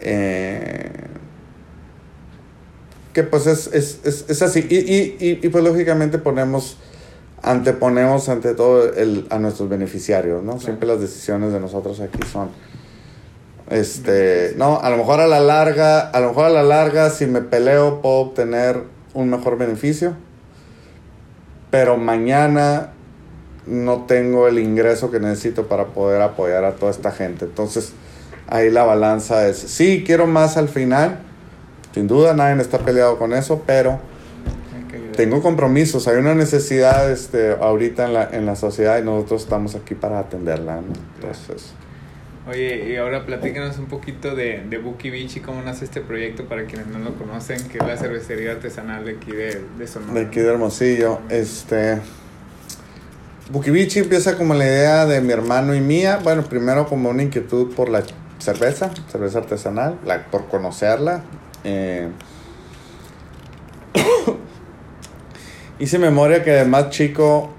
Eh, 0.02 1.08
que 3.14 3.24
pues 3.24 3.48
es, 3.48 3.68
es, 3.74 4.00
es, 4.04 4.26
es 4.28 4.42
así. 4.44 4.66
Y, 4.70 4.76
y, 4.76 5.18
y, 5.20 5.40
y, 5.42 5.50
pues 5.50 5.64
lógicamente 5.64 6.20
ponemos, 6.20 6.78
anteponemos 7.42 8.30
ante 8.30 8.54
todo 8.54 8.94
el, 8.94 9.26
a 9.32 9.40
nuestros 9.40 9.70
beneficiarios, 9.70 10.44
¿no? 10.44 10.52
Claro. 10.52 10.66
Siempre 10.66 10.88
las 10.88 11.00
decisiones 11.00 11.52
de 11.52 11.60
nosotros 11.60 12.00
aquí 12.00 12.20
son. 12.32 12.50
Este, 13.70 14.54
no, 14.56 14.80
a 14.80 14.90
lo 14.92 14.98
mejor 14.98 15.20
a 15.20 15.28
la 15.28 15.40
larga, 15.40 16.12
a 16.12 16.20
lo 16.20 16.28
mejor 16.30 16.46
a 16.46 16.50
la 16.50 16.64
larga, 16.64 17.10
si 17.10 17.26
me 17.26 17.42
peleo, 17.42 18.02
puedo 18.02 18.18
obtener 18.18 18.84
un 19.14 19.30
mejor 19.30 19.58
beneficio. 19.58 20.14
Pero 21.72 21.98
mañana 21.98 22.94
no 23.66 24.06
tengo 24.06 24.48
el 24.48 24.60
ingreso 24.60 25.12
que 25.12 25.20
necesito 25.20 25.68
para 25.68 25.88
poder 25.88 26.22
apoyar 26.22 26.64
a 26.64 26.76
toda 26.76 26.92
esta 26.92 27.12
gente. 27.12 27.46
Entonces, 27.46 27.94
ahí 28.48 28.70
la 28.70 28.84
balanza 28.84 29.48
es, 29.48 29.58
sí, 29.58 30.04
quiero 30.06 30.28
más 30.28 30.58
al 30.58 30.70
final, 30.70 31.20
sin 31.94 32.08
duda 32.08 32.34
nadie 32.34 32.62
está 32.62 32.80
peleado 32.80 33.18
con 33.18 33.34
eso, 33.34 33.64
pero 33.66 34.00
tengo 35.16 35.42
compromisos, 35.42 36.08
hay 36.08 36.18
una 36.18 36.36
necesidad 36.36 37.12
este, 37.12 37.52
ahorita 37.52 38.06
en 38.06 38.14
la, 38.14 38.30
en 38.32 38.46
la 38.46 38.56
sociedad 38.56 39.00
y 39.00 39.04
nosotros 39.04 39.44
estamos 39.44 39.76
aquí 39.76 39.96
para 39.96 40.20
atenderla, 40.20 40.76
¿no? 40.76 40.94
Entonces... 41.16 41.74
Oye, 42.50 42.92
y 42.92 42.96
ahora 42.96 43.26
platícanos 43.26 43.78
un 43.78 43.88
poquito 43.88 44.34
de, 44.34 44.64
de 44.70 44.78
Buki 44.78 45.10
Beach 45.10 45.36
y 45.36 45.40
cómo 45.42 45.62
nace 45.62 45.84
este 45.84 46.00
proyecto 46.00 46.46
para 46.46 46.64
quienes 46.64 46.88
no 46.88 47.00
lo 47.00 47.14
conocen, 47.16 47.68
que 47.68 47.78
es 47.78 47.86
la 47.86 47.98
cervecería 47.98 48.52
artesanal 48.52 49.04
de 49.04 49.12
aquí 49.12 49.32
de, 49.34 49.64
de 49.78 49.86
Sonora. 49.88 50.14
De 50.14 50.28
aquí 50.28 50.40
de 50.40 50.48
Hermosillo. 50.48 51.20
Este, 51.28 52.00
Buki 53.52 53.70
Beach 53.70 53.98
empieza 53.98 54.38
como 54.38 54.54
la 54.54 54.66
idea 54.66 55.06
de 55.06 55.20
mi 55.20 55.34
hermano 55.34 55.76
y 55.76 55.82
mía. 55.82 56.22
Bueno, 56.24 56.44
primero 56.44 56.88
como 56.88 57.10
una 57.10 57.22
inquietud 57.24 57.76
por 57.76 57.90
la 57.90 58.04
cerveza, 58.40 58.92
cerveza 59.12 59.40
artesanal, 59.40 60.00
la, 60.06 60.26
por 60.26 60.48
conocerla. 60.48 61.24
Eh, 61.64 62.10
hice 65.80 66.00
memoria 66.00 66.44
que 66.44 66.52
de 66.52 66.66
más 66.66 66.90
chico 66.90 67.54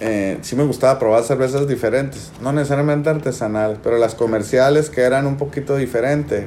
eh, 0.00 0.38
sí 0.42 0.56
me 0.56 0.64
gustaba 0.64 0.98
probar 0.98 1.22
cervezas 1.22 1.68
diferentes, 1.68 2.32
no 2.40 2.52
necesariamente 2.52 3.10
artesanales, 3.10 3.78
pero 3.82 3.98
las 3.98 4.14
comerciales 4.14 4.90
que 4.90 5.02
eran 5.02 5.26
un 5.26 5.36
poquito 5.36 5.76
diferentes. 5.76 6.46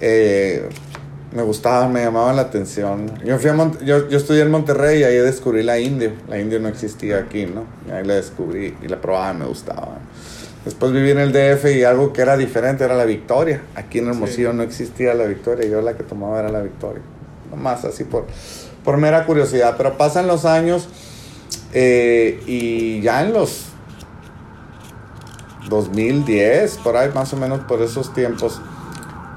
Eh, 0.00 0.68
me 1.32 1.42
gustaban, 1.42 1.92
me 1.92 2.02
llamaban 2.02 2.36
la 2.36 2.42
atención. 2.42 3.10
Yo, 3.24 3.38
fui 3.38 3.48
a 3.48 3.70
yo, 3.84 4.08
yo, 4.08 4.18
estudié 4.18 4.42
en 4.42 4.50
Monterrey 4.50 5.00
y 5.00 5.04
ahí 5.04 5.16
descubrí 5.16 5.62
la 5.62 5.78
India. 5.78 6.12
La 6.28 6.38
India 6.38 6.58
no 6.58 6.68
existía 6.68 7.18
aquí, 7.18 7.46
¿no? 7.46 7.64
Y 7.88 7.92
ahí 7.92 8.04
la 8.04 8.14
descubrí 8.14 8.76
y 8.82 8.88
la 8.88 9.00
probaba 9.00 9.32
me 9.32 9.46
gustaba. 9.46 9.98
Después 10.64 10.92
viví 10.92 11.10
en 11.10 11.18
el 11.18 11.32
DF 11.32 11.64
y 11.74 11.82
algo 11.82 12.12
que 12.12 12.22
era 12.22 12.36
diferente 12.36 12.84
era 12.84 12.94
la 12.94 13.04
Victoria. 13.04 13.62
Aquí 13.74 13.98
en 13.98 14.08
Hermosillo 14.08 14.52
no 14.52 14.62
existía 14.62 15.12
la 15.14 15.24
Victoria, 15.24 15.68
yo 15.68 15.80
la 15.80 15.96
que 15.96 16.04
tomaba 16.04 16.38
era 16.38 16.50
la 16.50 16.60
Victoria. 16.60 17.02
Nomás 17.50 17.84
así 17.84 18.04
por, 18.04 18.26
por 18.84 18.96
mera 18.96 19.26
curiosidad. 19.26 19.74
Pero 19.76 19.98
pasan 19.98 20.28
los 20.28 20.44
años 20.44 20.88
eh, 21.72 22.40
y 22.46 23.00
ya 23.00 23.22
en 23.22 23.32
los 23.32 23.66
2010, 25.68 26.78
por 26.78 26.96
ahí 26.96 27.10
más 27.12 27.32
o 27.32 27.36
menos 27.36 27.60
por 27.60 27.82
esos 27.82 28.14
tiempos, 28.14 28.60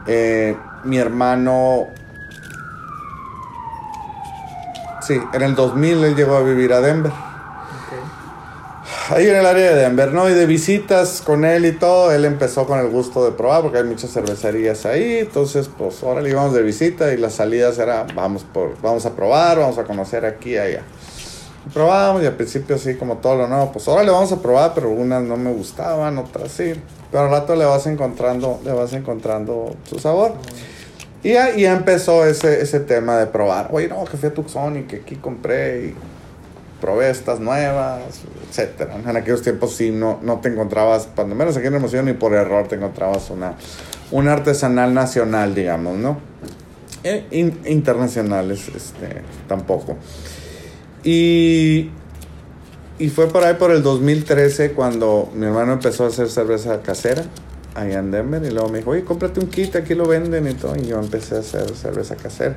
eh, 0.07 0.55
mi 0.83 0.97
hermano... 0.97 1.87
Sí, 5.01 5.19
en 5.33 5.41
el 5.41 5.55
2000 5.55 6.03
él 6.03 6.15
llegó 6.15 6.35
a 6.35 6.41
vivir 6.41 6.73
a 6.73 6.81
Denver. 6.81 7.11
Ahí 9.07 9.27
en 9.27 9.35
el 9.35 9.45
área 9.45 9.71
de 9.71 9.75
Denver, 9.75 10.11
¿no? 10.11 10.27
Y 10.27 10.33
de 10.33 10.47
visitas 10.47 11.21
con 11.21 11.45
él 11.45 11.63
y 11.67 11.73
todo, 11.73 12.11
él 12.11 12.25
empezó 12.25 12.65
con 12.65 12.79
el 12.79 12.89
gusto 12.89 13.23
de 13.23 13.33
probar 13.33 13.61
porque 13.61 13.77
hay 13.77 13.83
muchas 13.83 14.11
cervecerías 14.11 14.83
ahí. 14.87 15.19
Entonces, 15.19 15.69
pues 15.77 16.01
ahora 16.01 16.21
le 16.21 16.31
íbamos 16.31 16.55
de 16.55 16.63
visita 16.63 17.13
y 17.13 17.17
las 17.17 17.33
salidas 17.33 17.77
era, 17.77 18.07
vamos, 18.15 18.43
por, 18.43 18.81
vamos 18.81 19.05
a 19.05 19.15
probar, 19.15 19.59
vamos 19.59 19.77
a 19.77 19.83
conocer 19.83 20.25
aquí 20.25 20.53
y 20.53 20.57
allá. 20.57 20.81
probábamos 21.71 22.23
y 22.23 22.25
al 22.25 22.33
principio 22.33 22.77
así 22.77 22.95
como 22.95 23.17
todo 23.17 23.35
lo 23.35 23.47
nuevo, 23.47 23.71
pues 23.71 23.87
ahora 23.87 24.01
le 24.01 24.09
vamos 24.09 24.31
a 24.31 24.41
probar, 24.41 24.71
pero 24.73 24.89
algunas 24.89 25.21
no 25.21 25.37
me 25.37 25.53
gustaban, 25.53 26.17
otras 26.17 26.51
sí. 26.51 26.73
Pero 27.11 27.25
al 27.25 27.29
rato 27.29 27.55
le 27.55 27.65
vas 27.65 27.85
encontrando, 27.85 28.59
le 28.65 28.71
vas 28.71 28.91
encontrando 28.93 29.75
su 29.87 29.99
sabor. 29.99 30.33
Y 31.21 31.33
ya, 31.33 31.51
empezó 31.51 32.25
ese, 32.25 32.59
ese 32.59 32.79
tema 32.79 33.17
de 33.17 33.27
probar. 33.27 33.69
Oye, 33.71 33.87
no, 33.87 34.03
que 34.05 34.17
fui 34.17 34.29
a 34.29 34.33
Tucson 34.33 34.77
y 34.77 34.83
que 34.83 34.95
aquí 34.97 35.15
compré 35.17 35.87
y 35.87 35.95
probé 36.85 37.09
estas 37.09 37.39
nuevas, 37.39 37.99
etcétera. 38.47 38.95
En 38.95 39.17
aquellos 39.17 39.41
tiempos 39.41 39.75
sí 39.75 39.89
no, 39.89 40.19
no 40.21 40.39
te 40.39 40.49
encontrabas, 40.49 41.09
cuando 41.15 41.33
menos 41.33 41.57
aquí 41.57 41.65
en 41.65 41.73
Hermosillo, 41.73 42.03
ni 42.03 42.13
por 42.13 42.33
error 42.33 42.67
te 42.67 42.75
encontrabas 42.75 43.31
una, 43.31 43.55
una 44.11 44.33
artesanal 44.33 44.93
nacional, 44.93 45.55
digamos, 45.55 45.97
¿no? 45.97 46.19
E, 47.03 47.25
internacionales, 47.65 48.67
este, 48.67 49.23
tampoco. 49.47 49.97
Y, 51.03 51.89
y 52.99 53.09
fue 53.09 53.29
por 53.29 53.43
ahí 53.43 53.55
por 53.55 53.71
el 53.71 53.81
2013 53.81 54.73
cuando 54.73 55.31
mi 55.33 55.47
hermano 55.47 55.73
empezó 55.73 56.03
a 56.03 56.09
hacer 56.09 56.29
cerveza 56.29 56.83
casera 56.83 57.23
allá 57.73 57.97
en 57.97 58.11
Denver 58.11 58.43
y 58.43 58.51
luego 58.51 58.69
me 58.69 58.77
dijo, 58.77 58.91
oye, 58.91 59.03
cómprate 59.03 59.39
un 59.39 59.47
kit, 59.47 59.75
aquí 59.75 59.95
lo 59.95 60.05
venden 60.05 60.47
y 60.47 60.53
todo. 60.53 60.75
Y 60.75 60.85
yo 60.85 60.99
empecé 60.99 61.37
a 61.37 61.39
hacer 61.39 61.67
cerveza 61.75 62.15
casera. 62.15 62.55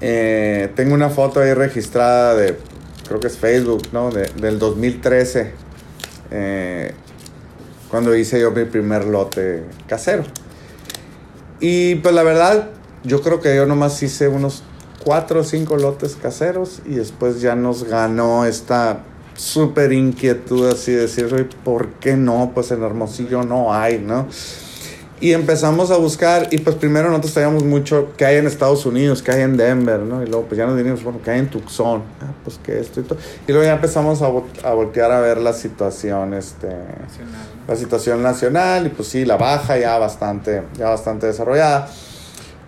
Eh, 0.00 0.70
tengo 0.74 0.94
una 0.94 1.08
foto 1.08 1.40
ahí 1.40 1.54
registrada 1.54 2.34
de, 2.34 2.56
creo 3.08 3.20
que 3.20 3.26
es 3.26 3.38
Facebook, 3.38 3.88
¿no? 3.92 4.10
De, 4.10 4.30
del 4.40 4.58
2013, 4.58 5.52
eh, 6.30 6.94
cuando 7.90 8.14
hice 8.14 8.40
yo 8.40 8.50
mi 8.50 8.64
primer 8.66 9.06
lote 9.06 9.64
casero. 9.86 10.24
Y 11.58 11.96
pues 11.96 12.14
la 12.14 12.22
verdad, 12.22 12.68
yo 13.02 13.22
creo 13.22 13.40
que 13.40 13.56
yo 13.56 13.66
nomás 13.66 14.00
hice 14.02 14.28
unos 14.28 14.62
cuatro 15.04 15.40
o 15.40 15.44
cinco 15.44 15.76
lotes 15.76 16.16
caseros 16.16 16.82
y 16.84 16.94
después 16.94 17.40
ya 17.40 17.54
nos 17.54 17.84
ganó 17.84 18.44
esta 18.44 19.04
súper 19.34 19.92
inquietud 19.92 20.68
así 20.68 20.92
de 20.92 21.02
decir, 21.02 21.48
¿por 21.64 21.88
qué 21.94 22.16
no? 22.16 22.52
Pues 22.54 22.70
en 22.72 22.82
Hermosillo 22.82 23.42
no 23.44 23.72
hay, 23.72 23.98
¿no? 23.98 24.26
Y 25.20 25.32
empezamos 25.32 25.90
a 25.90 25.96
buscar, 25.96 26.46
y 26.52 26.58
pues 26.58 26.76
primero 26.76 27.08
nosotros 27.08 27.32
sabíamos 27.32 27.64
mucho 27.64 28.12
que 28.16 28.24
hay 28.24 28.36
en 28.36 28.46
Estados 28.46 28.86
Unidos, 28.86 29.20
que 29.20 29.32
hay 29.32 29.42
en 29.42 29.56
Denver, 29.56 29.98
¿no? 29.98 30.22
Y 30.22 30.26
luego 30.26 30.44
pues 30.44 30.58
ya 30.58 30.66
nos 30.66 30.76
dijimos, 30.76 31.02
bueno, 31.02 31.20
que 31.22 31.32
hay 31.32 31.40
en 31.40 31.50
Tucson, 31.50 32.04
ah, 32.20 32.32
pues 32.44 32.58
que 32.62 32.78
esto 32.78 33.00
y 33.00 33.02
todo. 33.02 33.18
Y 33.46 33.50
luego 33.50 33.66
ya 33.66 33.74
empezamos 33.74 34.22
a, 34.22 34.26
a 34.26 34.74
voltear 34.74 35.10
a 35.10 35.20
ver 35.20 35.38
la 35.38 35.52
situación, 35.52 36.34
este, 36.34 36.68
nacional. 36.68 37.46
la 37.66 37.76
situación 37.76 38.22
nacional, 38.22 38.86
y 38.86 38.90
pues 38.90 39.08
sí, 39.08 39.24
la 39.24 39.36
baja 39.36 39.76
ya 39.76 39.98
bastante, 39.98 40.62
ya 40.78 40.90
bastante 40.90 41.26
desarrollada. 41.26 41.88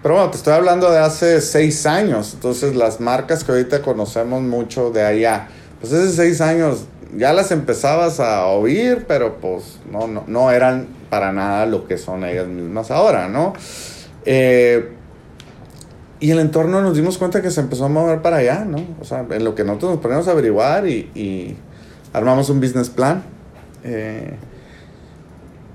Pero 0.03 0.15
bueno, 0.15 0.31
te 0.31 0.39
estoy 0.39 0.55
hablando 0.55 0.91
de 0.91 0.99
hace 0.99 1.41
seis 1.41 1.87
años, 1.87 2.33
entonces 2.35 2.75
las 2.75 3.01
marcas 3.01 3.45
que 3.45 3.53
ahorita 3.53 3.81
conocemos 3.83 4.43
mucho 4.43 4.91
de 4.91 5.05
allá, 5.05 5.49
pues 5.79 5.93
hace 5.93 6.11
seis 6.11 6.41
años 6.41 6.87
ya 7.17 7.33
las 7.33 7.53
empezabas 7.53 8.19
a 8.19 8.47
oír, 8.47 9.05
pero 9.07 9.37
pues 9.37 9.79
no, 9.91 10.09
no, 10.09 10.25
no 10.27 10.51
eran 10.51 11.00
para 11.11 11.33
nada 11.33 11.67
lo 11.67 11.87
que 11.87 11.99
son 11.99 12.25
ellas 12.25 12.47
mismas 12.47 12.91
ahora, 12.91 13.29
¿no? 13.29 13.53
Eh, 14.25 14.93
y 16.21 16.31
el 16.31 16.39
entorno 16.39 16.81
nos 16.83 16.95
dimos 16.95 17.19
cuenta 17.19 17.43
que 17.43 17.51
se 17.51 17.61
empezó 17.61 17.87
a 17.87 17.89
mover 17.89 18.23
para 18.23 18.37
allá, 18.37 18.65
¿no? 18.65 18.79
O 19.01 19.05
sea, 19.05 19.27
en 19.31 19.45
lo 19.45 19.55
que 19.55 19.65
nosotros 19.65 19.93
nos 19.93 20.01
ponemos 20.01 20.29
a 20.29 20.33
averiguar 20.33 20.87
y, 20.87 21.57
armamos 22.13 22.51
un 22.51 22.61
business 22.61 22.91
plan. 22.91 23.23
Eh, 23.85 24.37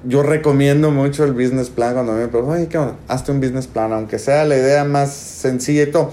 yo 0.04 0.22
recomiendo 0.22 0.92
mucho 0.92 1.24
el 1.24 1.34
business 1.34 1.70
plan 1.70 1.94
cuando 1.94 2.14
me 2.14 2.28
preguntan, 2.28 2.60
oye, 2.60 2.68
¿qué 2.68 2.78
onda? 2.78 2.96
Hazte 3.08 3.32
un 3.32 3.40
business 3.40 3.66
plan, 3.66 3.92
aunque 3.92 4.20
sea 4.20 4.46
la 4.46 4.56
idea 4.56 4.84
más 4.84 5.12
sencilla 5.12 5.84
y 5.84 5.92
todo. 5.92 6.12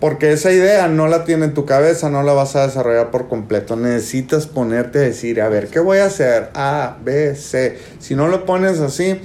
Porque 0.00 0.32
esa 0.32 0.50
idea 0.50 0.88
no 0.88 1.08
la 1.08 1.24
tiene 1.24 1.44
en 1.44 1.54
tu 1.54 1.66
cabeza, 1.66 2.08
no 2.08 2.22
la 2.22 2.32
vas 2.32 2.56
a 2.56 2.66
desarrollar 2.66 3.10
por 3.10 3.28
completo. 3.28 3.76
Necesitas 3.76 4.46
ponerte 4.46 4.98
a 4.98 5.02
decir, 5.02 5.42
a 5.42 5.50
ver, 5.50 5.68
¿qué 5.68 5.78
voy 5.78 5.98
a 5.98 6.06
hacer? 6.06 6.48
A, 6.54 6.96
B, 7.04 7.34
C. 7.34 7.78
Si 7.98 8.14
no 8.14 8.28
lo 8.28 8.46
pones 8.46 8.80
así, 8.80 9.20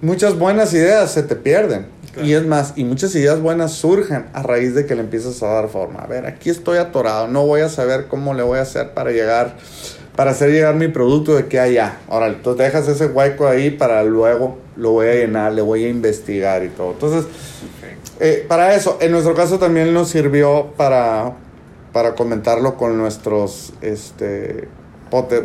muchas 0.00 0.36
buenas 0.36 0.74
ideas 0.74 1.12
se 1.12 1.22
te 1.22 1.36
pierden. 1.36 1.86
Y 2.22 2.32
es 2.32 2.44
más, 2.44 2.72
y 2.74 2.82
muchas 2.84 3.14
ideas 3.14 3.40
buenas 3.40 3.72
surgen 3.72 4.26
a 4.32 4.42
raíz 4.42 4.74
de 4.74 4.86
que 4.86 4.96
le 4.96 5.02
empiezas 5.02 5.40
a 5.42 5.46
dar 5.46 5.68
forma. 5.68 6.00
A 6.00 6.06
ver, 6.08 6.26
aquí 6.26 6.50
estoy 6.50 6.78
atorado, 6.78 7.28
no 7.28 7.46
voy 7.46 7.60
a 7.60 7.68
saber 7.68 8.06
cómo 8.08 8.34
le 8.34 8.42
voy 8.42 8.58
a 8.58 8.62
hacer 8.62 8.92
para 8.94 9.12
llegar, 9.12 9.56
para 10.18 10.32
hacer 10.32 10.50
llegar 10.50 10.74
mi 10.74 10.88
producto 10.88 11.36
de 11.36 11.46
que 11.46 11.60
allá. 11.60 11.98
Ahora, 12.08 12.26
entonces 12.26 12.58
dejas 12.66 12.88
ese 12.88 13.06
hueco 13.06 13.46
ahí 13.46 13.70
para 13.70 14.02
luego 14.02 14.58
lo 14.74 14.90
voy 14.90 15.06
a 15.06 15.14
llenar, 15.14 15.52
le 15.52 15.62
voy 15.62 15.84
a 15.84 15.88
investigar 15.88 16.64
y 16.64 16.70
todo. 16.70 16.90
Entonces, 16.90 17.26
eh, 18.18 18.44
para 18.48 18.74
eso, 18.74 18.98
en 19.00 19.12
nuestro 19.12 19.34
caso 19.34 19.60
también 19.60 19.94
nos 19.94 20.08
sirvió 20.08 20.72
para, 20.76 21.34
para 21.92 22.16
comentarlo 22.16 22.76
con 22.76 22.98
nuestros 22.98 23.72
este, 23.80 24.66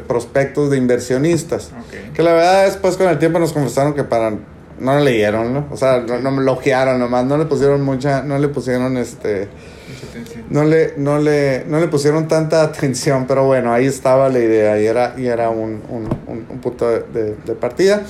prospectos 0.08 0.72
de 0.72 0.78
inversionistas. 0.78 1.70
Que 2.16 2.24
la 2.24 2.34
verdad 2.34 2.66
después 2.66 2.98
con 2.98 3.08
el 3.10 3.20
tiempo 3.20 3.38
nos 3.38 3.54
confesaron 3.54 3.94
que 3.94 4.04
para 4.04 4.32
no 4.32 4.96
lo 4.96 5.02
leyeron, 5.02 5.54
¿no? 5.54 5.68
O 5.70 5.78
sea, 5.78 6.00
no, 6.00 6.18
no 6.18 6.32
me 6.32 6.42
logiaron 6.42 6.98
nomás, 6.98 7.26
no 7.26 7.38
le 7.38 7.46
pusieron 7.46 7.84
mucha, 7.84 8.24
no 8.24 8.40
le 8.40 8.48
pusieron 8.48 8.98
este 8.98 9.50
no 10.50 10.64
le, 10.64 10.94
no 10.98 11.20
le, 11.20 11.66
no 11.66 11.80
le 11.80 11.88
pusieron 11.88 12.28
tanta 12.28 12.64
atención, 12.64 13.26
pero 13.28 13.46
bueno, 13.46 13.74
ahí 13.74 13.86
estaba 13.86 14.30
la 14.30 14.40
idea 14.40 14.80
y 14.80 14.86
era, 14.86 15.16
y 15.18 15.28
era 15.28 15.50
un, 15.50 15.82
un, 15.90 16.10
un, 16.28 16.60
punto 16.60 16.90
de, 16.90 17.34
partida. 17.60 18.04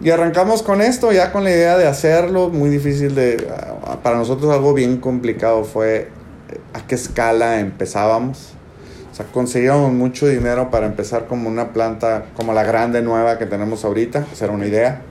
Y 0.00 0.10
arrancamos 0.10 0.62
con 0.62 0.82
esto, 0.82 1.12
ya 1.12 1.32
con 1.32 1.44
la 1.44 1.50
idea 1.50 1.78
de 1.78 1.86
hacerlo, 1.86 2.48
muy 2.50 2.68
difícil 2.68 3.14
de... 3.14 3.46
Para 4.02 4.16
nosotros 4.16 4.52
algo 4.52 4.74
bien 4.74 4.98
complicado 4.98 5.64
fue 5.64 6.08
eh, 6.50 6.60
a 6.74 6.86
qué 6.86 6.94
escala 6.94 7.60
empezábamos. 7.60 8.54
O 9.12 9.14
sea, 9.14 9.26
conseguíamos 9.26 9.92
mucho 9.92 10.26
dinero 10.26 10.70
para 10.70 10.86
empezar 10.86 11.26
como 11.26 11.48
una 11.48 11.72
planta 11.72 12.26
como 12.36 12.52
la 12.52 12.64
grande 12.64 13.00
nueva 13.00 13.38
que 13.38 13.46
tenemos 13.46 13.84
ahorita, 13.84 14.26
era 14.40 14.52
una 14.52 14.66
idea. 14.66 15.02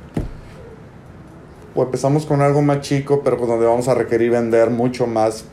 O 1.76 1.84
empezamos 1.84 2.26
con 2.26 2.42
algo 2.42 2.62
más 2.62 2.82
chico, 2.82 3.22
pero 3.24 3.38
con 3.38 3.48
donde 3.48 3.66
vamos 3.66 3.88
a 3.88 3.96
requerir 3.96 4.32
vender 4.32 4.70
mucho 4.70 5.08
más 5.08 5.46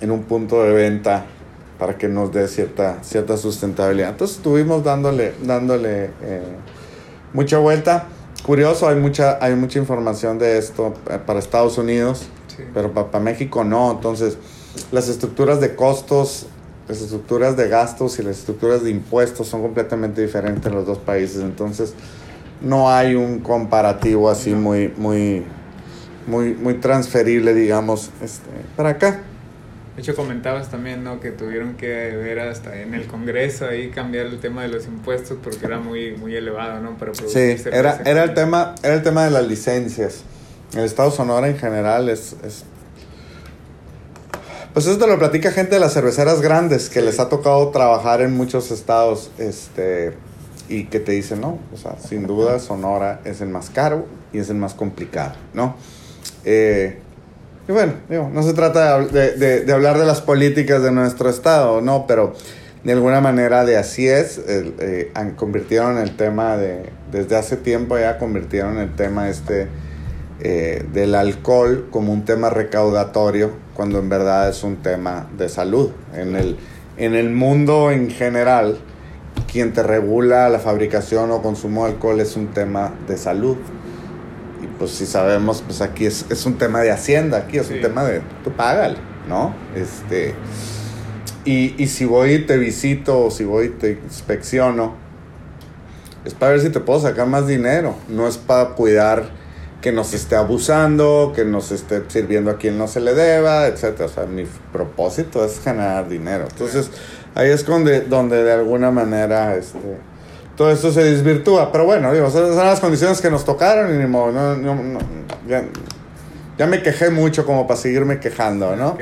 en 0.00 0.10
un 0.10 0.22
punto 0.24 0.62
de 0.62 0.72
venta 0.72 1.26
para 1.78 1.98
que 1.98 2.08
nos 2.08 2.32
dé 2.32 2.48
cierta, 2.48 3.02
cierta 3.02 3.36
sustentabilidad. 3.36 4.10
Entonces 4.10 4.38
estuvimos 4.38 4.82
dándole, 4.82 5.34
dándole 5.42 6.10
eh, 6.22 6.42
mucha 7.32 7.58
vuelta 7.58 8.08
curioso, 8.46 8.88
hay 8.88 8.96
mucha, 8.96 9.44
hay 9.44 9.56
mucha 9.56 9.80
información 9.80 10.38
de 10.38 10.56
esto 10.56 10.94
eh, 11.10 11.18
para 11.24 11.40
Estados 11.40 11.78
Unidos, 11.78 12.26
pero 12.72 12.92
para, 12.92 13.18
México 13.18 13.64
no. 13.64 13.90
Entonces, 13.90 14.38
las 14.92 15.08
estructuras 15.08 15.60
de 15.60 15.74
costos, 15.74 16.46
las 16.88 17.00
estructuras 17.00 17.56
de 17.56 17.68
gastos 17.68 18.18
y 18.20 18.22
las 18.22 18.38
estructuras 18.38 18.84
de 18.84 18.90
impuestos 18.90 19.48
son 19.48 19.62
completamente 19.62 20.22
diferentes 20.22 20.64
en 20.64 20.74
los 20.74 20.86
dos 20.86 20.98
países. 20.98 21.42
Entonces, 21.42 21.94
no 22.66 22.90
hay 22.90 23.14
un 23.14 23.38
comparativo 23.40 24.28
así 24.28 24.54
muy, 24.54 24.92
muy, 24.96 25.44
muy, 26.26 26.54
muy 26.54 26.74
transferible, 26.74 27.54
digamos, 27.54 28.10
este, 28.22 28.50
para 28.76 28.90
acá. 28.90 29.20
De 29.94 30.02
hecho, 30.02 30.14
comentabas 30.14 30.68
también, 30.68 31.02
¿no? 31.02 31.20
Que 31.20 31.30
tuvieron 31.30 31.74
que 31.74 31.86
ver 31.86 32.38
hasta 32.40 32.78
en 32.82 32.92
el 32.92 33.06
Congreso 33.06 33.66
ahí 33.66 33.88
cambiar 33.88 34.26
el 34.26 34.40
tema 34.40 34.62
de 34.62 34.68
los 34.68 34.86
impuestos 34.86 35.38
porque 35.42 35.64
era 35.64 35.78
muy, 35.78 36.14
muy 36.16 36.36
elevado, 36.36 36.80
¿no? 36.82 36.98
Para 36.98 37.14
sí, 37.14 37.56
era, 37.72 38.02
era, 38.04 38.24
el 38.24 38.34
tema, 38.34 38.74
era 38.82 38.94
el 38.94 39.02
tema 39.02 39.24
de 39.24 39.30
las 39.30 39.46
licencias. 39.46 40.22
El 40.74 40.84
Estado 40.84 41.10
Sonora 41.10 41.48
en 41.48 41.56
general 41.56 42.10
es, 42.10 42.36
es... 42.44 42.64
Pues 44.74 44.86
eso 44.86 44.98
te 44.98 45.06
lo 45.06 45.18
platica 45.18 45.50
gente 45.50 45.76
de 45.76 45.80
las 45.80 45.94
cerveceras 45.94 46.42
grandes 46.42 46.90
que 46.90 47.00
les 47.00 47.18
ha 47.18 47.30
tocado 47.30 47.70
trabajar 47.70 48.20
en 48.20 48.36
muchos 48.36 48.70
estados 48.70 49.30
este, 49.38 50.12
y 50.68 50.84
que 50.84 51.00
te 51.00 51.12
dicen, 51.12 51.40
no, 51.40 51.58
o 51.72 51.76
sea, 51.76 51.96
sin 51.98 52.26
duda 52.26 52.58
Sonora 52.58 53.20
es 53.24 53.40
el 53.40 53.48
más 53.48 53.70
caro 53.70 54.06
y 54.32 54.38
es 54.38 54.50
el 54.50 54.56
más 54.56 54.74
complicado, 54.74 55.34
¿no? 55.54 55.76
Eh, 56.44 56.98
y 57.68 57.72
bueno, 57.72 57.94
digo, 58.08 58.30
no 58.32 58.42
se 58.42 58.52
trata 58.52 59.00
de, 59.00 59.64
de, 59.64 59.72
hablar 59.72 59.98
de 59.98 60.06
las 60.06 60.20
políticas 60.20 60.82
de 60.82 60.92
nuestro 60.92 61.28
estado, 61.28 61.80
¿no? 61.80 62.06
Pero 62.06 62.34
de 62.84 62.92
alguna 62.92 63.20
manera 63.20 63.64
de 63.64 63.76
así 63.76 64.06
es, 64.06 64.40
eh, 64.46 65.12
convirtieron 65.34 65.98
el 65.98 66.16
tema 66.16 66.56
de, 66.56 66.90
desde 67.10 67.34
hace 67.34 67.56
tiempo 67.56 67.98
ya 67.98 68.18
convirtieron 68.18 68.78
el 68.78 68.94
tema 68.94 69.28
este 69.28 69.66
eh, 70.38 70.84
del 70.92 71.14
alcohol 71.14 71.88
como 71.90 72.12
un 72.12 72.24
tema 72.24 72.50
recaudatorio, 72.50 73.50
cuando 73.74 73.98
en 73.98 74.08
verdad 74.08 74.48
es 74.48 74.62
un 74.62 74.76
tema 74.76 75.28
de 75.36 75.48
salud. 75.48 75.90
En 76.14 76.36
el, 76.36 76.58
en 76.96 77.14
el 77.14 77.30
mundo 77.30 77.90
en 77.90 78.10
general, 78.10 78.78
quien 79.50 79.72
te 79.72 79.82
regula 79.82 80.48
la 80.48 80.58
fabricación 80.58 81.30
o 81.30 81.42
consumo 81.42 81.84
de 81.84 81.92
alcohol 81.92 82.20
es 82.20 82.36
un 82.36 82.48
tema 82.48 82.92
de 83.06 83.16
salud 83.16 83.56
pues 84.78 84.90
si 84.90 85.06
sabemos, 85.06 85.62
pues 85.62 85.80
aquí 85.80 86.06
es, 86.06 86.26
es 86.30 86.46
un 86.46 86.58
tema 86.58 86.80
de 86.80 86.90
hacienda, 86.90 87.38
aquí 87.38 87.58
es 87.58 87.70
un 87.70 87.80
tema 87.80 88.04
de, 88.04 88.20
tú 88.44 88.52
págale, 88.52 88.96
¿no? 89.28 89.54
Este, 89.74 90.34
y, 91.44 91.74
y 91.82 91.86
si 91.88 92.04
voy 92.04 92.32
y 92.32 92.38
te 92.40 92.58
visito 92.58 93.26
o 93.26 93.30
si 93.30 93.44
voy 93.44 93.66
y 93.66 93.68
te 93.70 93.92
inspecciono, 94.04 94.94
es 96.24 96.34
para 96.34 96.52
ver 96.52 96.60
si 96.60 96.70
te 96.70 96.80
puedo 96.80 97.00
sacar 97.00 97.26
más 97.26 97.46
dinero, 97.46 97.94
no 98.08 98.26
es 98.26 98.36
para 98.36 98.70
cuidar 98.70 99.30
que 99.80 99.92
nos 99.92 100.14
esté 100.14 100.34
abusando, 100.34 101.32
que 101.34 101.44
nos 101.44 101.70
esté 101.70 102.02
sirviendo 102.08 102.50
a 102.50 102.56
quien 102.56 102.76
no 102.76 102.88
se 102.88 103.00
le 103.00 103.14
deba, 103.14 103.68
etc. 103.68 104.00
O 104.00 104.08
sea, 104.08 104.26
mi 104.26 104.44
propósito 104.72 105.44
es 105.44 105.60
generar 105.60 106.08
dinero. 106.08 106.46
Entonces, 106.50 106.90
ahí 107.36 107.50
es 107.50 107.64
donde, 107.64 108.00
donde 108.00 108.42
de 108.42 108.52
alguna 108.52 108.90
manera, 108.90 109.56
este, 109.56 109.78
todo 110.56 110.70
esto 110.70 110.90
se 110.90 111.04
desvirtúa. 111.04 111.70
Pero 111.70 111.84
bueno, 111.84 112.12
digo, 112.12 112.30
son, 112.30 112.56
las 112.56 112.80
condiciones 112.80 113.20
que 113.20 113.30
nos 113.30 113.44
tocaron 113.44 113.94
y 113.94 113.98
ni 113.98 114.06
modo, 114.06 114.32
no, 114.32 114.74
no, 114.74 114.98
ya, 115.46 116.66
me 116.66 116.82
quejé 116.82 117.10
mucho 117.10 117.44
como 117.44 117.66
para 117.66 117.78
seguirme 117.78 118.18
quejando, 118.18 118.74
¿no? 118.74 118.96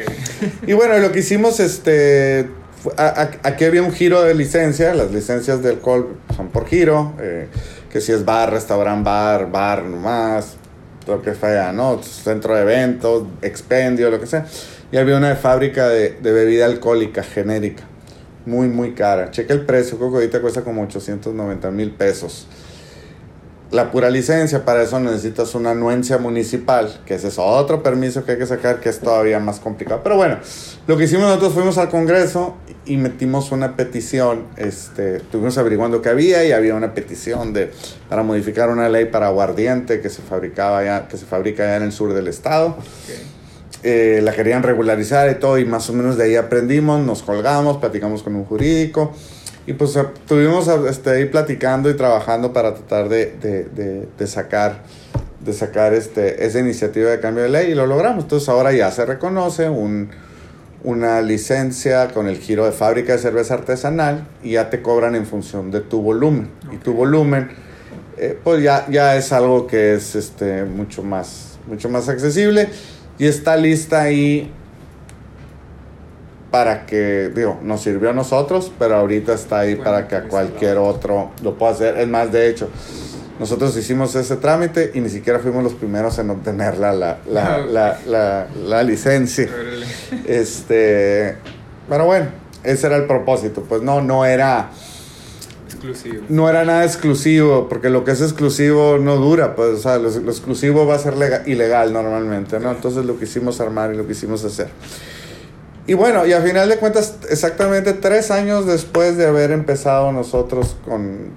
Y 0.67 0.73
bueno, 0.73 0.99
lo 0.99 1.13
que 1.13 1.21
hicimos, 1.21 1.61
este, 1.61 2.49
aquí 2.97 3.65
había 3.65 3.83
un 3.83 3.93
giro 3.93 4.23
de 4.23 4.35
licencia, 4.35 4.93
las 4.95 5.13
licencias 5.13 5.63
de 5.63 5.71
alcohol 5.71 6.17
son 6.35 6.49
por 6.49 6.67
giro, 6.67 7.15
eh, 7.21 7.47
que 7.93 8.01
si 8.01 8.11
es 8.11 8.25
bar, 8.25 8.51
restaurante, 8.51 9.05
bar, 9.05 9.53
bar 9.53 9.85
nomás, 9.85 10.57
lo 11.07 11.23
que 11.23 11.37
sea, 11.37 11.71
¿no? 11.71 12.03
Centro 12.03 12.57
de 12.57 12.63
eventos, 12.63 13.23
expendio, 13.43 14.11
lo 14.11 14.19
que 14.19 14.27
sea. 14.27 14.45
Y 14.91 14.97
había 14.97 15.17
una 15.17 15.37
fábrica 15.37 15.89
de, 15.89 16.19
de 16.21 16.33
bebida 16.33 16.65
alcohólica 16.65 17.23
genérica 17.23 17.85
muy, 18.47 18.69
muy 18.69 18.95
cara. 18.95 19.31
Checa 19.31 19.55
el 19.55 19.65
precio, 19.65 19.97
creo 19.99 20.11
que 20.11 20.17
ahorita 20.17 20.41
cuesta 20.41 20.63
como 20.63 20.83
890 20.83 21.71
mil 21.71 21.91
pesos. 21.93 22.47
La 23.71 23.91
pura 23.91 24.09
licencia, 24.09 24.65
para 24.65 24.83
eso 24.83 25.01
necesitas 25.01 25.55
una 25.57 25.73
anuencia 25.73 26.19
municipal, 26.19 27.01
que 27.05 27.15
ese 27.15 27.27
es 27.27 27.39
otro 27.39 27.83
permiso 27.83 28.25
que 28.25 28.33
hay 28.33 28.39
que 28.39 28.47
sacar, 28.47 28.79
que 28.79 28.89
es 28.89 29.01
todavía 29.01 29.41
más 29.41 29.59
complicado. 29.59 30.01
Pero 30.05 30.17
bueno, 30.17 30.39
lo 30.87 30.97
que 30.97 31.05
hicimos 31.05 31.25
nosotros 31.25 31.55
fuimos 31.55 31.77
al 31.79 31.89
Congreso 31.89 32.55
y 32.85 32.99
metimos 32.99 33.51
una 33.51 33.75
petición, 33.75 34.45
este, 34.57 35.17
estuvimos 35.17 35.59
averiguando 35.59 36.03
qué 36.03 36.11
había 36.11 36.45
y 36.45 36.53
había 36.53 36.77
una 36.77 36.95
petición 36.95 37.53
de, 37.53 37.73
para 38.09 38.23
modificar 38.23 38.69
una 38.69 38.89
ley 38.89 39.07
para 39.07 39.27
aguardiente 39.27 40.01
que 40.01 40.09
se, 40.09 40.23
fabricaba 40.23 40.85
ya, 40.85 41.09
que 41.09 41.17
se 41.17 41.27
fabrica 41.27 41.65
ya 41.65 41.77
en 41.77 41.83
el 41.83 41.93
sur 41.93 42.13
del 42.13 42.29
estado. 42.29 42.77
Eh, 43.87 44.23
la 44.23 44.33
querían 44.33 44.63
regularizar 44.63 45.31
y 45.31 45.35
todo, 45.35 45.59
y 45.59 45.67
más 45.67 45.91
o 45.91 45.93
menos 45.93 46.17
de 46.17 46.25
ahí 46.25 46.37
aprendimos, 46.37 47.05
nos 47.05 47.23
colgamos, 47.23 47.77
platicamos 47.77 48.23
con 48.23 48.35
un 48.35 48.47
jurídico, 48.47 49.13
y 49.67 49.75
pues 49.75 49.95
estuvimos 49.95 50.69
este, 50.89 51.11
ahí 51.11 51.27
platicando 51.27 51.91
y 51.91 51.95
trabajando 51.95 52.55
para 52.55 52.73
tratar 52.73 53.11
de, 53.11 53.37
de, 53.43 54.09
de, 54.17 54.27
sacar, 54.27 54.85
de 55.45 55.53
sacar 55.53 55.93
este, 55.93 56.47
esa 56.47 56.61
iniciativa 56.61 57.11
de 57.11 57.21
cambio 57.21 57.43
de 57.43 57.51
ley, 57.51 57.73
y 57.73 57.75
lo 57.75 57.87
logramos. 57.87 58.25
Entonces 58.25 58.49
ahora 58.49 58.73
ya 58.73 58.91
se 58.91 59.05
reconoce 59.05 59.69
un, 59.69 60.09
una 60.83 61.21
licencia 61.21 62.09
con 62.09 62.27
el 62.27 62.39
giro 62.39 62.65
de 62.65 62.73
fábrica 62.73 63.13
de 63.13 63.19
cerveza 63.19 63.53
artesanal, 63.53 64.27
y 64.43 64.53
ya 64.53 64.71
te 64.71 64.81
cobran 64.81 65.15
en 65.15 65.27
función 65.27 65.71
de 65.71 65.83
tu 65.83 66.01
volumen, 66.01 66.49
y 66.73 66.79
tu 66.79 66.95
volumen... 66.95 67.51
Eh, 68.17 68.39
pues 68.43 68.63
ya, 68.63 68.87
ya 68.89 69.17
es 69.17 69.33
algo 69.33 69.67
que 69.67 69.95
es 69.95 70.15
este, 70.15 70.65
mucho, 70.65 71.03
más, 71.03 71.59
mucho 71.67 71.89
más 71.89 72.09
accesible 72.09 72.69
y 73.19 73.27
está 73.27 73.57
lista 73.57 74.03
ahí 74.03 74.53
para 76.51 76.87
que, 76.87 77.33
digo, 77.35 77.59
nos 77.63 77.83
sirvió 77.83 78.11
a 78.11 78.13
nosotros, 78.13 78.71
pero 78.79 78.97
ahorita 78.97 79.35
está 79.35 79.61
ahí 79.61 79.75
para 79.75 80.07
que 80.07 80.15
a 80.15 80.29
cualquier 80.29 80.79
otro 80.79 81.33
lo 81.43 81.59
pueda 81.59 81.73
hacer. 81.73 81.99
Es 81.99 82.07
más, 82.07 82.31
de 82.31 82.49
hecho, 82.49 82.69
nosotros 83.41 83.77
hicimos 83.77 84.15
ese 84.15 84.37
trámite 84.37 84.93
y 84.95 85.01
ni 85.01 85.09
siquiera 85.09 85.41
fuimos 85.41 85.65
los 85.65 85.75
primeros 85.75 86.17
en 86.21 86.31
obtener 86.31 86.79
la, 86.79 86.93
la, 86.93 87.19
la, 87.27 87.99
la, 88.07 88.47
la 88.55 88.83
licencia. 88.85 89.49
Este, 90.27 91.37
pero 91.89 92.07
bueno, 92.07 92.29
ese 92.63 92.87
era 92.87 92.97
el 92.97 93.07
propósito. 93.07 93.63
Pues 93.69 93.83
no, 93.83 94.01
no 94.01 94.25
era 94.25 94.71
no 96.29 96.49
era 96.49 96.65
nada 96.65 96.85
exclusivo, 96.85 97.69
porque 97.69 97.91
lo 97.91 98.05
que 98.05 98.13
es 98.13 98.21
exclusivo 98.21 98.99
no 98.99 99.17
dura, 99.17 99.55
pues, 99.55 99.71
o 99.71 99.79
sea, 99.79 99.99
lo, 99.99 100.09
exclusivo 100.09 100.87
va 100.87 100.97
a 100.97 100.99
ser 100.99 101.15
ilegal 101.47 101.93
normalmente, 101.93 102.59
¿no? 102.61 102.71
Entonces 102.71 103.05
lo 103.05 103.19
quisimos 103.19 103.61
armar 103.61 103.93
y 103.93 103.97
lo 103.97 104.07
quisimos 104.07 104.45
hacer. 104.45 104.69
Y 105.87 105.95
bueno, 105.95 106.25
y 106.27 106.33
a 106.33 106.41
final 106.41 106.69
de 106.69 106.79
cuentas, 106.79 107.19
exactamente 107.29 107.93
tres 107.93 108.31
años 108.31 108.67
después 108.67 109.19
de 109.19 109.27
haber 109.27 109.51
empezado 109.51 110.13
nosotros 110.13 110.77
con 110.85 111.33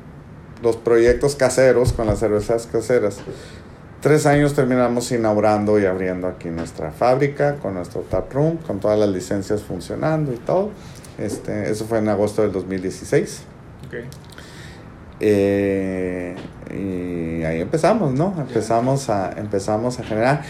los 0.63 0.77
proyectos 0.77 1.35
caseros, 1.35 1.91
con 1.91 2.07
las 2.07 2.19
cervezas 2.19 2.65
caseras, 2.65 3.17
tres 4.01 4.25
años 4.25 4.53
terminamos 4.53 5.11
inaugurando 5.11 5.77
y 5.79 5.85
abriendo 5.85 6.27
aquí 6.27 6.49
nuestra 6.49 6.91
fábrica, 6.91 7.55
con 7.55 7.73
nuestro 7.73 8.01
tap 8.01 8.31
room, 8.33 8.57
con 8.57 8.79
todas 8.79 8.97
las 8.97 9.09
licencias 9.09 9.63
funcionando 9.63 10.31
y 10.31 10.37
todo. 10.37 10.69
Este, 11.17 11.69
eso 11.69 11.85
fue 11.85 11.97
en 11.97 12.07
agosto 12.07 12.41
del 12.41 12.51
2016. 12.53 13.41
Okay. 13.87 14.05
Eh, 15.19 16.35
y 16.71 17.43
ahí 17.43 17.61
empezamos, 17.61 18.13
¿no? 18.13 18.33
Empezamos 18.37 19.09
a, 19.09 19.31
empezamos 19.37 19.99
a 19.99 20.03
generar. 20.03 20.41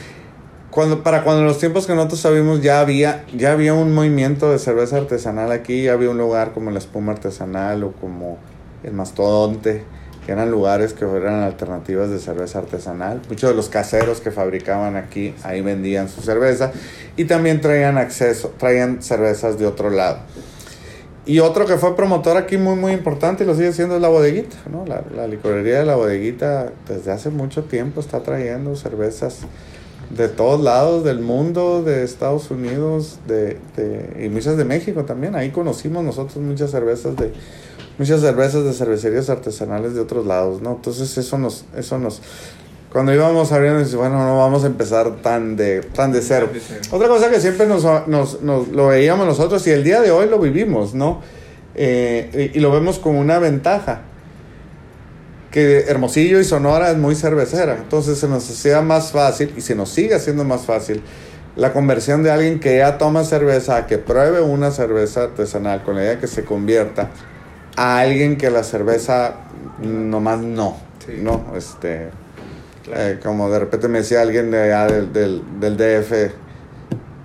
Cuando, 0.70 1.01
para 1.01 1.24
cuando 1.24 1.43
los 1.43 1.57
tiempos 1.57 1.88
que 1.88 1.95
nosotros 1.95 2.20
sabíamos 2.20 2.61
ya 2.61 2.82
había, 2.82 3.26
ya 3.36 3.51
había 3.53 3.74
un 3.74 3.93
movimiento 3.93 4.51
de 4.51 4.59
cerveza 4.59 4.97
artesanal 4.97 5.51
aquí, 5.51 5.84
ya 5.84 5.93
había 5.93 6.09
un 6.09 6.18
lugar 6.18 6.53
como 6.53 6.72
la 6.72 6.80
espuma 6.80 7.13
artesanal 7.13 7.84
o 7.84 7.93
como 7.93 8.38
el 8.84 8.93
mastodonte, 8.93 9.84
que 10.26 10.34
eran 10.34 10.51
lugares 10.51 10.93
que 10.93 11.05
eran 11.05 11.41
alternativas 11.41 12.09
de 12.09 12.20
cerveza 12.20 12.59
artesanal. 12.59 13.22
Muchos 13.30 13.49
de 13.49 13.55
los 13.55 13.70
caseros 13.70 14.20
que 14.20 14.30
fabricaban 14.30 14.97
aquí 14.97 15.34
ahí 15.43 15.61
vendían 15.61 16.09
su 16.09 16.22
cerveza 16.22 16.72
y 17.15 17.26
también 17.26 17.61
traían 17.61 17.97
acceso, 17.97 18.53
traían 18.57 19.01
cervezas 19.01 19.57
de 19.57 19.65
otro 19.65 19.89
lado. 19.89 20.20
Y 21.28 21.39
otro 21.39 21.65
que 21.65 21.75
fue 21.75 21.95
promotor 21.95 22.38
aquí 22.38 22.57
muy, 22.57 22.75
muy 22.75 22.93
importante 22.93 23.43
y 23.43 23.47
lo 23.47 23.53
sigue 23.53 23.73
siendo 23.73 23.95
es 23.95 24.01
la 24.01 24.07
bodeguita, 24.07 24.55
¿no? 24.71 24.86
La, 24.86 25.03
la 25.13 25.28
licorería 25.28 25.80
de 25.80 25.86
la 25.86 25.97
bodeguita 25.97 26.71
desde 26.88 27.11
hace 27.11 27.30
mucho 27.30 27.65
tiempo 27.65 27.99
está 27.99 28.23
trayendo 28.23 28.75
cervezas 28.78 29.41
de 30.09 30.30
todos 30.30 30.61
lados 30.61 31.03
del 31.03 31.19
mundo, 31.19 31.84
de 31.84 32.03
Estados 32.03 32.49
Unidos, 32.49 33.19
de, 33.28 33.57
de, 33.75 34.25
y 34.25 34.30
muchas 34.30 34.55
de 34.55 34.63
México 34.63 35.03
también. 35.03 35.36
Ahí 35.36 35.51
conocimos 35.51 36.03
nosotros 36.03 36.38
muchas 36.38 36.71
cervezas 36.71 37.17
de 37.17 37.34
muchas 37.97 38.21
cervezas 38.21 38.63
de 38.63 38.73
cervecerías 38.73 39.30
artesanales 39.30 39.95
de 39.95 39.99
otros 39.99 40.25
lados, 40.25 40.61
¿no? 40.61 40.75
Entonces 40.75 41.17
eso 41.17 41.38
nos 41.38 41.65
eso 41.75 41.97
nos 41.97 42.21
cuando 42.91 43.13
íbamos 43.13 43.51
abriendo, 43.51 43.97
bueno, 43.97 44.25
no 44.25 44.38
vamos 44.38 44.63
a 44.63 44.67
empezar 44.67 45.17
tan 45.17 45.57
de, 45.57 45.81
tan 45.81 46.11
de 46.11 46.21
cero. 46.21 46.49
Otra 46.91 47.07
cosa 47.07 47.29
que 47.29 47.39
siempre 47.39 47.67
nos, 47.67 47.83
nos, 48.07 48.41
nos, 48.41 48.69
lo 48.69 48.88
veíamos 48.88 49.27
nosotros 49.27 49.65
y 49.67 49.71
el 49.71 49.83
día 49.83 50.01
de 50.01 50.11
hoy 50.11 50.29
lo 50.29 50.39
vivimos, 50.39 50.93
¿no? 50.93 51.21
Eh, 51.75 52.51
y, 52.55 52.59
lo 52.59 52.71
vemos 52.71 52.97
como 52.97 53.19
una 53.19 53.39
ventaja. 53.39 54.01
Que 55.51 55.81
Hermosillo 55.88 56.39
y 56.39 56.43
Sonora 56.43 56.91
es 56.91 56.97
muy 56.97 57.15
cervecera. 57.15 57.75
Entonces 57.75 58.17
se 58.17 58.27
nos 58.27 58.49
hacía 58.49 58.81
más 58.81 59.11
fácil 59.11 59.53
y 59.55 59.61
se 59.61 59.75
nos 59.75 59.89
sigue 59.89 60.15
haciendo 60.15 60.43
más 60.43 60.65
fácil 60.65 61.01
la 61.55 61.73
conversión 61.73 62.23
de 62.23 62.31
alguien 62.31 62.59
que 62.59 62.77
ya 62.77 62.97
toma 62.97 63.23
cerveza 63.23 63.77
a 63.77 63.88
que 63.88 63.97
pruebe 63.97 64.41
una 64.41 64.71
cerveza 64.71 65.23
artesanal 65.23 65.83
con 65.83 65.95
la 65.95 66.01
idea 66.01 66.11
de 66.15 66.19
que 66.19 66.27
se 66.27 66.43
convierta 66.43 67.09
a 67.75 67.99
alguien 67.99 68.38
que 68.38 68.49
la 68.49 68.63
cerveza 68.63 69.35
nomás 69.81 70.39
no. 70.39 70.77
No, 71.21 71.53
este 71.55 72.09
eh, 72.93 73.19
como 73.23 73.49
de 73.49 73.59
repente 73.59 73.88
me 73.88 73.99
decía 73.99 74.21
alguien 74.21 74.51
de 74.51 74.61
allá 74.73 74.88
del, 74.88 75.13
del, 75.59 75.77
DF, 75.77 76.31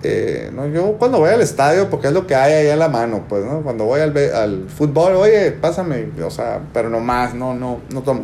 eh, 0.05 0.51
no, 0.53 0.67
yo 0.67 0.93
cuando 0.99 1.19
voy 1.19 1.29
al 1.29 1.41
estadio, 1.41 1.89
porque 1.89 2.07
es 2.07 2.13
lo 2.13 2.27
que 2.27 2.35
hay 2.35 2.53
ahí 2.53 2.67
en 2.67 2.79
la 2.79 2.89
mano, 2.89 3.23
pues, 3.29 3.45
¿no? 3.45 3.61
Cuando 3.61 3.85
voy 3.85 4.01
al, 4.01 4.15
al 4.33 4.65
fútbol, 4.69 5.13
oye, 5.15 5.51
pásame, 5.51 6.07
o 6.25 6.29
sea, 6.29 6.59
pero 6.73 6.89
no 6.89 6.99
más, 6.99 7.33
no, 7.33 7.53
no, 7.53 7.79
no 7.93 8.01
tomo. 8.01 8.23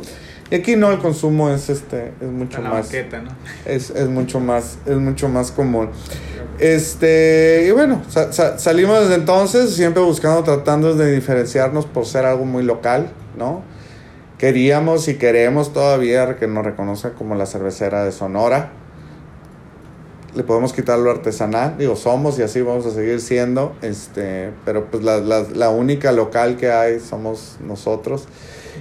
Y 0.51 0.55
aquí 0.55 0.75
no, 0.75 0.91
el 0.91 0.97
consumo 0.99 1.49
es 1.51 1.69
este, 1.69 2.11
es 2.19 2.27
mucho 2.27 2.61
la 2.61 2.69
más. 2.69 2.81
banqueta, 2.87 3.21
¿no? 3.21 3.29
Es, 3.65 3.91
es 3.91 4.07
mucho 4.09 4.39
más, 4.39 4.79
es 4.85 4.97
mucho 4.97 5.29
más 5.29 5.51
común. 5.51 5.89
Este, 6.59 7.65
y 7.67 7.71
bueno, 7.71 8.01
sa- 8.09 8.33
sa- 8.33 8.57
salimos 8.59 8.99
desde 9.01 9.15
entonces, 9.15 9.73
siempre 9.73 10.01
buscando, 10.03 10.43
tratando 10.43 10.95
de 10.95 11.13
diferenciarnos 11.13 11.85
por 11.85 12.05
ser 12.05 12.25
algo 12.25 12.43
muy 12.45 12.63
local, 12.63 13.07
¿no? 13.37 13.61
Queríamos 14.39 15.07
y 15.09 15.15
queremos 15.15 15.73
todavía 15.73 16.37
que 16.37 16.47
nos 16.47 16.65
reconozcan 16.65 17.11
como 17.11 17.35
la 17.35 17.45
cervecera 17.45 18.05
de 18.05 18.13
Sonora. 18.13 18.71
Le 20.33 20.43
podemos 20.43 20.71
quitar 20.73 20.97
lo 20.97 21.11
artesanal, 21.11 21.77
digo, 21.77 21.95
somos 21.95 22.39
y 22.39 22.43
así 22.43 22.61
vamos 22.61 22.85
a 22.85 22.91
seguir 22.91 23.19
siendo, 23.19 23.75
este, 23.81 24.51
pero 24.63 24.85
pues 24.85 25.03
la, 25.03 25.17
la, 25.17 25.41
la 25.53 25.69
única 25.69 26.13
local 26.13 26.55
que 26.55 26.71
hay 26.71 26.99
somos 27.01 27.57
nosotros. 27.59 28.27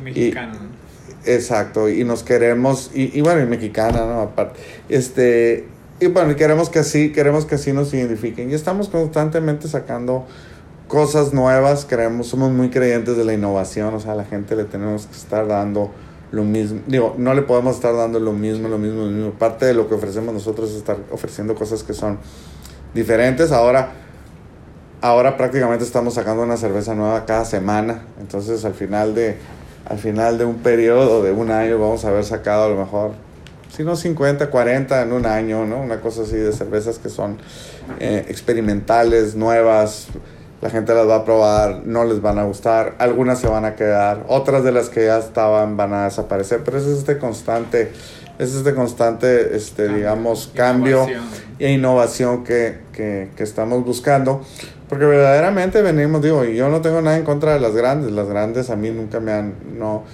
Mexicano. 0.04 0.54
¿no? 0.54 0.78
Exacto, 1.24 1.88
y 1.88 2.04
nos 2.04 2.22
queremos, 2.22 2.92
y, 2.94 3.18
y 3.18 3.20
bueno, 3.20 3.42
y 3.42 3.46
mexicana, 3.46 4.06
¿no? 4.06 4.20
Aparte, 4.20 4.60
este, 4.88 5.66
y 5.98 6.06
bueno, 6.06 6.30
y 6.30 6.36
queremos 6.36 6.70
que 6.70 6.78
así, 6.78 7.10
queremos 7.10 7.44
que 7.44 7.56
así 7.56 7.72
nos 7.72 7.92
identifiquen. 7.92 8.50
Y 8.50 8.54
estamos 8.54 8.88
constantemente 8.88 9.66
sacando 9.66 10.26
cosas 10.88 11.32
nuevas, 11.32 11.86
creemos, 11.88 12.26
somos 12.26 12.50
muy 12.50 12.70
creyentes 12.70 13.16
de 13.16 13.24
la 13.24 13.34
innovación, 13.34 13.94
o 13.94 14.00
sea, 14.00 14.12
a 14.12 14.16
la 14.16 14.24
gente 14.24 14.56
le 14.56 14.64
tenemos 14.64 15.06
que 15.06 15.16
estar 15.16 15.46
dando 15.46 15.90
lo 16.32 16.44
mismo, 16.44 16.80
digo, 16.86 17.14
no 17.16 17.34
le 17.34 17.42
podemos 17.42 17.76
estar 17.76 17.94
dando 17.94 18.18
lo 18.18 18.32
mismo, 18.32 18.68
lo 18.68 18.78
mismo, 18.78 19.04
lo 19.04 19.10
mismo. 19.10 19.30
Parte 19.32 19.66
de 19.66 19.74
lo 19.74 19.88
que 19.88 19.94
ofrecemos 19.94 20.34
nosotros 20.34 20.70
es 20.70 20.76
estar 20.76 20.96
ofreciendo 21.10 21.54
cosas 21.54 21.82
que 21.82 21.94
son 21.94 22.18
diferentes. 22.94 23.52
Ahora, 23.52 23.92
ahora 25.00 25.36
prácticamente 25.36 25.84
estamos 25.84 26.14
sacando 26.14 26.42
una 26.42 26.56
cerveza 26.56 26.94
nueva 26.94 27.24
cada 27.24 27.44
semana, 27.44 28.02
entonces 28.20 28.64
al 28.64 28.74
final 28.74 29.14
de 29.14 29.36
al 29.88 29.98
final 29.98 30.36
de 30.36 30.44
un 30.44 30.56
periodo 30.56 31.22
de 31.22 31.32
un 31.32 31.50
año 31.50 31.78
vamos 31.78 32.04
a 32.04 32.08
haber 32.08 32.24
sacado 32.24 32.64
a 32.64 32.68
lo 32.68 32.76
mejor, 32.76 33.12
si 33.74 33.84
no 33.84 33.96
50, 33.96 34.50
40 34.50 35.00
en 35.00 35.12
un 35.12 35.24
año, 35.24 35.64
¿no? 35.64 35.80
Una 35.80 36.00
cosa 36.00 36.22
así 36.22 36.36
de 36.36 36.52
cervezas 36.52 36.98
que 36.98 37.08
son 37.08 37.38
eh, 37.98 38.26
experimentales, 38.28 39.34
nuevas, 39.34 40.08
la 40.60 40.70
gente 40.70 40.94
las 40.94 41.08
va 41.08 41.16
a 41.16 41.24
probar, 41.24 41.82
no 41.84 42.04
les 42.04 42.20
van 42.20 42.38
a 42.38 42.44
gustar, 42.44 42.94
algunas 42.98 43.38
se 43.38 43.48
van 43.48 43.64
a 43.64 43.76
quedar, 43.76 44.24
otras 44.28 44.64
de 44.64 44.72
las 44.72 44.88
que 44.88 45.06
ya 45.06 45.18
estaban 45.18 45.76
van 45.76 45.92
a 45.92 46.04
desaparecer, 46.04 46.62
pero 46.64 46.78
es 46.78 46.86
este 46.86 47.18
constante, 47.18 47.92
es 48.38 48.54
este 48.54 48.74
constante, 48.74 49.56
este, 49.56 49.84
Cambio, 49.84 49.96
digamos, 49.96 50.50
cambio 50.54 50.96
innovación. 51.04 51.24
e 51.58 51.72
innovación 51.72 52.44
que, 52.44 52.78
que, 52.92 53.30
que 53.36 53.42
estamos 53.42 53.84
buscando. 53.84 54.42
Porque 54.88 55.04
verdaderamente 55.04 55.82
venimos, 55.82 56.22
digo, 56.22 56.44
y 56.44 56.56
yo 56.56 56.70
no 56.70 56.80
tengo 56.80 57.02
nada 57.02 57.18
en 57.18 57.24
contra 57.24 57.52
de 57.52 57.60
las 57.60 57.74
grandes. 57.74 58.10
Las 58.10 58.26
grandes 58.26 58.70
a 58.70 58.76
mí 58.76 58.90
nunca 58.90 59.20
me 59.20 59.32
han. 59.32 59.54
No, 59.78 60.04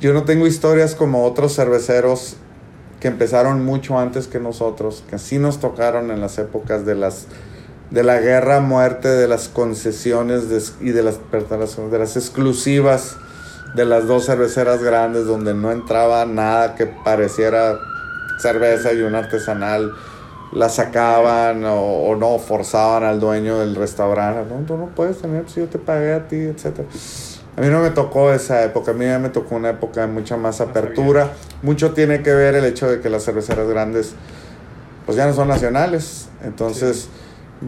yo 0.00 0.12
no 0.12 0.24
tengo 0.24 0.46
historias 0.46 0.94
como 0.94 1.24
otros 1.24 1.54
cerveceros 1.56 2.36
que 3.00 3.08
empezaron 3.08 3.64
mucho 3.64 3.98
antes 3.98 4.26
que 4.26 4.38
nosotros, 4.38 5.02
que 5.08 5.18
sí 5.18 5.38
nos 5.38 5.60
tocaron 5.60 6.10
en 6.10 6.20
las 6.20 6.38
épocas 6.38 6.84
de 6.84 6.94
las 6.94 7.26
de 7.92 8.02
la 8.02 8.18
guerra 8.20 8.56
a 8.56 8.60
muerte, 8.60 9.08
de 9.08 9.28
las 9.28 9.48
concesiones 9.48 10.48
de- 10.48 10.62
y 10.88 10.92
de 10.92 11.02
las, 11.02 11.18
de 11.30 11.98
las 11.98 12.16
exclusivas 12.16 13.16
de 13.74 13.84
las 13.86 14.06
dos 14.06 14.26
cerveceras 14.26 14.82
grandes 14.82 15.24
donde 15.26 15.54
no 15.54 15.70
entraba 15.72 16.26
nada 16.26 16.74
que 16.74 16.86
pareciera 16.86 17.78
cerveza 18.38 18.92
y 18.92 19.00
un 19.02 19.14
artesanal 19.14 19.92
la 20.52 20.68
sacaban 20.68 21.64
o, 21.64 21.80
o 21.80 22.16
no 22.16 22.38
forzaban 22.38 23.04
al 23.04 23.18
dueño 23.20 23.58
del 23.60 23.74
restaurante 23.74 24.44
no 24.54 24.60
tú 24.66 24.76
no 24.76 24.86
puedes 24.94 25.20
tener 25.22 25.48
si 25.48 25.60
yo 25.60 25.66
te 25.68 25.78
pagué 25.78 26.12
a 26.12 26.28
ti 26.28 26.36
etcétera. 26.36 26.86
A 27.56 27.60
mí 27.60 27.68
no 27.68 27.80
me 27.80 27.90
tocó 27.90 28.32
esa 28.32 28.62
época 28.64 28.90
a 28.92 28.94
mí 28.94 29.04
ya 29.06 29.18
me 29.18 29.28
tocó 29.28 29.54
una 29.56 29.70
época 29.70 30.02
de 30.02 30.06
mucha 30.06 30.36
más 30.36 30.60
Más 30.60 30.68
apertura. 30.68 31.32
Mucho 31.62 31.92
tiene 31.92 32.22
que 32.22 32.32
ver 32.32 32.54
el 32.54 32.64
hecho 32.64 32.90
de 32.90 33.00
que 33.00 33.08
las 33.10 33.24
cerveceras 33.24 33.68
grandes 33.68 34.12
pues 35.06 35.16
ya 35.16 35.26
no 35.26 35.34
son 35.34 35.48
nacionales. 35.48 36.28
Entonces 36.44 37.08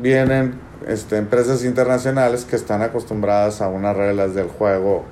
vienen 0.01 0.55
este, 0.86 1.16
empresas 1.16 1.64
internacionales 1.64 2.45
que 2.45 2.57
están 2.57 2.82
acostumbradas 2.82 3.61
a 3.61 3.68
unas 3.68 3.97
reglas 3.97 4.34
del 4.34 4.49
juego 4.49 5.05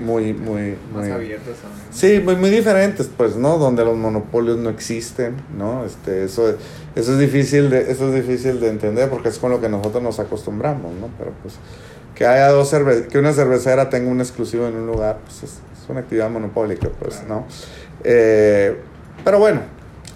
muy 0.00 0.34
muy 0.34 0.76
más 0.92 1.04
muy 1.04 1.10
abiertos. 1.10 1.56
¿no? 1.62 1.70
Sí, 1.90 2.20
muy, 2.22 2.36
muy 2.36 2.50
diferentes, 2.50 3.08
pues, 3.16 3.36
¿no? 3.36 3.56
Donde 3.56 3.84
los 3.84 3.96
monopolios 3.96 4.58
no 4.58 4.68
existen, 4.68 5.36
¿no? 5.56 5.84
Este, 5.84 6.24
eso, 6.24 6.54
eso 6.94 7.12
es 7.12 7.18
difícil 7.18 7.70
de, 7.70 7.90
eso 7.90 8.08
es 8.08 8.26
difícil 8.26 8.60
de 8.60 8.68
entender 8.68 9.08
porque 9.08 9.30
es 9.30 9.38
con 9.38 9.50
lo 9.50 9.60
que 9.60 9.68
nosotros 9.68 10.02
nos 10.02 10.20
acostumbramos, 10.20 10.92
¿no? 10.94 11.08
Pero 11.18 11.32
pues 11.42 11.54
que 12.14 12.26
haya 12.26 12.48
dos 12.48 12.68
cerve 12.68 13.06
que 13.06 13.18
una 13.18 13.32
cervecera 13.32 13.88
tenga 13.88 14.10
un 14.10 14.20
exclusivo 14.20 14.66
en 14.66 14.76
un 14.76 14.86
lugar, 14.86 15.18
pues 15.24 15.42
es, 15.44 15.50
es 15.52 15.88
una 15.88 16.00
actividad 16.00 16.28
monopólica, 16.28 16.90
pues, 16.98 17.16
Claro. 17.16 17.28
¿no? 17.28 17.46
Eh, 18.04 18.76
pero 19.24 19.38
bueno, 19.38 19.60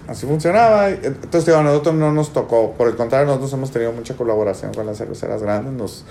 así 0.07 0.25
funcionaba. 0.25 0.89
Entonces, 0.89 1.45
digo, 1.45 1.57
a 1.57 1.63
nosotros 1.63 1.95
no 1.95 2.11
nos 2.11 2.33
tocó, 2.33 2.73
por 2.73 2.87
el 2.87 2.95
contrario, 2.95 3.27
nosotros 3.27 3.53
hemos 3.53 3.71
tenido 3.71 3.91
mucha 3.91 4.15
colaboración 4.15 4.73
con 4.73 4.85
las 4.85 4.97
cerveceras 4.97 5.41
grandes, 5.41 5.73
nos 5.73 6.05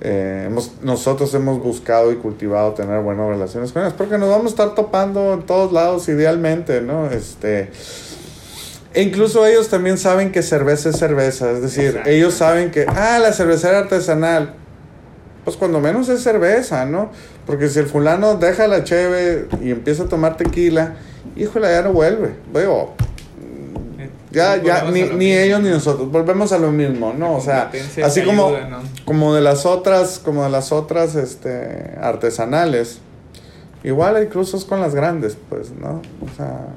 eh, 0.00 0.44
hemos, 0.46 0.72
nosotros 0.82 1.32
hemos 1.34 1.62
buscado 1.62 2.12
y 2.12 2.16
cultivado 2.16 2.72
tener 2.72 3.00
buenas 3.02 3.28
relaciones 3.28 3.72
con 3.72 3.82
ellas 3.82 3.94
porque 3.96 4.18
nos 4.18 4.28
vamos 4.28 4.46
a 4.46 4.48
estar 4.48 4.74
topando 4.74 5.34
en 5.34 5.42
todos 5.42 5.72
lados 5.72 6.08
idealmente, 6.08 6.80
¿no? 6.80 7.10
Este, 7.10 7.70
e 8.94 9.02
incluso 9.02 9.46
ellos 9.46 9.68
también 9.68 9.98
saben 9.98 10.32
que 10.32 10.42
cerveza 10.42 10.90
es 10.90 10.98
cerveza, 10.98 11.50
es 11.52 11.62
decir, 11.62 11.86
Exacto. 11.86 12.10
ellos 12.10 12.34
saben 12.34 12.70
que, 12.70 12.84
ah, 12.88 13.18
la 13.20 13.32
cervecera 13.32 13.78
artesanal, 13.78 14.54
pues 15.44 15.56
cuando 15.56 15.80
menos 15.80 16.08
es 16.08 16.22
cerveza, 16.22 16.84
¿no? 16.84 17.10
Porque 17.46 17.68
si 17.68 17.78
el 17.78 17.86
fulano 17.86 18.36
deja 18.36 18.66
la 18.68 18.84
cheve 18.84 19.48
y 19.60 19.70
empieza 19.70 20.04
a 20.04 20.08
tomar 20.08 20.36
tequila, 20.36 20.94
híjole, 21.36 21.68
ya 21.68 21.82
no 21.82 21.92
vuelve. 21.92 22.34
Veo, 22.52 22.92
ya, 24.32 24.62
ya, 24.62 24.90
ni, 24.90 25.02
ni 25.02 25.32
ellos 25.32 25.60
ni 25.60 25.68
nosotros, 25.68 26.10
volvemos 26.10 26.52
a 26.52 26.58
lo 26.58 26.72
mismo, 26.72 27.14
¿no? 27.16 27.36
O 27.36 27.40
sea, 27.40 27.70
así 28.04 28.22
como, 28.22 28.48
ayuda, 28.48 28.68
¿no? 28.68 28.78
como 29.04 29.34
de 29.34 29.42
las 29.42 29.66
otras, 29.66 30.18
como 30.18 30.44
de 30.44 30.50
las 30.50 30.72
otras, 30.72 31.14
este, 31.14 31.94
artesanales, 32.00 32.98
igual 33.84 34.16
hay 34.16 34.26
cruzos 34.26 34.64
con 34.64 34.80
las 34.80 34.94
grandes, 34.94 35.36
pues, 35.48 35.70
¿no? 35.72 36.02
O 36.20 36.36
sea, 36.36 36.68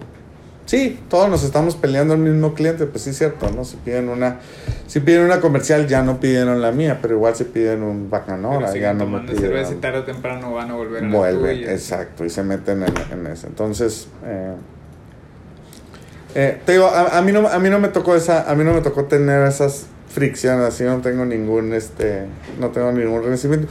sí, 0.66 1.00
todos 1.10 1.30
nos 1.30 1.44
estamos 1.44 1.76
peleando 1.76 2.14
el 2.14 2.20
mismo 2.20 2.54
cliente, 2.54 2.86
pues 2.86 3.04
sí 3.04 3.12
es 3.12 3.18
cierto, 3.18 3.50
¿no? 3.52 3.64
Si 3.64 3.78
piden 3.78 4.10
una, 4.10 4.40
si 4.88 5.00
piden 5.00 5.24
una 5.24 5.40
comercial, 5.40 5.88
ya 5.88 6.02
no 6.02 6.20
pidieron 6.20 6.62
la 6.62 6.72
mía, 6.72 7.00
pero 7.02 7.16
igual 7.16 7.36
si 7.36 7.46
piden 7.46 7.84
un 7.84 8.10
bacanora, 8.10 8.76
ya 8.76 8.94
no 8.94 9.06
me 9.06 9.34
cerveza 9.34 9.74
y 9.74 9.76
tarde 9.76 10.00
o 10.00 10.04
temprano 10.04 10.54
van 10.54 10.72
a 10.72 10.76
volver 10.76 11.04
a 11.04 11.08
la 11.08 11.16
Vuelven, 11.16 11.60
tuya. 11.60 11.72
exacto, 11.72 12.26
y 12.26 12.30
se 12.30 12.44
meten 12.44 12.84
en, 12.84 12.94
en 13.12 13.28
eso. 13.28 13.48
Entonces, 13.48 14.08
eh, 14.26 14.56
eh, 16.36 16.62
te 16.66 16.74
digo, 16.74 16.86
a, 16.88 17.18
a 17.18 17.22
mí 17.22 17.32
no, 17.32 17.48
a 17.48 17.58
mí 17.60 17.70
no 17.70 17.80
me 17.80 17.88
tocó 17.88 18.16
esa, 18.16 18.50
a 18.50 18.56
mí 18.56 18.64
no 18.64 18.74
me 18.74 18.82
tocó 18.82 19.06
tener 19.06 19.48
esas 19.48 19.88
fricciones, 20.10 20.66
así 20.66 20.84
no 20.84 21.00
tengo 21.02 21.26
ningún, 21.26 21.74
este, 21.74 22.26
no 22.60 22.70
tengo 22.70 22.92
ningún 22.92 23.24
renacimiento. 23.24 23.68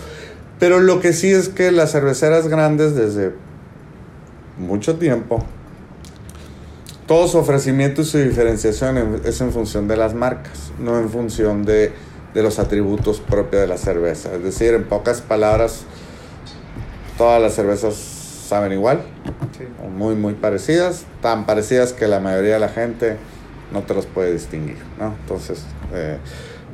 Pero 0.59 0.81
lo 0.81 1.01
que 1.01 1.13
sí 1.13 1.31
es 1.33 1.49
que 1.49 1.71
las 1.73 1.93
cerveceras 1.93 2.49
grandes 2.49 2.95
desde 2.95 3.33
mucho 4.59 4.97
tiempo, 4.97 5.45
todo 7.07 7.29
su 7.29 7.39
ofrecimiento 7.39 8.03
y 8.03 8.05
su 8.05 8.19
diferenciación 8.19 8.97
en- 8.99 9.21
es 9.25 9.41
en 9.41 9.53
función 9.53 9.89
de 9.89 9.97
las 9.97 10.15
marcas, 10.15 10.73
no 10.79 10.99
en 10.99 11.11
función 11.11 11.65
de, 11.65 11.93
de 12.33 12.43
los 12.43 12.59
atributos 12.59 13.21
propios 13.21 13.63
de 13.63 13.69
la 13.69 13.77
cerveza. 13.79 14.35
Es 14.35 14.43
decir, 14.43 14.75
en 14.75 14.85
pocas 14.85 15.21
palabras, 15.21 15.83
todas 17.19 17.43
las 17.43 17.55
cervezas 17.55 18.14
saben 18.45 18.73
igual, 18.73 19.01
Sí. 19.57 19.65
muy, 19.97 20.15
muy 20.15 20.35
parecidas, 20.35 21.05
tan 21.23 21.47
parecidas 21.47 21.93
que 21.93 22.07
la 22.09 22.21
mayoría 22.21 22.55
de 22.55 22.61
la 22.61 22.69
gente 22.69 23.17
no 23.73 23.83
te 23.83 23.95
las 23.95 24.07
puede 24.07 24.33
distinguir, 24.33 24.79
¿no? 24.99 25.15
Entonces, 25.23 25.65
eh, 25.93 26.19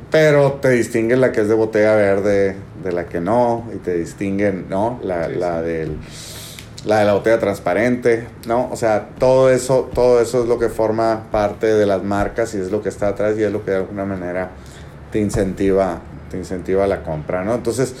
pero 0.09 0.53
te 0.61 0.69
distingue 0.69 1.15
la 1.17 1.31
que 1.31 1.41
es 1.41 1.47
de 1.47 1.53
botella 1.55 1.95
verde 1.95 2.55
de 2.83 2.91
la 2.91 3.05
que 3.05 3.21
no, 3.21 3.65
y 3.73 3.77
te 3.77 3.93
distinguen, 3.95 4.65
¿no? 4.69 4.99
La, 5.03 5.27
Sí, 5.27 5.35
la 5.35 5.59
sí. 5.59 5.65
del 5.65 5.97
la 6.83 6.97
de 6.97 7.05
la 7.05 7.13
botella 7.13 7.39
transparente, 7.39 8.27
¿no? 8.47 8.67
O 8.71 8.75
sea, 8.75 9.09
todo 9.19 9.51
eso, 9.51 9.87
todo 9.93 10.19
eso 10.19 10.41
es 10.41 10.49
lo 10.49 10.57
que 10.57 10.67
forma 10.67 11.27
parte 11.31 11.67
de 11.67 11.85
las 11.85 12.01
marcas 12.03 12.55
y 12.55 12.57
es 12.57 12.71
lo 12.71 12.81
que 12.81 12.89
está 12.89 13.09
atrás 13.09 13.35
y 13.37 13.43
es 13.43 13.51
lo 13.51 13.63
que 13.63 13.69
de 13.69 13.77
alguna 13.77 14.03
manera 14.03 14.49
te 15.11 15.19
incentiva, 15.19 15.99
te 16.31 16.37
incentiva 16.37 16.87
la 16.87 17.03
compra, 17.03 17.43
¿no? 17.43 17.53
Entonces, 17.53 17.93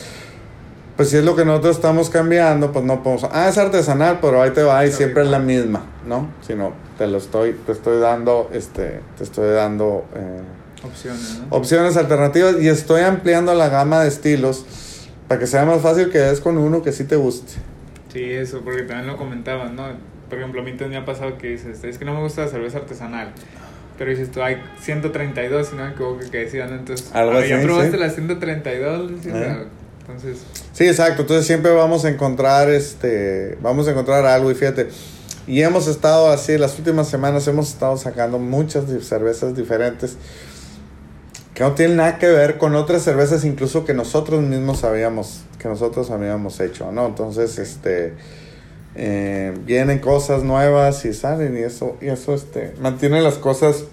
pues 1.01 1.09
si 1.09 1.17
es 1.17 1.25
lo 1.25 1.35
que 1.35 1.45
nosotros 1.45 1.77
estamos 1.77 2.11
cambiando, 2.11 2.71
pues 2.71 2.85
no 2.85 3.01
podemos, 3.01 3.27
ah, 3.31 3.49
es 3.49 3.57
artesanal, 3.57 4.19
pero 4.21 4.39
ahí 4.39 4.51
te 4.51 4.61
va 4.61 4.85
y 4.85 4.91
siempre 4.91 5.23
es 5.23 5.29
la 5.29 5.39
misma, 5.39 5.83
¿no? 6.05 6.29
Sino 6.45 6.73
te 6.95 7.07
lo 7.07 7.17
estoy, 7.17 7.53
te 7.65 7.71
estoy 7.71 7.99
dando, 7.99 8.51
este, 8.53 8.99
te 9.17 9.23
estoy 9.23 9.49
dando 9.49 10.05
eh, 10.13 10.41
Opciones, 10.85 11.39
¿no? 11.39 11.57
opciones 11.57 11.97
alternativas 11.97 12.61
y 12.61 12.67
estoy 12.67 13.01
ampliando 13.01 13.55
la 13.55 13.69
gama 13.69 14.03
de 14.03 14.09
estilos 14.09 14.63
para 15.27 15.39
que 15.39 15.47
sea 15.47 15.65
más 15.65 15.81
fácil 15.81 16.11
que 16.11 16.19
des 16.19 16.39
con 16.39 16.59
uno 16.59 16.83
que 16.83 16.91
sí 16.91 17.05
te 17.05 17.15
guste. 17.15 17.53
Sí, 18.13 18.23
eso, 18.23 18.61
porque 18.63 18.83
también 18.83 19.07
lo 19.07 19.17
comentaban, 19.17 19.75
¿no? 19.75 19.87
Por 20.29 20.37
ejemplo, 20.37 20.61
a 20.61 20.63
mí 20.63 20.69
también 20.73 20.91
me 20.91 20.97
ha 20.97 21.05
pasado 21.05 21.35
que 21.39 21.47
dices, 21.47 21.83
es 21.83 21.97
que 21.97 22.05
no 22.05 22.13
me 22.13 22.19
gusta 22.19 22.41
la 22.41 22.47
cerveza 22.47 22.77
artesanal. 22.77 23.33
Pero 23.97 24.11
dices 24.11 24.29
tú, 24.29 24.43
hay 24.43 24.61
132, 24.79 25.67
si 25.67 25.75
no 25.75 25.83
me 25.83 25.93
equivoco, 25.93 26.19
que 26.29 26.37
decían. 26.37 26.69
Entonces, 26.69 27.09
Algo 27.11 27.31
ah, 27.31 27.39
así, 27.39 27.49
ya 27.49 27.59
probaste 27.59 27.93
sí. 27.93 27.97
la 27.97 28.09
132. 28.11 29.09
dices, 29.09 29.33
Eh. 29.33 29.80
Sí, 30.73 30.87
exacto. 30.87 31.21
Entonces 31.21 31.45
siempre 31.45 31.71
vamos 31.71 32.05
a 32.05 32.09
encontrar 32.09 32.69
este, 32.69 33.57
vamos 33.61 33.87
a 33.87 33.91
encontrar 33.91 34.25
algo 34.25 34.51
y 34.51 34.55
fíjate. 34.55 34.89
Y 35.47 35.61
hemos 35.61 35.87
estado 35.87 36.31
así, 36.31 36.57
las 36.57 36.77
últimas 36.77 37.09
semanas 37.09 37.47
hemos 37.47 37.69
estado 37.69 37.97
sacando 37.97 38.37
muchas 38.37 38.85
cervezas 39.03 39.55
diferentes 39.55 40.17
que 41.53 41.63
no 41.63 41.73
tienen 41.73 41.97
nada 41.97 42.17
que 42.17 42.27
ver 42.27 42.57
con 42.57 42.75
otras 42.75 43.03
cervezas 43.03 43.43
incluso 43.43 43.85
que 43.85 43.93
nosotros 43.93 44.41
mismos 44.41 44.83
habíamos, 44.83 45.41
que 45.59 45.67
nosotros 45.67 46.09
habíamos 46.11 46.59
hecho, 46.59 46.91
¿no? 46.91 47.07
Entonces, 47.07 47.57
este, 47.59 48.13
eh, 48.95 49.53
vienen 49.65 49.99
cosas 49.99 50.43
nuevas 50.43 51.03
y 51.05 51.13
salen 51.13 51.57
y 51.57 51.61
eso, 51.61 51.97
y 52.01 52.07
eso, 52.07 52.33
este, 52.33 52.73
mantiene 52.79 53.21
las 53.21 53.35
cosas 53.35 53.85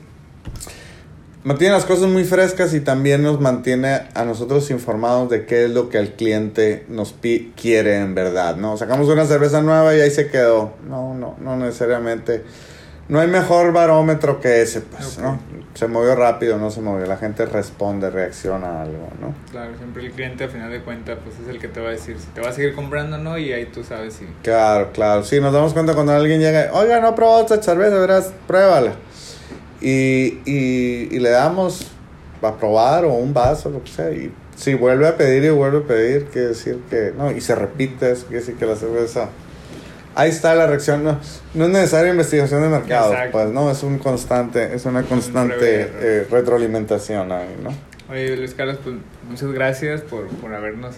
mantiene 1.48 1.72
las 1.72 1.86
cosas 1.86 2.08
muy 2.10 2.24
frescas 2.24 2.74
y 2.74 2.80
también 2.80 3.22
nos 3.22 3.40
mantiene 3.40 4.02
a 4.12 4.24
nosotros 4.26 4.70
informados 4.70 5.30
de 5.30 5.46
qué 5.46 5.64
es 5.64 5.70
lo 5.70 5.88
que 5.88 5.96
el 5.96 6.12
cliente 6.12 6.84
nos 6.88 7.14
quiere 7.56 7.96
en 7.96 8.14
verdad, 8.14 8.56
¿no? 8.56 8.76
Sacamos 8.76 9.08
una 9.08 9.24
cerveza 9.24 9.62
nueva 9.62 9.96
y 9.96 10.00
ahí 10.00 10.10
se 10.10 10.28
quedó. 10.28 10.74
No, 10.86 11.14
no, 11.14 11.36
no 11.40 11.56
necesariamente. 11.56 12.44
No 13.08 13.20
hay 13.20 13.28
mejor 13.28 13.72
barómetro 13.72 14.38
que 14.38 14.60
ese, 14.60 14.82
pues, 14.82 15.16
Ok. 15.16 15.22
¿no? 15.24 15.40
Se 15.72 15.86
movió 15.88 16.14
rápido, 16.14 16.58
no 16.58 16.70
se 16.70 16.82
movió. 16.82 17.06
La 17.06 17.16
gente 17.16 17.46
responde, 17.46 18.10
reacciona 18.10 18.66
a 18.66 18.82
algo, 18.82 19.08
¿no? 19.18 19.34
claro, 19.50 19.70
siempre 19.78 20.04
el 20.04 20.12
cliente, 20.12 20.44
a 20.44 20.48
final 20.48 20.70
de 20.70 20.82
cuentas, 20.82 21.16
pues 21.24 21.36
es 21.40 21.48
el 21.48 21.58
que 21.58 21.68
te 21.68 21.80
va 21.80 21.88
a 21.88 21.92
decir 21.92 22.18
si 22.18 22.26
te 22.26 22.42
va 22.42 22.50
a 22.50 22.52
seguir 22.52 22.74
comprando 22.74 23.16
o 23.16 23.20
no. 23.20 23.38
Y 23.38 23.54
ahí 23.54 23.64
tú 23.64 23.82
sabes 23.82 24.12
si. 24.12 24.26
Claro, 24.42 24.90
claro. 24.92 25.24
Sí, 25.24 25.40
nos 25.40 25.54
damos 25.54 25.72
cuenta 25.72 25.94
cuando 25.94 26.12
alguien 26.12 26.40
llega, 26.40 26.70
oiga, 26.74 27.00
no 27.00 27.14
probado 27.14 27.40
esta 27.40 27.62
cerveza, 27.62 27.98
verás, 27.98 28.32
pruébala. 28.46 28.92
Y, 29.80 30.40
y, 30.44 31.08
y 31.10 31.18
le 31.18 31.30
damos 31.30 31.86
a 32.42 32.56
probar 32.56 33.04
o 33.04 33.12
un 33.14 33.32
vaso, 33.34 33.70
lo 33.70 33.82
que 33.84 33.90
sea. 33.90 34.10
Y 34.10 34.32
si 34.56 34.74
vuelve 34.74 35.06
a 35.06 35.16
pedir 35.16 35.44
y 35.44 35.50
vuelve 35.50 35.78
a 35.78 35.82
pedir, 35.82 36.24
quiere 36.26 36.48
decir 36.48 36.78
que, 36.90 37.12
no, 37.16 37.30
y 37.30 37.40
se 37.40 37.54
repite 37.54 38.10
eso, 38.12 38.26
quiere 38.26 38.40
decir 38.40 38.56
que 38.56 38.66
la 38.66 38.76
cerveza... 38.76 39.28
Ahí 40.14 40.30
está 40.30 40.52
la 40.56 40.66
reacción, 40.66 41.04
no, 41.04 41.20
no 41.54 41.64
es 41.66 41.70
necesaria 41.70 42.10
investigación 42.10 42.62
de 42.62 42.68
mercado, 42.70 43.12
Exacto. 43.12 43.32
pues, 43.38 43.50
no, 43.50 43.70
es 43.70 43.84
un 43.84 43.98
constante, 43.98 44.74
es 44.74 44.84
una 44.84 45.04
constante 45.04 45.54
breve- 45.56 45.90
eh, 46.00 46.26
retroalimentación 46.28 47.30
ahí, 47.30 47.54
¿no? 47.62 47.70
Oye, 48.12 48.36
Luis 48.36 48.52
Carlos, 48.54 48.78
pues 48.82 48.96
muchas 49.30 49.52
gracias 49.52 50.00
por, 50.00 50.26
por 50.26 50.52
habernos 50.52 50.96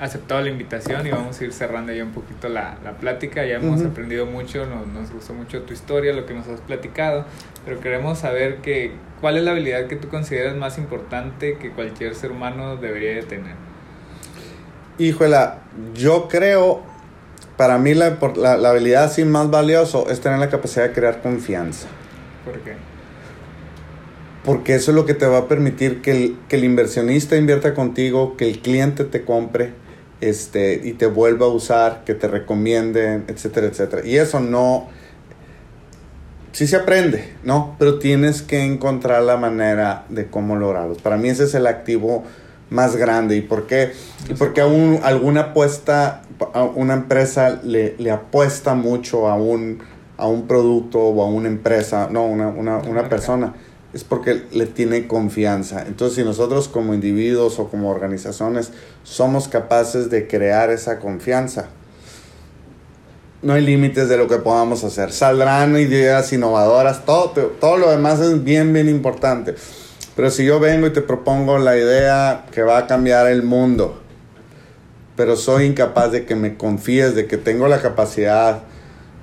aceptado 0.00 0.40
la 0.40 0.50
invitación 0.50 1.06
y 1.06 1.10
vamos 1.10 1.40
a 1.40 1.44
ir 1.44 1.52
cerrando 1.52 1.92
ya 1.92 2.04
un 2.04 2.12
poquito 2.12 2.48
la, 2.48 2.76
la 2.84 2.92
plática. 2.92 3.44
Ya 3.44 3.56
hemos 3.56 3.82
aprendido 3.82 4.26
mucho, 4.26 4.66
nos, 4.66 4.86
nos 4.86 5.10
gustó 5.10 5.34
mucho 5.34 5.62
tu 5.62 5.72
historia, 5.72 6.12
lo 6.12 6.26
que 6.26 6.34
nos 6.34 6.46
has 6.48 6.60
platicado, 6.60 7.24
pero 7.64 7.80
queremos 7.80 8.18
saber 8.18 8.58
que, 8.58 8.92
cuál 9.20 9.36
es 9.36 9.42
la 9.42 9.50
habilidad 9.52 9.86
que 9.86 9.96
tú 9.96 10.08
consideras 10.08 10.56
más 10.56 10.78
importante 10.78 11.58
que 11.58 11.70
cualquier 11.70 12.14
ser 12.14 12.30
humano 12.30 12.76
debería 12.76 13.14
de 13.14 13.22
tener. 13.22 13.54
Híjola, 14.98 15.58
yo 15.94 16.28
creo, 16.28 16.82
para 17.56 17.78
mí 17.78 17.94
la, 17.94 18.18
por- 18.18 18.36
la, 18.36 18.56
la 18.56 18.70
habilidad 18.70 19.04
así 19.04 19.24
más 19.24 19.50
valioso 19.50 20.08
es 20.10 20.20
tener 20.20 20.38
la 20.38 20.48
capacidad 20.48 20.88
de 20.88 20.92
crear 20.92 21.22
confianza. 21.22 21.88
¿Por 22.44 22.58
qué? 22.60 22.72
Porque 24.44 24.74
eso 24.76 24.92
es 24.92 24.94
lo 24.94 25.04
que 25.04 25.14
te 25.14 25.26
va 25.26 25.38
a 25.38 25.48
permitir 25.48 26.00
que 26.00 26.10
el, 26.12 26.36
que 26.48 26.56
el 26.56 26.64
inversionista 26.64 27.36
invierta 27.36 27.74
contigo, 27.74 28.36
que 28.36 28.48
el 28.48 28.60
cliente 28.60 29.04
te 29.04 29.24
compre 29.24 29.72
este, 30.20 30.80
y 30.84 30.92
te 30.94 31.06
vuelva 31.06 31.46
a 31.46 31.50
usar, 31.50 32.02
que 32.04 32.14
te 32.14 32.28
recomienden, 32.28 33.24
etcétera, 33.28 33.66
etcétera. 33.68 34.06
Y 34.06 34.16
eso 34.16 34.40
no... 34.40 34.88
Sí 36.52 36.66
se 36.66 36.76
aprende, 36.76 37.34
¿no? 37.44 37.76
Pero 37.78 37.98
tienes 37.98 38.42
que 38.42 38.64
encontrar 38.64 39.22
la 39.22 39.36
manera 39.36 40.06
de 40.08 40.26
cómo 40.26 40.56
lograrlo. 40.56 40.94
Para 40.96 41.16
mí 41.16 41.28
ese 41.28 41.44
es 41.44 41.54
el 41.54 41.66
activo 41.66 42.24
más 42.70 42.96
grande. 42.96 43.36
¿Y 43.36 43.42
por 43.42 43.66
qué? 43.66 43.92
Y 44.28 44.34
porque 44.34 44.62
a 44.62 44.66
un- 44.66 44.98
alguna 45.04 45.40
apuesta, 45.40 46.22
a 46.54 46.62
una 46.64 46.94
empresa 46.94 47.60
le, 47.62 47.94
le 47.98 48.10
apuesta 48.10 48.74
mucho 48.74 49.28
a 49.28 49.36
un, 49.36 49.78
a 50.16 50.26
un 50.26 50.48
producto 50.48 50.98
o 51.00 51.22
a 51.22 51.26
una 51.26 51.48
empresa, 51.48 52.08
no, 52.10 52.24
una, 52.26 52.48
una, 52.48 52.78
una 52.78 53.08
persona, 53.08 53.54
es 53.92 54.04
porque 54.04 54.44
le 54.52 54.66
tiene 54.66 55.06
confianza. 55.06 55.84
Entonces, 55.86 56.16
si 56.16 56.24
nosotros 56.24 56.68
como 56.68 56.94
individuos 56.94 57.58
o 57.58 57.68
como 57.68 57.90
organizaciones 57.90 58.72
somos 59.02 59.48
capaces 59.48 60.10
de 60.10 60.26
crear 60.26 60.70
esa 60.70 60.98
confianza, 60.98 61.68
no 63.40 63.52
hay 63.54 63.64
límites 63.64 64.08
de 64.08 64.16
lo 64.16 64.28
que 64.28 64.38
podamos 64.38 64.84
hacer. 64.84 65.12
Saldrán 65.12 65.76
ideas 65.76 66.32
innovadoras, 66.32 67.04
todo, 67.04 67.30
todo 67.60 67.76
lo 67.76 67.90
demás 67.90 68.20
es 68.20 68.42
bien, 68.42 68.72
bien 68.72 68.88
importante. 68.88 69.54
Pero 70.16 70.30
si 70.30 70.44
yo 70.44 70.58
vengo 70.58 70.88
y 70.88 70.92
te 70.92 71.00
propongo 71.00 71.58
la 71.58 71.76
idea 71.76 72.46
que 72.50 72.62
va 72.62 72.78
a 72.78 72.86
cambiar 72.88 73.28
el 73.28 73.44
mundo, 73.44 74.02
pero 75.16 75.36
soy 75.36 75.66
incapaz 75.66 76.12
de 76.12 76.26
que 76.26 76.34
me 76.34 76.56
confíes, 76.56 77.14
de 77.14 77.26
que 77.26 77.36
tengo 77.36 77.68
la 77.68 77.80
capacidad, 77.80 78.62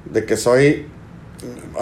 de 0.06 0.26
que 0.26 0.38
soy 0.38 0.88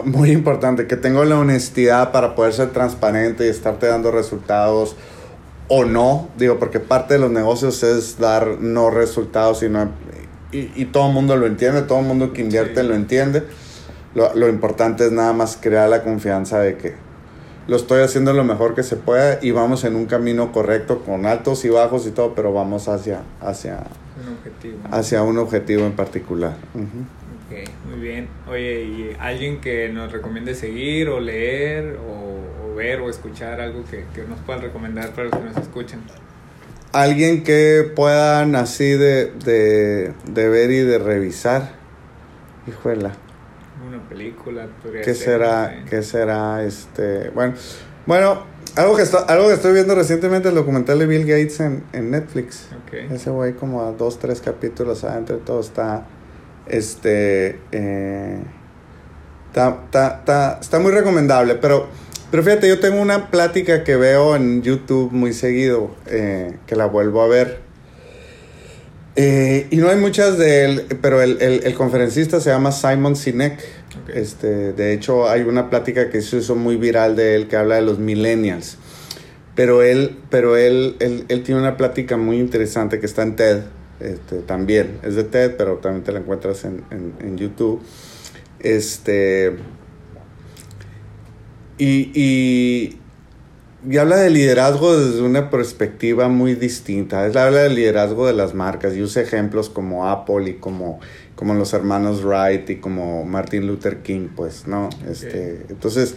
muy 0.06 0.32
importante, 0.32 0.88
que 0.88 0.96
tengo 0.98 1.24
la 1.26 1.38
honestidad 1.40 2.12
para 2.12 2.36
poder 2.36 2.54
ser 2.54 2.72
transparente 2.72 3.46
y 3.46 3.50
estarte 3.50 3.88
dando 3.88 4.12
resultados 4.12 4.96
o 5.68 5.86
no, 5.86 6.28
digo, 6.38 6.60
porque 6.60 6.80
parte 6.80 7.14
de 7.16 7.20
los 7.20 7.32
negocios 7.32 7.84
es 7.84 8.18
dar 8.20 8.60
no 8.60 8.90
resultados 8.90 9.64
y, 9.64 9.70
no, 9.70 9.90
y, 10.52 10.72
y 10.76 10.86
todo 10.86 11.08
el 11.08 11.14
mundo 11.14 11.36
lo 11.38 11.46
entiende, 11.48 11.82
todo 11.84 12.00
el 12.00 12.06
mundo 12.06 12.34
que 12.34 12.42
invierte 12.42 12.82
Sí. 12.82 12.88
lo 12.88 12.96
entiende. 12.96 13.44
Lo, 14.16 14.36
lo 14.36 14.48
importante 14.50 15.06
es 15.06 15.12
nada 15.12 15.34
más 15.34 15.58
crear 15.60 15.90
la 15.90 16.04
confianza 16.04 16.60
de 16.60 16.78
que 16.78 16.94
lo 17.66 17.78
estoy 17.78 18.02
haciendo 18.04 18.34
lo 18.34 18.44
mejor 18.44 18.76
que 18.76 18.84
se 18.84 18.96
pueda 18.98 19.40
y 19.42 19.52
vamos 19.52 19.86
en 19.86 19.96
un 19.96 20.06
camino 20.06 20.52
correcto 20.52 21.00
con 21.00 21.26
altos 21.26 21.64
y 21.66 21.70
bajos 21.70 22.06
y 22.06 22.12
todo, 22.12 22.36
pero 22.36 22.52
vamos 22.54 22.88
hacia, 22.90 23.22
hacia, 23.42 23.78
Un 24.28 24.34
objetivo. 24.38 24.78
hacia 24.92 25.24
un 25.24 25.38
objetivo 25.40 25.86
en 25.86 25.94
particular. 25.94 26.56
Ujú. 26.76 26.86
Ok, 27.46 27.70
muy 27.90 28.00
bien. 28.00 28.28
Oye, 28.50 28.84
¿y 28.84 29.18
alguien 29.20 29.60
que 29.60 29.90
nos 29.90 30.12
recomiende 30.12 30.56
seguir 30.56 31.10
o 31.10 31.20
leer 31.20 31.98
o, 31.98 32.72
o 32.72 32.76
ver 32.76 33.02
o 33.02 33.10
escuchar 33.10 33.60
algo 33.60 33.84
que, 33.86 34.06
que 34.16 34.24
nos 34.28 34.40
puedan 34.40 34.62
recomendar 34.62 35.10
para 35.12 35.26
los 35.26 35.34
que 35.38 35.44
nos 35.44 35.58
escuchan? 35.58 36.02
Alguien 36.94 37.44
que 37.44 37.92
puedan 37.96 38.56
así 38.56 38.92
de, 38.92 39.32
de, 39.32 40.14
de 40.32 40.50
ver 40.50 40.72
y 40.72 40.80
de 40.80 41.00
revisar. 41.00 41.74
Híjole. 42.68 43.10
Una 43.86 44.08
película, 44.08 44.68
¿Qué 45.04 45.04
ser, 45.04 45.16
será? 45.16 45.70
sé. 45.70 45.90
¿Qué 45.90 46.04
será? 46.04 46.64
Este, 46.64 47.30
bueno, 47.32 47.56
bueno, 48.06 48.44
algo 48.78 48.96
que 48.96 49.02
está, 49.02 49.20
algo 49.20 49.48
que 49.48 49.56
estoy 49.56 49.74
viendo 49.74 49.96
recientemente 49.96 50.50
el 50.50 50.56
documental 50.56 51.00
de 51.00 51.06
Bill 51.08 51.26
Gates 51.26 51.60
en, 51.60 51.84
en 51.92 52.12
Netflix. 52.12 52.70
Ok. 52.86 52.94
Ese 53.12 53.30
güey 53.32 53.54
como 53.54 53.82
a 53.84 53.92
dos, 53.92 54.20
tres 54.20 54.40
capítulos 54.40 55.04
adentro 55.04 55.38
todo 55.38 55.60
está, 55.60 56.06
este, 56.68 57.60
eh, 57.72 58.40
está, 59.48 59.80
está, 59.86 60.08
está, 60.20 60.60
está 60.62 60.80
muy 60.80 60.92
recomendable, 60.92 61.56
pero, 61.56 61.88
pero 62.32 62.44
fíjate, 62.44 62.68
yo 62.68 62.80
tengo 62.80 63.02
una 63.02 63.30
plática 63.30 63.84
que 63.84 63.96
veo 63.96 64.36
en 64.36 64.62
YouTube 64.62 65.12
muy 65.12 65.34
seguido, 65.34 65.96
eh, 66.08 66.58
que 66.68 66.76
la 66.76 66.86
vuelvo 66.86 67.22
a 67.22 67.28
ver. 67.28 67.60
Eh, 69.16 69.68
y 69.70 69.78
no 69.78 69.90
hay 69.90 69.98
muchas 69.98 70.40
de 70.40 70.66
él, 70.66 70.86
pero 71.02 71.22
el, 71.22 71.40
el, 71.40 71.62
el 71.64 71.76
conferencista 71.76 72.40
se 72.40 72.50
llama 72.50 72.72
Simon 72.72 73.16
Sinek. 73.16 73.60
Este, 74.12 74.74
de 74.74 74.94
hecho, 74.94 75.30
hay 75.30 75.42
una 75.42 75.70
plática 75.70 76.10
que 76.10 76.22
se 76.22 76.38
hizo 76.38 76.56
muy 76.56 76.78
viral 76.78 77.16
de 77.16 77.36
él 77.36 77.48
que 77.48 77.56
habla 77.56 77.76
de 77.76 77.84
los 77.84 78.00
millennials. 78.00 78.78
Pero 79.56 79.84
él, 79.84 80.18
pero 80.32 80.58
él, 80.58 80.96
él, 81.00 81.26
él 81.28 81.44
tiene 81.44 81.62
una 81.62 81.78
plática 81.78 82.18
muy 82.18 82.40
interesante 82.40 83.00
que 83.00 83.06
está 83.06 83.22
en 83.22 83.36
TED. 83.36 83.60
Este, 84.04 84.40
también 84.40 85.00
es 85.04 85.16
de 85.16 85.24
TED, 85.24 85.56
pero 85.58 85.78
también 85.78 86.04
te 86.04 86.12
la 86.12 86.20
encuentras 86.20 86.66
en, 86.66 86.84
en, 86.92 87.14
en 87.20 87.38
YouTube. 87.38 87.82
Este. 88.60 89.56
Y, 91.78 92.12
y, 92.14 93.00
y 93.90 93.98
habla 93.98 94.18
de 94.18 94.30
liderazgo 94.30 94.98
desde 94.98 95.22
una 95.22 95.50
perspectiva 95.50 96.28
muy 96.28 96.56
distinta. 96.56 97.26
Él 97.26 97.38
habla 97.38 97.64
del 97.64 97.76
liderazgo 97.76 98.28
de 98.28 98.34
las 98.34 98.54
marcas 98.54 98.96
y 98.96 99.02
usa 99.02 99.22
ejemplos 99.22 99.70
como 99.70 100.08
Apple 100.08 100.50
y 100.50 100.54
como, 100.56 101.00
como 101.36 101.54
los 101.54 101.74
hermanos 101.74 102.24
Wright 102.24 102.70
y 102.70 102.76
como 102.78 103.26
Martin 103.26 103.68
Luther 103.68 104.04
King, 104.04 104.28
pues, 104.36 104.68
¿no? 104.68 104.90
Este, 105.10 105.66
entonces, 105.70 106.16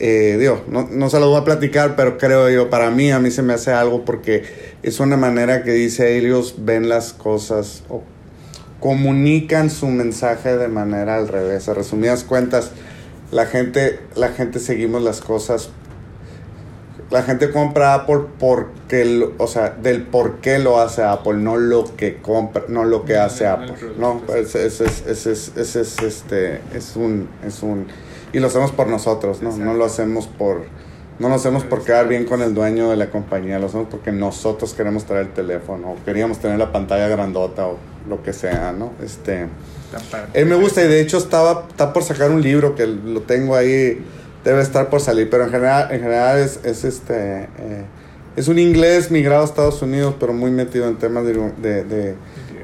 eh, 0.00 0.36
digo, 0.38 0.64
no, 0.68 0.88
no 0.90 1.10
se 1.10 1.20
lo 1.20 1.28
voy 1.28 1.40
a 1.40 1.44
platicar, 1.44 1.94
pero 1.94 2.18
creo 2.18 2.48
yo, 2.50 2.70
para 2.70 2.90
mí, 2.90 3.10
a 3.12 3.18
mí 3.20 3.30
se 3.30 3.42
me 3.42 3.52
hace 3.52 3.70
algo 3.72 4.04
porque 4.04 4.42
es 4.82 4.98
una 4.98 5.16
manera 5.16 5.62
que 5.62 5.72
dice 5.72 6.16
ellos 6.16 6.54
ven 6.58 6.88
las 6.88 7.12
cosas 7.12 7.84
o 7.88 8.02
comunican 8.80 9.68
su 9.70 9.88
mensaje 9.88 10.56
de 10.56 10.68
manera 10.68 11.16
al 11.16 11.28
revés. 11.28 11.68
A 11.68 11.74
resumidas 11.74 12.24
cuentas, 12.24 12.70
la 13.30 13.44
gente, 13.46 14.00
la 14.16 14.28
gente 14.30 14.58
seguimos 14.58 15.02
las 15.02 15.20
cosas 15.20 15.70
la 17.10 17.24
gente 17.24 17.50
compra 17.50 17.94
Apple 17.94 18.20
porque, 18.38 19.04
lo- 19.04 19.32
o 19.38 19.48
sea, 19.48 19.70
del 19.70 20.02
por 20.02 20.36
qué 20.36 20.60
lo 20.60 20.80
hace 20.80 21.02
Apple, 21.02 21.34
no 21.38 21.56
lo 21.56 21.84
que 21.96 22.18
compra, 22.18 22.62
no 22.68 22.84
lo 22.84 23.04
que 23.04 23.16
hace 23.16 23.48
Apple, 23.48 23.74
¿no? 23.98 24.22
Ese 24.36 24.64
ese 24.66 24.84
es, 24.84 25.04
ese 25.08 25.32
es, 25.32 25.52
ese 25.56 25.80
es, 25.80 25.98
este, 26.02 26.60
es 26.72 26.94
un, 26.94 27.28
es 27.44 27.64
un, 27.64 27.88
y 28.32 28.38
lo 28.38 28.46
hacemos 28.46 28.72
por 28.72 28.86
nosotros, 28.86 29.42
¿no? 29.42 29.56
No 29.56 29.74
lo 29.74 29.84
hacemos 29.84 30.26
por 30.26 30.62
no 31.20 31.28
lo 31.28 31.34
hacemos 31.34 31.64
por 31.64 31.84
quedar 31.84 32.08
bien 32.08 32.24
con 32.24 32.40
el 32.40 32.54
dueño 32.54 32.88
de 32.88 32.96
la 32.96 33.10
compañía, 33.10 33.58
lo 33.58 33.66
hacemos 33.66 33.88
porque 33.90 34.10
nosotros 34.10 34.72
queremos 34.72 35.04
traer 35.04 35.26
el 35.26 35.32
teléfono, 35.32 35.92
o 35.92 35.96
queríamos 36.02 36.38
tener 36.38 36.58
la 36.58 36.72
pantalla 36.72 37.08
grandota 37.08 37.66
o 37.66 37.76
lo 38.08 38.22
que 38.22 38.32
sea, 38.32 38.72
¿no? 38.72 38.92
Este, 39.04 39.46
él 40.32 40.46
me 40.46 40.54
gusta 40.54 40.82
y 40.82 40.88
de 40.88 41.00
hecho 41.02 41.18
estaba, 41.18 41.66
está 41.68 41.92
por 41.92 42.04
sacar 42.04 42.30
un 42.30 42.40
libro 42.40 42.74
que 42.74 42.86
lo 42.86 43.20
tengo 43.20 43.54
ahí, 43.54 44.02
debe 44.44 44.62
estar 44.62 44.88
por 44.88 45.02
salir, 45.02 45.28
pero 45.28 45.44
en 45.44 45.50
general, 45.50 45.92
en 45.92 46.00
general 46.00 46.38
es, 46.38 46.58
es 46.64 46.84
este, 46.84 47.42
eh, 47.58 47.84
es 48.36 48.48
un 48.48 48.58
inglés 48.58 49.10
migrado 49.10 49.42
a 49.42 49.44
Estados 49.44 49.82
Unidos, 49.82 50.14
pero 50.18 50.32
muy 50.32 50.50
metido 50.50 50.88
en 50.88 50.96
temas 50.96 51.24
de, 51.26 51.34
de, 51.60 52.14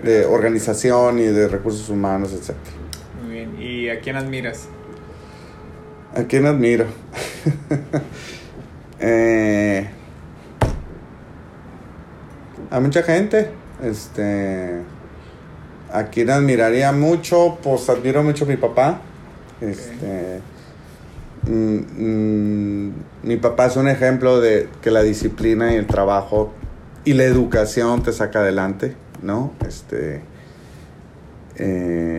de, 0.02 0.24
organización 0.24 1.18
y 1.18 1.24
de 1.24 1.46
recursos 1.48 1.90
humanos, 1.90 2.32
etc. 2.32 2.56
Muy 3.22 3.34
bien, 3.34 3.60
¿y 3.60 3.90
a 3.90 4.00
quién 4.00 4.16
admiras? 4.16 4.68
¿A 6.16 6.24
quién 6.24 6.46
admiro? 6.46 6.86
Eh, 8.98 9.86
a 12.70 12.80
mucha 12.80 13.02
gente. 13.02 13.50
Este. 13.82 14.80
A 15.92 16.04
quien 16.04 16.30
admiraría 16.30 16.92
mucho, 16.92 17.58
pues 17.62 17.90
admiro 17.90 18.22
mucho 18.22 18.46
a 18.46 18.48
mi 18.48 18.56
papá. 18.56 19.02
Este. 19.60 20.40
Mm, 21.46 22.86
mm, 22.86 22.94
mi 23.22 23.36
papá 23.36 23.66
es 23.66 23.76
un 23.76 23.86
ejemplo 23.86 24.40
de 24.40 24.70
que 24.80 24.90
la 24.90 25.02
disciplina 25.02 25.74
y 25.74 25.76
el 25.76 25.86
trabajo 25.86 26.54
y 27.04 27.12
la 27.12 27.24
educación 27.24 28.02
te 28.02 28.14
saca 28.14 28.38
adelante, 28.38 28.96
¿no? 29.22 29.52
Este. 29.68 30.22
Eh, 31.56 32.15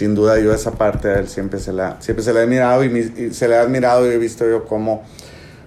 sin 0.00 0.14
duda 0.14 0.40
yo 0.40 0.54
esa 0.54 0.70
parte 0.70 1.08
a 1.08 1.18
él 1.18 1.28
siempre 1.28 1.60
se 1.60 1.74
la, 1.74 2.00
siempre 2.00 2.24
se 2.24 2.32
la 2.32 2.40
he 2.40 2.44
admirado 2.44 2.82
y, 2.82 3.34
se 3.34 3.48
le 3.48 3.56
ha 3.56 3.60
admirado 3.60 4.10
y 4.10 4.14
he 4.14 4.16
visto 4.16 4.48
yo 4.48 4.64
cómo 4.64 5.02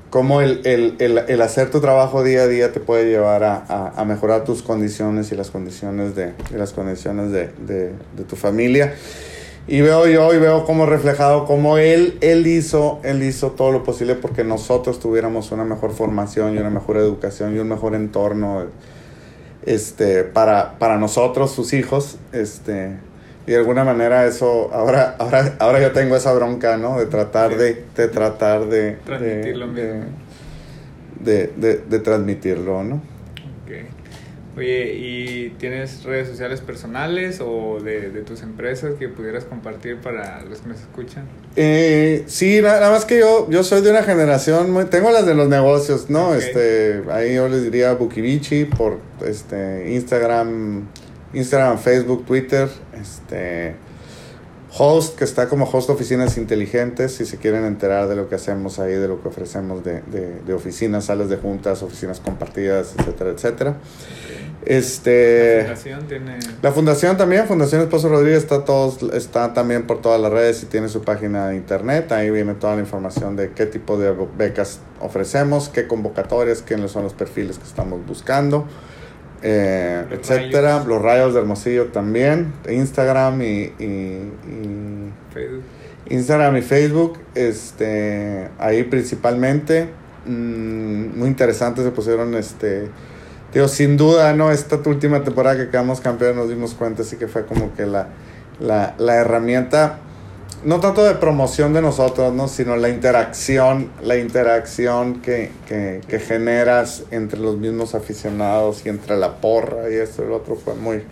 cómo 0.10 0.42
el, 0.42 0.62
el, 0.66 0.96
el, 1.00 1.42
hacer 1.44 1.70
tu 1.70 1.80
trabajo 1.82 2.24
día 2.24 2.42
a 2.42 2.48
día 2.48 2.72
te 2.72 2.80
puede 2.80 3.06
llevar 3.06 3.44
a, 3.44 3.94
a, 3.96 4.06
mejorar 4.06 4.44
tus 4.44 4.64
condiciones 4.64 5.32
y 5.32 5.36
las 5.36 5.52
condiciones 5.52 6.16
de, 6.16 6.34
las 6.56 6.74
condiciones 6.74 7.32
de, 7.32 7.50
de, 7.68 8.24
tu 8.28 8.36
familia. 8.36 8.96
Y 9.68 9.82
veo 9.82 10.08
yo 10.08 10.34
y 10.34 10.40
veo 10.40 10.66
como 10.66 10.88
reflejado 10.88 11.46
cómo 11.46 11.78
él, 11.78 12.18
él, 12.22 12.48
hizo, 12.48 13.02
él 13.04 13.22
hizo 13.22 13.52
todo 13.52 13.72
lo 13.72 13.84
posible 13.84 14.16
porque 14.16 14.44
nosotros 14.44 15.00
tuviéramos 15.00 15.52
una 15.52 15.64
mejor 15.64 15.92
formación 15.92 16.56
y 16.56 16.58
una 16.58 16.72
mejor 16.72 16.98
educación 16.98 17.56
y 17.56 17.60
un 17.60 17.70
mejor 17.70 17.94
entorno 17.94 18.66
este, 19.64 20.24
para, 20.24 20.80
para 20.80 20.98
nosotros, 20.98 21.52
sus 21.52 21.74
hijos. 21.74 22.18
Este, 22.32 22.98
y 23.46 23.52
de 23.52 23.58
alguna 23.58 23.84
manera 23.84 24.26
eso, 24.26 24.70
ahora, 24.74 25.16
ahora, 25.20 25.56
ahora 25.60 25.82
yo 25.82 25.92
tengo 25.92 26.16
esa 26.16 26.34
bronca, 26.34 26.78
¿no? 26.78 27.00
De 27.00 27.06
tratar 27.08 27.58
de, 27.58 27.84
de 27.96 28.08
tratar 28.08 28.68
de... 28.68 28.98
Transmitirlo 29.06 29.68
de, 31.20 31.48
de, 31.56 31.78
de, 31.78 32.00
transmitirlo, 32.00 32.84
¿no? 32.84 33.02
Oye, 34.56 34.94
¿y 34.94 35.50
tienes 35.58 36.04
redes 36.04 36.28
sociales 36.28 36.62
personales 36.62 37.42
o 37.44 37.80
de, 37.84 38.12
de, 38.12 38.22
tus 38.22 38.44
empresas 38.44 38.94
que 39.00 39.10
pudieras 39.10 39.46
compartir 39.46 39.98
para 39.98 40.44
los 40.44 40.60
que 40.60 40.70
nos 40.70 40.80
escuchan? 40.80 41.26
Eh, 41.56 42.24
sí, 42.28 42.62
nada 42.62 42.92
más 42.92 43.06
que 43.06 43.18
yo, 43.18 43.50
yo 43.50 43.64
soy 43.64 43.82
de 43.82 43.90
una 43.90 44.04
generación, 44.04 44.70
muy, 44.70 44.86
tengo 44.86 45.10
las 45.10 45.26
de 45.26 45.34
los 45.34 45.50
negocios, 45.50 46.12
¿no? 46.12 46.36
Este, 46.36 47.02
ahí 47.10 47.34
yo 47.34 47.50
les 47.50 47.64
diría 47.64 47.94
Bukibichi 47.94 48.66
por 48.66 49.00
este, 49.26 49.92
Instagram, 49.92 50.88
Instagram, 51.34 51.78
Facebook, 51.80 52.26
Twitter, 52.26 52.70
este 53.00 53.76
host 54.76 55.18
que 55.18 55.24
está 55.24 55.50
como 55.50 55.66
host 55.66 55.90
oficinas 55.92 56.38
inteligentes 56.38 57.14
si 57.16 57.26
se 57.26 57.38
quieren 57.38 57.64
enterar 57.66 58.08
de 58.08 58.16
lo 58.16 58.28
que 58.28 58.36
hacemos 58.36 58.80
ahí, 58.80 58.94
de 58.94 59.08
lo 59.08 59.22
que 59.22 59.28
ofrecemos 59.28 59.84
de, 59.84 60.02
de, 60.04 60.42
de 60.42 60.54
oficinas, 60.54 61.06
salas 61.06 61.30
de 61.30 61.38
juntas, 61.38 61.84
oficinas 61.84 62.20
compartidas, 62.20 62.96
etcétera, 62.98 63.30
etcétera. 63.32 63.76
Este, 64.66 65.58
la 65.58 65.76
fundación 65.76 66.08
tiene... 66.08 66.40
La 66.62 66.72
fundación 66.72 67.18
también, 67.18 67.46
Fundación 67.46 67.82
Esposo 67.82 68.10
Rodríguez 68.10 68.44
está, 68.44 68.64
todos, 68.64 69.04
está 69.14 69.54
también 69.54 69.86
por 69.86 70.02
todas 70.02 70.20
las 70.22 70.32
redes 70.32 70.64
y 70.64 70.68
tiene 70.68 70.88
su 70.88 71.02
página 71.02 71.50
de 71.50 71.56
internet. 71.56 72.12
Ahí 72.12 72.30
viene 72.32 72.54
toda 72.54 72.76
la 72.76 72.82
información 72.82 73.36
de 73.36 73.52
qué 73.52 73.66
tipo 73.66 73.98
de 73.98 74.16
becas 74.38 74.80
ofrecemos, 75.02 75.70
qué 75.70 75.88
convocatorias, 75.88 76.62
quiénes 76.62 76.92
son 76.92 77.04
los 77.04 77.14
perfiles 77.14 77.58
que 77.58 77.66
estamos 77.66 78.06
buscando 78.06 78.66
eh, 79.46 80.06
etcétera. 80.10 80.84
Los 80.88 81.02
rayos 81.02 81.34
de 81.34 81.42
Hermosillo 81.42 81.88
también. 81.88 82.54
Instagram 82.70 83.42
y, 83.42 83.74
y, 83.78 84.32
Facebook. 85.34 85.64
Instagram 86.10 86.58
y 86.58 86.62
Facebook. 86.62 87.20
Este, 87.36 88.50
ahí 88.58 88.84
principalmente. 88.84 89.90
Mmm, 90.26 91.20
muy 91.20 91.28
interesante 91.28 91.84
se 91.84 91.92
pusieron 91.92 92.34
este. 92.36 92.90
Digo, 93.54 93.68
sin 93.68 93.98
duda, 93.98 94.34
¿no? 94.34 94.50
Esta 94.50 94.80
última 94.86 95.24
temporada 95.24 95.58
que 95.58 95.70
quedamos 95.70 96.00
campeones 96.00 96.38
nos 96.38 96.50
dimos 96.50 96.74
cuenta, 96.74 97.04
así 97.04 97.18
que 97.18 97.28
fue 97.28 97.46
como 97.46 97.74
que 97.76 97.86
la, 97.86 98.08
la, 98.60 98.96
la 98.98 99.16
herramienta 99.16 100.00
no 100.66 100.80
tanto 100.80 101.04
de 101.04 101.16
promoción 101.16 101.74
de 101.74 101.82
nosotros, 101.82 102.34
¿no? 102.34 102.48
sino 102.48 102.76
la 102.76 102.90
interacción, 102.90 103.90
la 104.02 104.18
interacción 104.18 105.22
que, 105.22 105.52
que, 105.68 106.02
que, 106.08 106.20
generas 106.20 107.04
entre 107.12 107.40
los 107.40 107.58
mismos 107.58 107.96
aficionados 107.96 108.86
y 108.86 108.90
entre 108.90 109.18
la 109.18 109.38
porra 109.38 109.90
y 109.90 109.96
esto 109.96 110.24
y 110.24 110.28
lo 110.28 110.38
otro 110.38 110.56
fue 110.56 110.76
muy, 110.76 111.04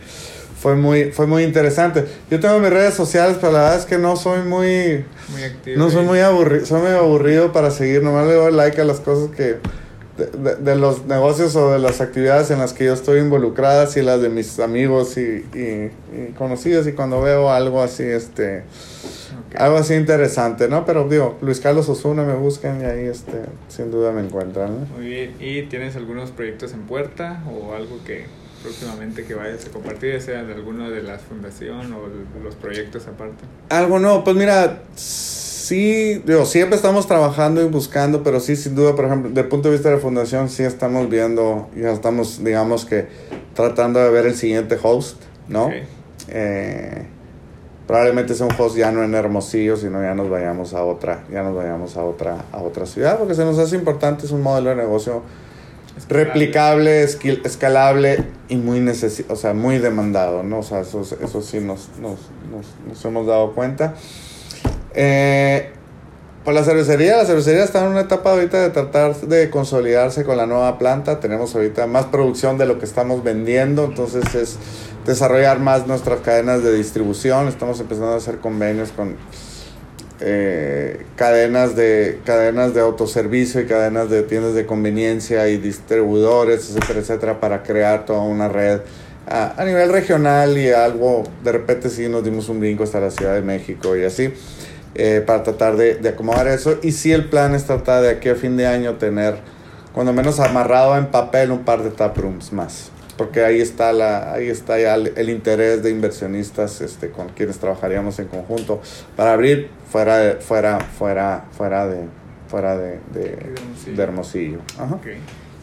fue 0.60 0.76
muy, 0.76 1.12
fue 1.12 1.28
muy 1.28 1.43
interesante. 1.43 2.06
Yo 2.30 2.39
tengo 2.39 2.60
mis 2.60 2.70
redes 2.70 2.93
sociales, 2.93 3.38
pero 3.39 3.54
la 3.54 3.64
verdad 3.64 3.80
es 3.80 3.86
que 3.86 3.97
no 3.97 4.16
soy 4.16 4.41
muy, 4.41 5.06
muy 5.30 5.43
activo, 5.43 5.78
no 5.78 5.89
soy 5.89 6.06
muy 6.06 6.20
aburrido, 6.20 6.66
soy 6.66 6.82
muy 6.82 6.91
aburrido 6.91 7.52
para 7.52 7.72
seguir, 7.72 8.04
nomás 8.04 8.28
le 8.28 8.34
doy 8.34 8.52
like 8.52 8.80
a 8.80 8.86
las 8.86 8.99
cosas 8.99 9.36
que 9.36 9.58
de, 10.18 10.26
de, 10.26 10.56
de, 10.58 10.76
los 10.76 11.06
negocios 11.06 11.56
o 11.56 11.72
de 11.72 11.80
las 11.80 12.02
actividades 12.02 12.52
en 12.52 12.60
las 12.60 12.74
que 12.74 12.86
yo 12.86 12.93
estoy 12.93 13.20
involucrada 13.20 13.88
y 13.95 14.02
las 14.02 14.22
de 14.22 14.30
mis 14.30 14.60
amigos 14.60 15.18
y, 15.18 15.45
y, 15.54 15.91
y 16.14 16.34
conocidos 16.38 16.86
y 16.86 16.91
cuando 16.91 17.22
veo 17.22 17.49
algo 17.49 17.82
así, 17.82 18.04
este. 18.04 18.64
Algo 19.58 19.78
así 19.78 19.93
interesante, 19.95 20.68
¿no? 20.68 20.86
Pero 20.86 21.08
digo, 21.08 21.38
Luis 21.41 21.60
Carlos 21.60 21.89
Osuna 21.89 22.24
me 22.24 22.36
buscan 22.36 22.82
y 22.82 22.86
ahí 22.86 23.06
este, 23.06 23.45
sin 23.68 23.91
duda 23.91 24.12
me 24.12 24.22
encuentran. 24.22 24.82
¿no? 24.82 24.97
Muy 24.97 25.08
bien. 25.08 25.36
¿Y 25.39 25.64
tienes 25.64 25.95
algunos 25.95 26.32
proyectos 26.32 26.74
en 26.74 26.82
puerta 26.82 27.43
o 27.52 27.74
algo 27.74 27.99
que 28.06 28.26
próximamente 28.62 29.26
que 29.26 29.34
vayas 29.34 29.66
a 29.66 29.70
compartir, 29.72 30.22
sea 30.22 30.43
de 30.43 30.54
alguna 30.54 30.89
de 30.89 31.02
las 31.04 31.22
fundaciones 31.22 31.91
o 31.91 32.10
de 32.10 32.43
los 32.43 32.56
proyectos 32.56 33.08
aparte? 33.08 33.43
Algo 33.70 33.99
no, 33.99 34.24
pues 34.24 34.36
mira, 34.36 34.84
sí, 34.95 36.22
digo, 36.26 36.45
siempre 36.45 36.76
estamos 36.76 37.08
trabajando 37.08 37.62
y 37.62 37.66
buscando, 37.66 38.24
pero 38.24 38.39
sí, 38.39 38.56
sin 38.56 38.76
duda, 38.76 38.95
por 38.95 39.06
ejemplo, 39.06 39.30
desde 39.30 39.41
el 39.41 39.47
punto 39.47 39.70
de 39.70 39.76
vista 39.76 39.89
de 39.89 39.95
la 39.95 40.02
fundación, 40.02 40.49
sí 40.49 40.64
estamos 40.64 41.10
viendo, 41.10 41.70
ya 41.76 41.91
estamos, 41.91 42.43
digamos 42.43 42.86
que, 42.86 43.08
tratando 43.56 43.99
de 43.99 44.10
ver 44.12 44.26
el 44.28 44.36
siguiente 44.36 44.78
host, 44.82 45.22
¿no? 45.47 45.66
Okay. 45.66 45.84
Eh, 46.30 47.06
probablemente 47.92 48.36
sea 48.36 48.46
un 48.46 48.56
host 48.58 48.78
ya 48.78 48.89
no 48.89 49.04
en 49.04 49.14
Hermosillo, 49.14 49.76
sino 49.76 50.02
ya 50.02 50.16
nos 50.16 50.30
vayamos 50.30 50.74
a 50.74 50.82
otra, 50.82 51.26
ya 51.30 51.44
nos 51.44 51.54
vayamos 51.54 51.98
a 51.98 52.06
otra, 52.06 52.46
a 52.54 52.62
otra 52.62 52.86
ciudad, 52.86 53.18
porque 53.18 53.36
se 53.36 53.44
nos 53.44 53.60
hace 53.60 53.76
importante, 53.76 54.26
es 54.26 54.32
un 54.32 54.42
modelo 54.42 54.70
de 54.70 54.78
negocio 54.78 55.24
escalable. 55.98 56.24
replicable, 56.24 57.04
esquil, 57.04 57.42
escalable 57.44 58.24
y 58.48 58.56
muy 58.56 58.80
necesi 58.80 59.26
o 59.28 59.36
sea, 59.36 59.54
muy 59.54 59.78
demandado, 59.78 60.42
¿no? 60.42 60.60
O 60.60 60.64
sea, 60.64 60.80
eso, 60.80 61.02
eso 61.02 61.42
sí 61.42 61.60
nos, 61.60 61.89
nos, 62.00 62.18
nos, 62.50 62.66
nos 62.88 63.04
hemos 63.04 63.28
dado 63.28 63.52
cuenta. 63.52 63.94
Eh, 64.94 65.74
pues 66.44 66.56
la 66.56 66.64
cervecería, 66.64 67.18
la 67.18 67.26
cervecería 67.26 67.64
está 67.64 67.86
en 67.86 67.92
una 67.92 68.02
etapa 68.02 68.32
ahorita 68.32 68.62
de 68.62 68.70
tratar 68.72 69.16
de 69.16 69.50
consolidarse 69.52 70.24
con 70.24 70.38
la 70.38 70.48
nueva 70.48 70.80
planta. 70.80 71.20
Tenemos 71.20 71.54
ahorita 71.54 71.86
más 71.86 72.06
producción 72.06 72.58
de 72.58 72.66
lo 72.66 72.80
que 72.80 72.86
estamos 72.86 73.24
vendiendo, 73.24 73.86
entonces 73.86 74.34
es 74.34 74.58
desarrollar 75.06 75.60
más 75.60 75.86
nuestras 75.86 76.22
cadenas 76.22 76.64
de 76.64 76.74
distribución. 76.74 77.48
Estamos 77.48 77.80
empezando 77.80 78.14
a 78.14 78.16
hacer 78.16 78.39
convenios 78.39 78.92
con 78.92 79.18
eh, 80.20 81.06
cadenas 81.16 81.76
de 81.76 82.20
cadenas 82.26 82.74
de 82.74 82.82
autoservicio 82.82 83.62
y 83.62 83.66
cadenas 83.66 84.10
de 84.10 84.24
tiendas 84.24 84.56
de 84.56 84.66
conveniencia 84.66 85.48
y 85.48 85.58
distribuidores, 85.58 86.70
etcétera, 86.70 87.00
etcétera, 87.02 87.39
para 87.39 87.62
crear 87.62 88.06
toda 88.06 88.22
una 88.22 88.48
red 88.48 88.82
a, 89.28 89.62
a 89.62 89.66
nivel 89.66 89.92
regional 89.92 90.58
y 90.58 90.72
algo. 90.72 91.24
De 91.44 91.52
repente 91.52 91.92
sí 91.92 92.10
nos 92.10 92.24
dimos 92.24 92.50
un 92.50 92.60
brinco 92.60 92.84
hasta 92.84 93.00
la 93.00 93.12
Ciudad 93.12 93.36
de 93.36 93.44
México 93.44 93.96
y 93.96 94.06
así. 94.06 94.34
Eh, 94.94 95.24
para 95.26 95.42
tratar 95.42 95.78
de, 95.78 95.96
de, 95.96 96.10
acomodar 96.10 96.48
eso. 96.48 96.78
Y 96.82 96.92
si 96.92 97.14
el 97.14 97.26
plan 97.26 97.56
es 97.56 97.66
tratar 97.66 98.04
de 98.04 98.10
aquí 98.10 98.28
a 98.28 98.36
fin 98.36 98.58
de 98.58 98.68
año 98.68 98.96
tener, 98.96 99.36
cuando 99.94 100.12
menos 100.12 100.39
amarrado 100.39 100.98
en 100.98 101.08
papel, 101.08 101.52
un 101.52 101.64
par 101.64 101.82
de 101.82 101.92
taprooms 101.92 102.52
más. 102.52 102.92
Porque 103.18 103.44
ahí 103.46 103.62
está, 103.62 103.94
la, 103.94 104.34
ahí 104.34 104.50
está 104.50 104.80
ya 104.80 104.96
el, 104.96 105.14
el, 105.16 105.30
interés 105.30 105.82
de 105.84 105.92
inversionistas 105.92 106.82
este, 106.82 107.10
con 107.10 107.30
quienes 107.30 107.58
trabajaríamos 107.60 108.20
en 108.20 108.28
conjunto 108.28 108.82
para 109.16 109.34
abrir 109.34 109.70
fuera 109.89 110.18
de, 110.18 110.36
fuera, 110.36 110.80
fuera, 110.80 111.46
fuera 111.56 111.88
de, 111.88 112.06
fuera 112.50 112.78
de, 112.78 113.00
de, 113.14 113.34
Hermosillo. 113.34 113.96
de 113.96 114.04
Hermosillo. 114.04 114.60
Ajá. 114.78 114.96
Okay. 114.96 115.20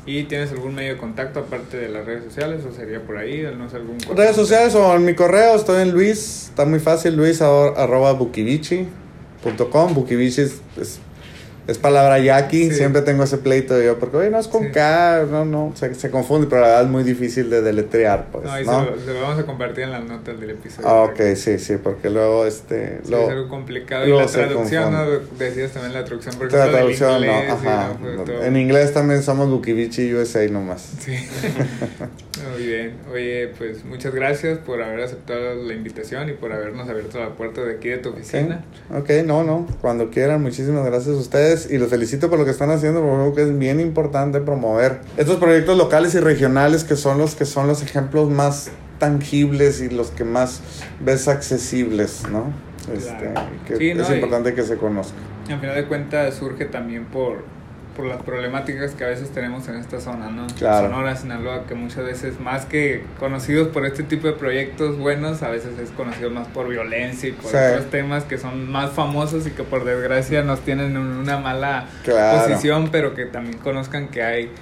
¿Y 0.07 0.25
tienes 0.25 0.53
algún 0.53 0.75
medio 0.75 0.95
de 0.95 0.99
contacto 0.99 1.41
aparte 1.41 1.77
de 1.77 1.91
las 1.91 2.07
redes 2.07 2.25
sociales 2.25 2.65
o 2.65 2.73
sería 2.73 3.03
por 3.03 3.19
ahí? 3.19 3.43
No 3.59 3.69
sé, 3.69 3.77
algún 3.77 3.99
redes 4.17 4.37
sociales 4.37 4.75
o 4.75 4.95
en 4.95 5.05
mi 5.05 5.15
correo 5.15 5.55
estoy 5.55 5.83
en 5.83 5.91
Luis, 5.91 6.47
está 6.49 6.65
muy 6.65 6.79
fácil, 6.79 7.15
luis 7.15 7.43
arroba 7.43 8.13
bukivichi 8.13 8.87
bukibichis.com. 9.51 9.95
Bukibichis 9.95 10.61
es 10.77 11.01
es 11.69 11.77
palabra 11.77 12.19
yaqui, 12.19 12.71
siempre 12.71 13.03
tengo 13.03 13.25
ese 13.25 13.37
pleito 13.37 13.77
de 13.77 13.85
yo, 13.85 13.99
porque 13.99 14.17
oye, 14.17 14.31
no 14.31 14.39
es 14.39 14.49
con 14.49 14.71
K, 14.71 15.27
no, 15.31 15.45
no, 15.45 15.73
se, 15.75 15.95
se, 15.95 16.11
confunde, 16.11 16.47
pero 16.49 16.63
la 16.63 16.69
verdad 16.69 16.85
es 16.85 16.89
muy 16.89 17.05
difícil 17.05 17.51
de 17.51 17.61
deletrear, 17.61 18.29
pues. 18.33 18.45
No, 18.45 18.59
y 18.59 18.65
¿no? 18.65 18.87
Se, 19.05 19.13
lo, 19.13 19.21
vamos 19.21 19.39
a 19.39 19.45
compartir 19.45 19.85
en 19.85 19.93
las 19.93 20.03
notas 20.03 20.41
del 20.41 20.49
episodio. 20.49 20.89
Ah, 20.89 21.03
ok, 21.03 21.21
sí, 21.37 21.59
sí, 21.59 21.77
porque 21.77 22.09
luego 22.09 22.47
este. 22.47 23.01
Sí, 23.05 23.13
es 23.13 23.29
algo 23.29 23.51
complicado. 23.51 24.07
Y 24.07 24.17
la 24.17 24.25
traducción, 24.25 24.93
¿no? 24.95 25.05
Decías 25.39 25.73
también 25.73 25.93
la 25.93 26.07
traducción, 26.07 26.37
por 26.37 26.47
ejemplo, 26.47 26.67
la 26.67 26.73
traducción, 26.73 27.17
inglés, 27.17 27.49
no, 27.49 27.55
ajá. 27.55 27.97
No, 28.01 28.43
en 28.45 28.57
inglés 28.57 28.95
también 28.95 29.23
somos 29.23 29.51
Bukivichi 29.51 30.15
USA 30.15 30.49
nomás. 30.49 30.91
Sí. 31.01 31.17
muy 32.53 32.67
bien. 32.67 32.97
Oye, 33.13 33.53
pues 33.57 33.85
muchas 33.85 34.15
gracias 34.15 34.59
por 34.59 34.83
haber 34.83 35.01
aceptado 35.01 35.55
la 35.55 35.75
invitación 35.75 36.29
y 36.29 36.33
por 36.33 36.53
habernos 36.53 36.89
abierto 36.89 37.19
la 37.19 37.31
puerta 37.31 37.63
de 37.63 37.75
aquí 37.75 37.89
de 37.89 37.99
tu 37.99 38.11
oficina. 38.11 38.65
Ok, 38.91 38.99
okay 39.01 39.23
no, 39.23 39.45
no, 39.45 39.67
cuando 39.81 40.11
quieran, 40.11 40.43
muchísimas 40.43 40.85
gracias 40.85 41.17
a 41.17 41.19
ustedes 41.19 41.71
y 41.71 41.79
los 41.79 41.91
felicito 41.91 42.31
por 42.31 42.39
lo 42.39 42.45
que 42.45 42.51
están 42.51 42.71
haciendo, 42.71 43.01
porque 43.01 43.17
creo 43.17 43.35
que 43.35 43.43
es 43.53 43.59
bien 43.59 43.81
importante 43.81 44.41
promover 44.41 45.01
estos 45.17 45.37
proyectos 45.37 45.77
locales 45.77 46.15
y 46.15 46.21
regionales 46.21 46.85
que 46.85 46.97
son 46.97 47.19
los 47.19 47.35
que 47.35 47.45
son 47.45 47.67
los 47.67 47.83
ejemplos 47.83 48.31
más 48.31 48.71
tangibles 48.99 49.81
y 49.81 49.91
los 49.91 50.11
que 50.11 50.25
más 50.25 50.61
ves 51.01 51.29
accesibles, 51.29 52.25
¿no? 52.31 52.53
Este, 52.93 53.33
que 53.67 53.93
es 53.93 54.11
importante 54.11 54.55
que 54.55 54.63
se 54.63 54.77
conozca. 54.77 55.17
Al 55.49 55.61
final 55.61 55.77
de 55.77 55.87
cuentas 55.87 56.35
surge 56.35 56.65
también 56.67 57.07
por 57.07 57.45
por 57.99 58.07
las 58.07 58.23
problemáticas 58.23 58.93
que 58.93 59.03
a 59.03 59.09
veces 59.09 59.31
tenemos 59.31 59.67
en 59.67 59.75
esta 59.75 60.01
zona, 60.01 60.31
¿no? 60.31 60.47
Claro. 60.57 60.87
Sonora, 60.87 61.17
Sinaloa, 61.17 61.67
que 61.67 61.75
muchas 61.75 62.05
veces 62.05 62.39
más 62.39 62.65
que 62.65 63.03
conocidos 63.19 63.67
por 63.69 63.85
este 63.85 64.05
tipo 64.05 64.29
de 64.29 64.35
proyectos 64.35 64.97
buenos, 64.97 65.43
a 65.43 65.49
veces 65.49 65.77
es 65.81 65.91
conocido 65.91 66.31
más 66.31 66.47
por 66.47 66.69
violencia 66.69 67.29
y 67.29 67.33
por 67.33 67.49
otros 67.49 67.91
temas 67.91 68.23
que 68.23 68.39
son 68.39 68.71
más 68.71 68.93
famosos 68.93 69.49
y 69.49 69.51
que 69.51 69.65
por 69.65 69.85
desgracia 69.85 70.45
nos 70.45 70.61
tienen 70.61 70.93
en 70.93 70.99
una 70.99 71.39
mala 71.39 71.89
posición, 72.05 72.91
pero 72.93 73.17
que 73.17 73.27
también 73.27 73.59
conozcan 73.59 74.07
que 74.07 74.23
hay 74.23 74.53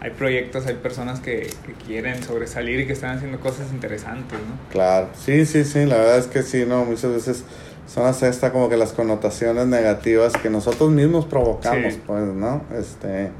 hay 0.00 0.10
proyectos, 0.10 0.66
hay 0.66 0.74
personas 0.74 1.20
que, 1.20 1.50
que, 1.64 1.72
quieren 1.86 2.22
sobresalir 2.22 2.80
y 2.80 2.86
que 2.86 2.92
están 2.92 3.16
haciendo 3.16 3.40
cosas 3.40 3.72
interesantes, 3.72 4.38
¿no? 4.38 4.70
Claro, 4.70 5.08
sí, 5.18 5.46
sí, 5.46 5.64
sí, 5.64 5.86
la 5.86 5.96
verdad 5.96 6.18
es 6.18 6.26
que 6.26 6.42
sí, 6.42 6.66
no, 6.68 6.84
muchas 6.84 7.10
veces 7.10 7.44
son 7.86 8.06
hasta 8.06 8.28
esta 8.28 8.52
como 8.52 8.68
que 8.68 8.76
las 8.76 8.92
connotaciones 8.92 9.66
negativas 9.66 10.32
que 10.34 10.50
nosotros 10.50 10.90
mismos 10.90 11.26
provocamos, 11.26 11.94
pues, 12.06 12.24
¿no? 12.24 12.62
Este, 12.76 13.30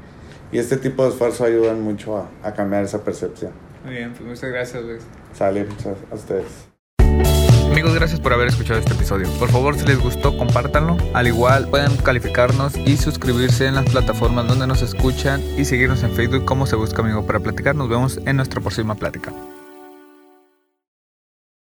y 0.51 0.59
este 0.59 0.77
tipo 0.77 1.03
de 1.03 1.09
esfuerzo 1.09 1.45
ayudan 1.45 1.81
mucho 1.81 2.17
a, 2.17 2.29
a 2.43 2.53
cambiar 2.53 2.83
esa 2.83 3.03
percepción. 3.03 3.51
Muy 3.83 3.95
bien, 3.95 4.13
pues 4.13 4.27
muchas 4.27 4.49
gracias, 4.49 4.83
Luis. 4.83 5.01
Sale, 5.33 5.65
muchas 5.65 5.97
a 6.11 6.15
ustedes. 6.15 6.75
Amigos, 7.71 7.93
gracias 7.93 8.21
por 8.21 8.31
haber 8.31 8.47
escuchado 8.47 8.79
este 8.79 8.93
episodio. 8.93 9.27
Por 9.37 9.49
favor, 9.49 9.77
si 9.77 9.85
les 9.85 9.99
gustó, 9.99 10.37
compártanlo. 10.37 10.97
Al 11.13 11.27
igual, 11.27 11.67
pueden 11.67 11.97
calificarnos 11.97 12.77
y 12.77 12.95
suscribirse 12.95 13.65
en 13.67 13.75
las 13.75 13.85
plataformas 13.85 14.47
donde 14.47 14.65
nos 14.65 14.81
escuchan 14.81 15.41
y 15.57 15.65
seguirnos 15.65 16.03
en 16.03 16.11
Facebook 16.11 16.45
como 16.45 16.67
Se 16.67 16.75
Busca 16.75 17.01
Amigo 17.01 17.25
para 17.25 17.39
Platicar. 17.39 17.75
Nos 17.75 17.89
vemos 17.89 18.19
en 18.25 18.37
nuestra 18.37 18.61
próxima 18.61 18.95
plática. 18.95 19.33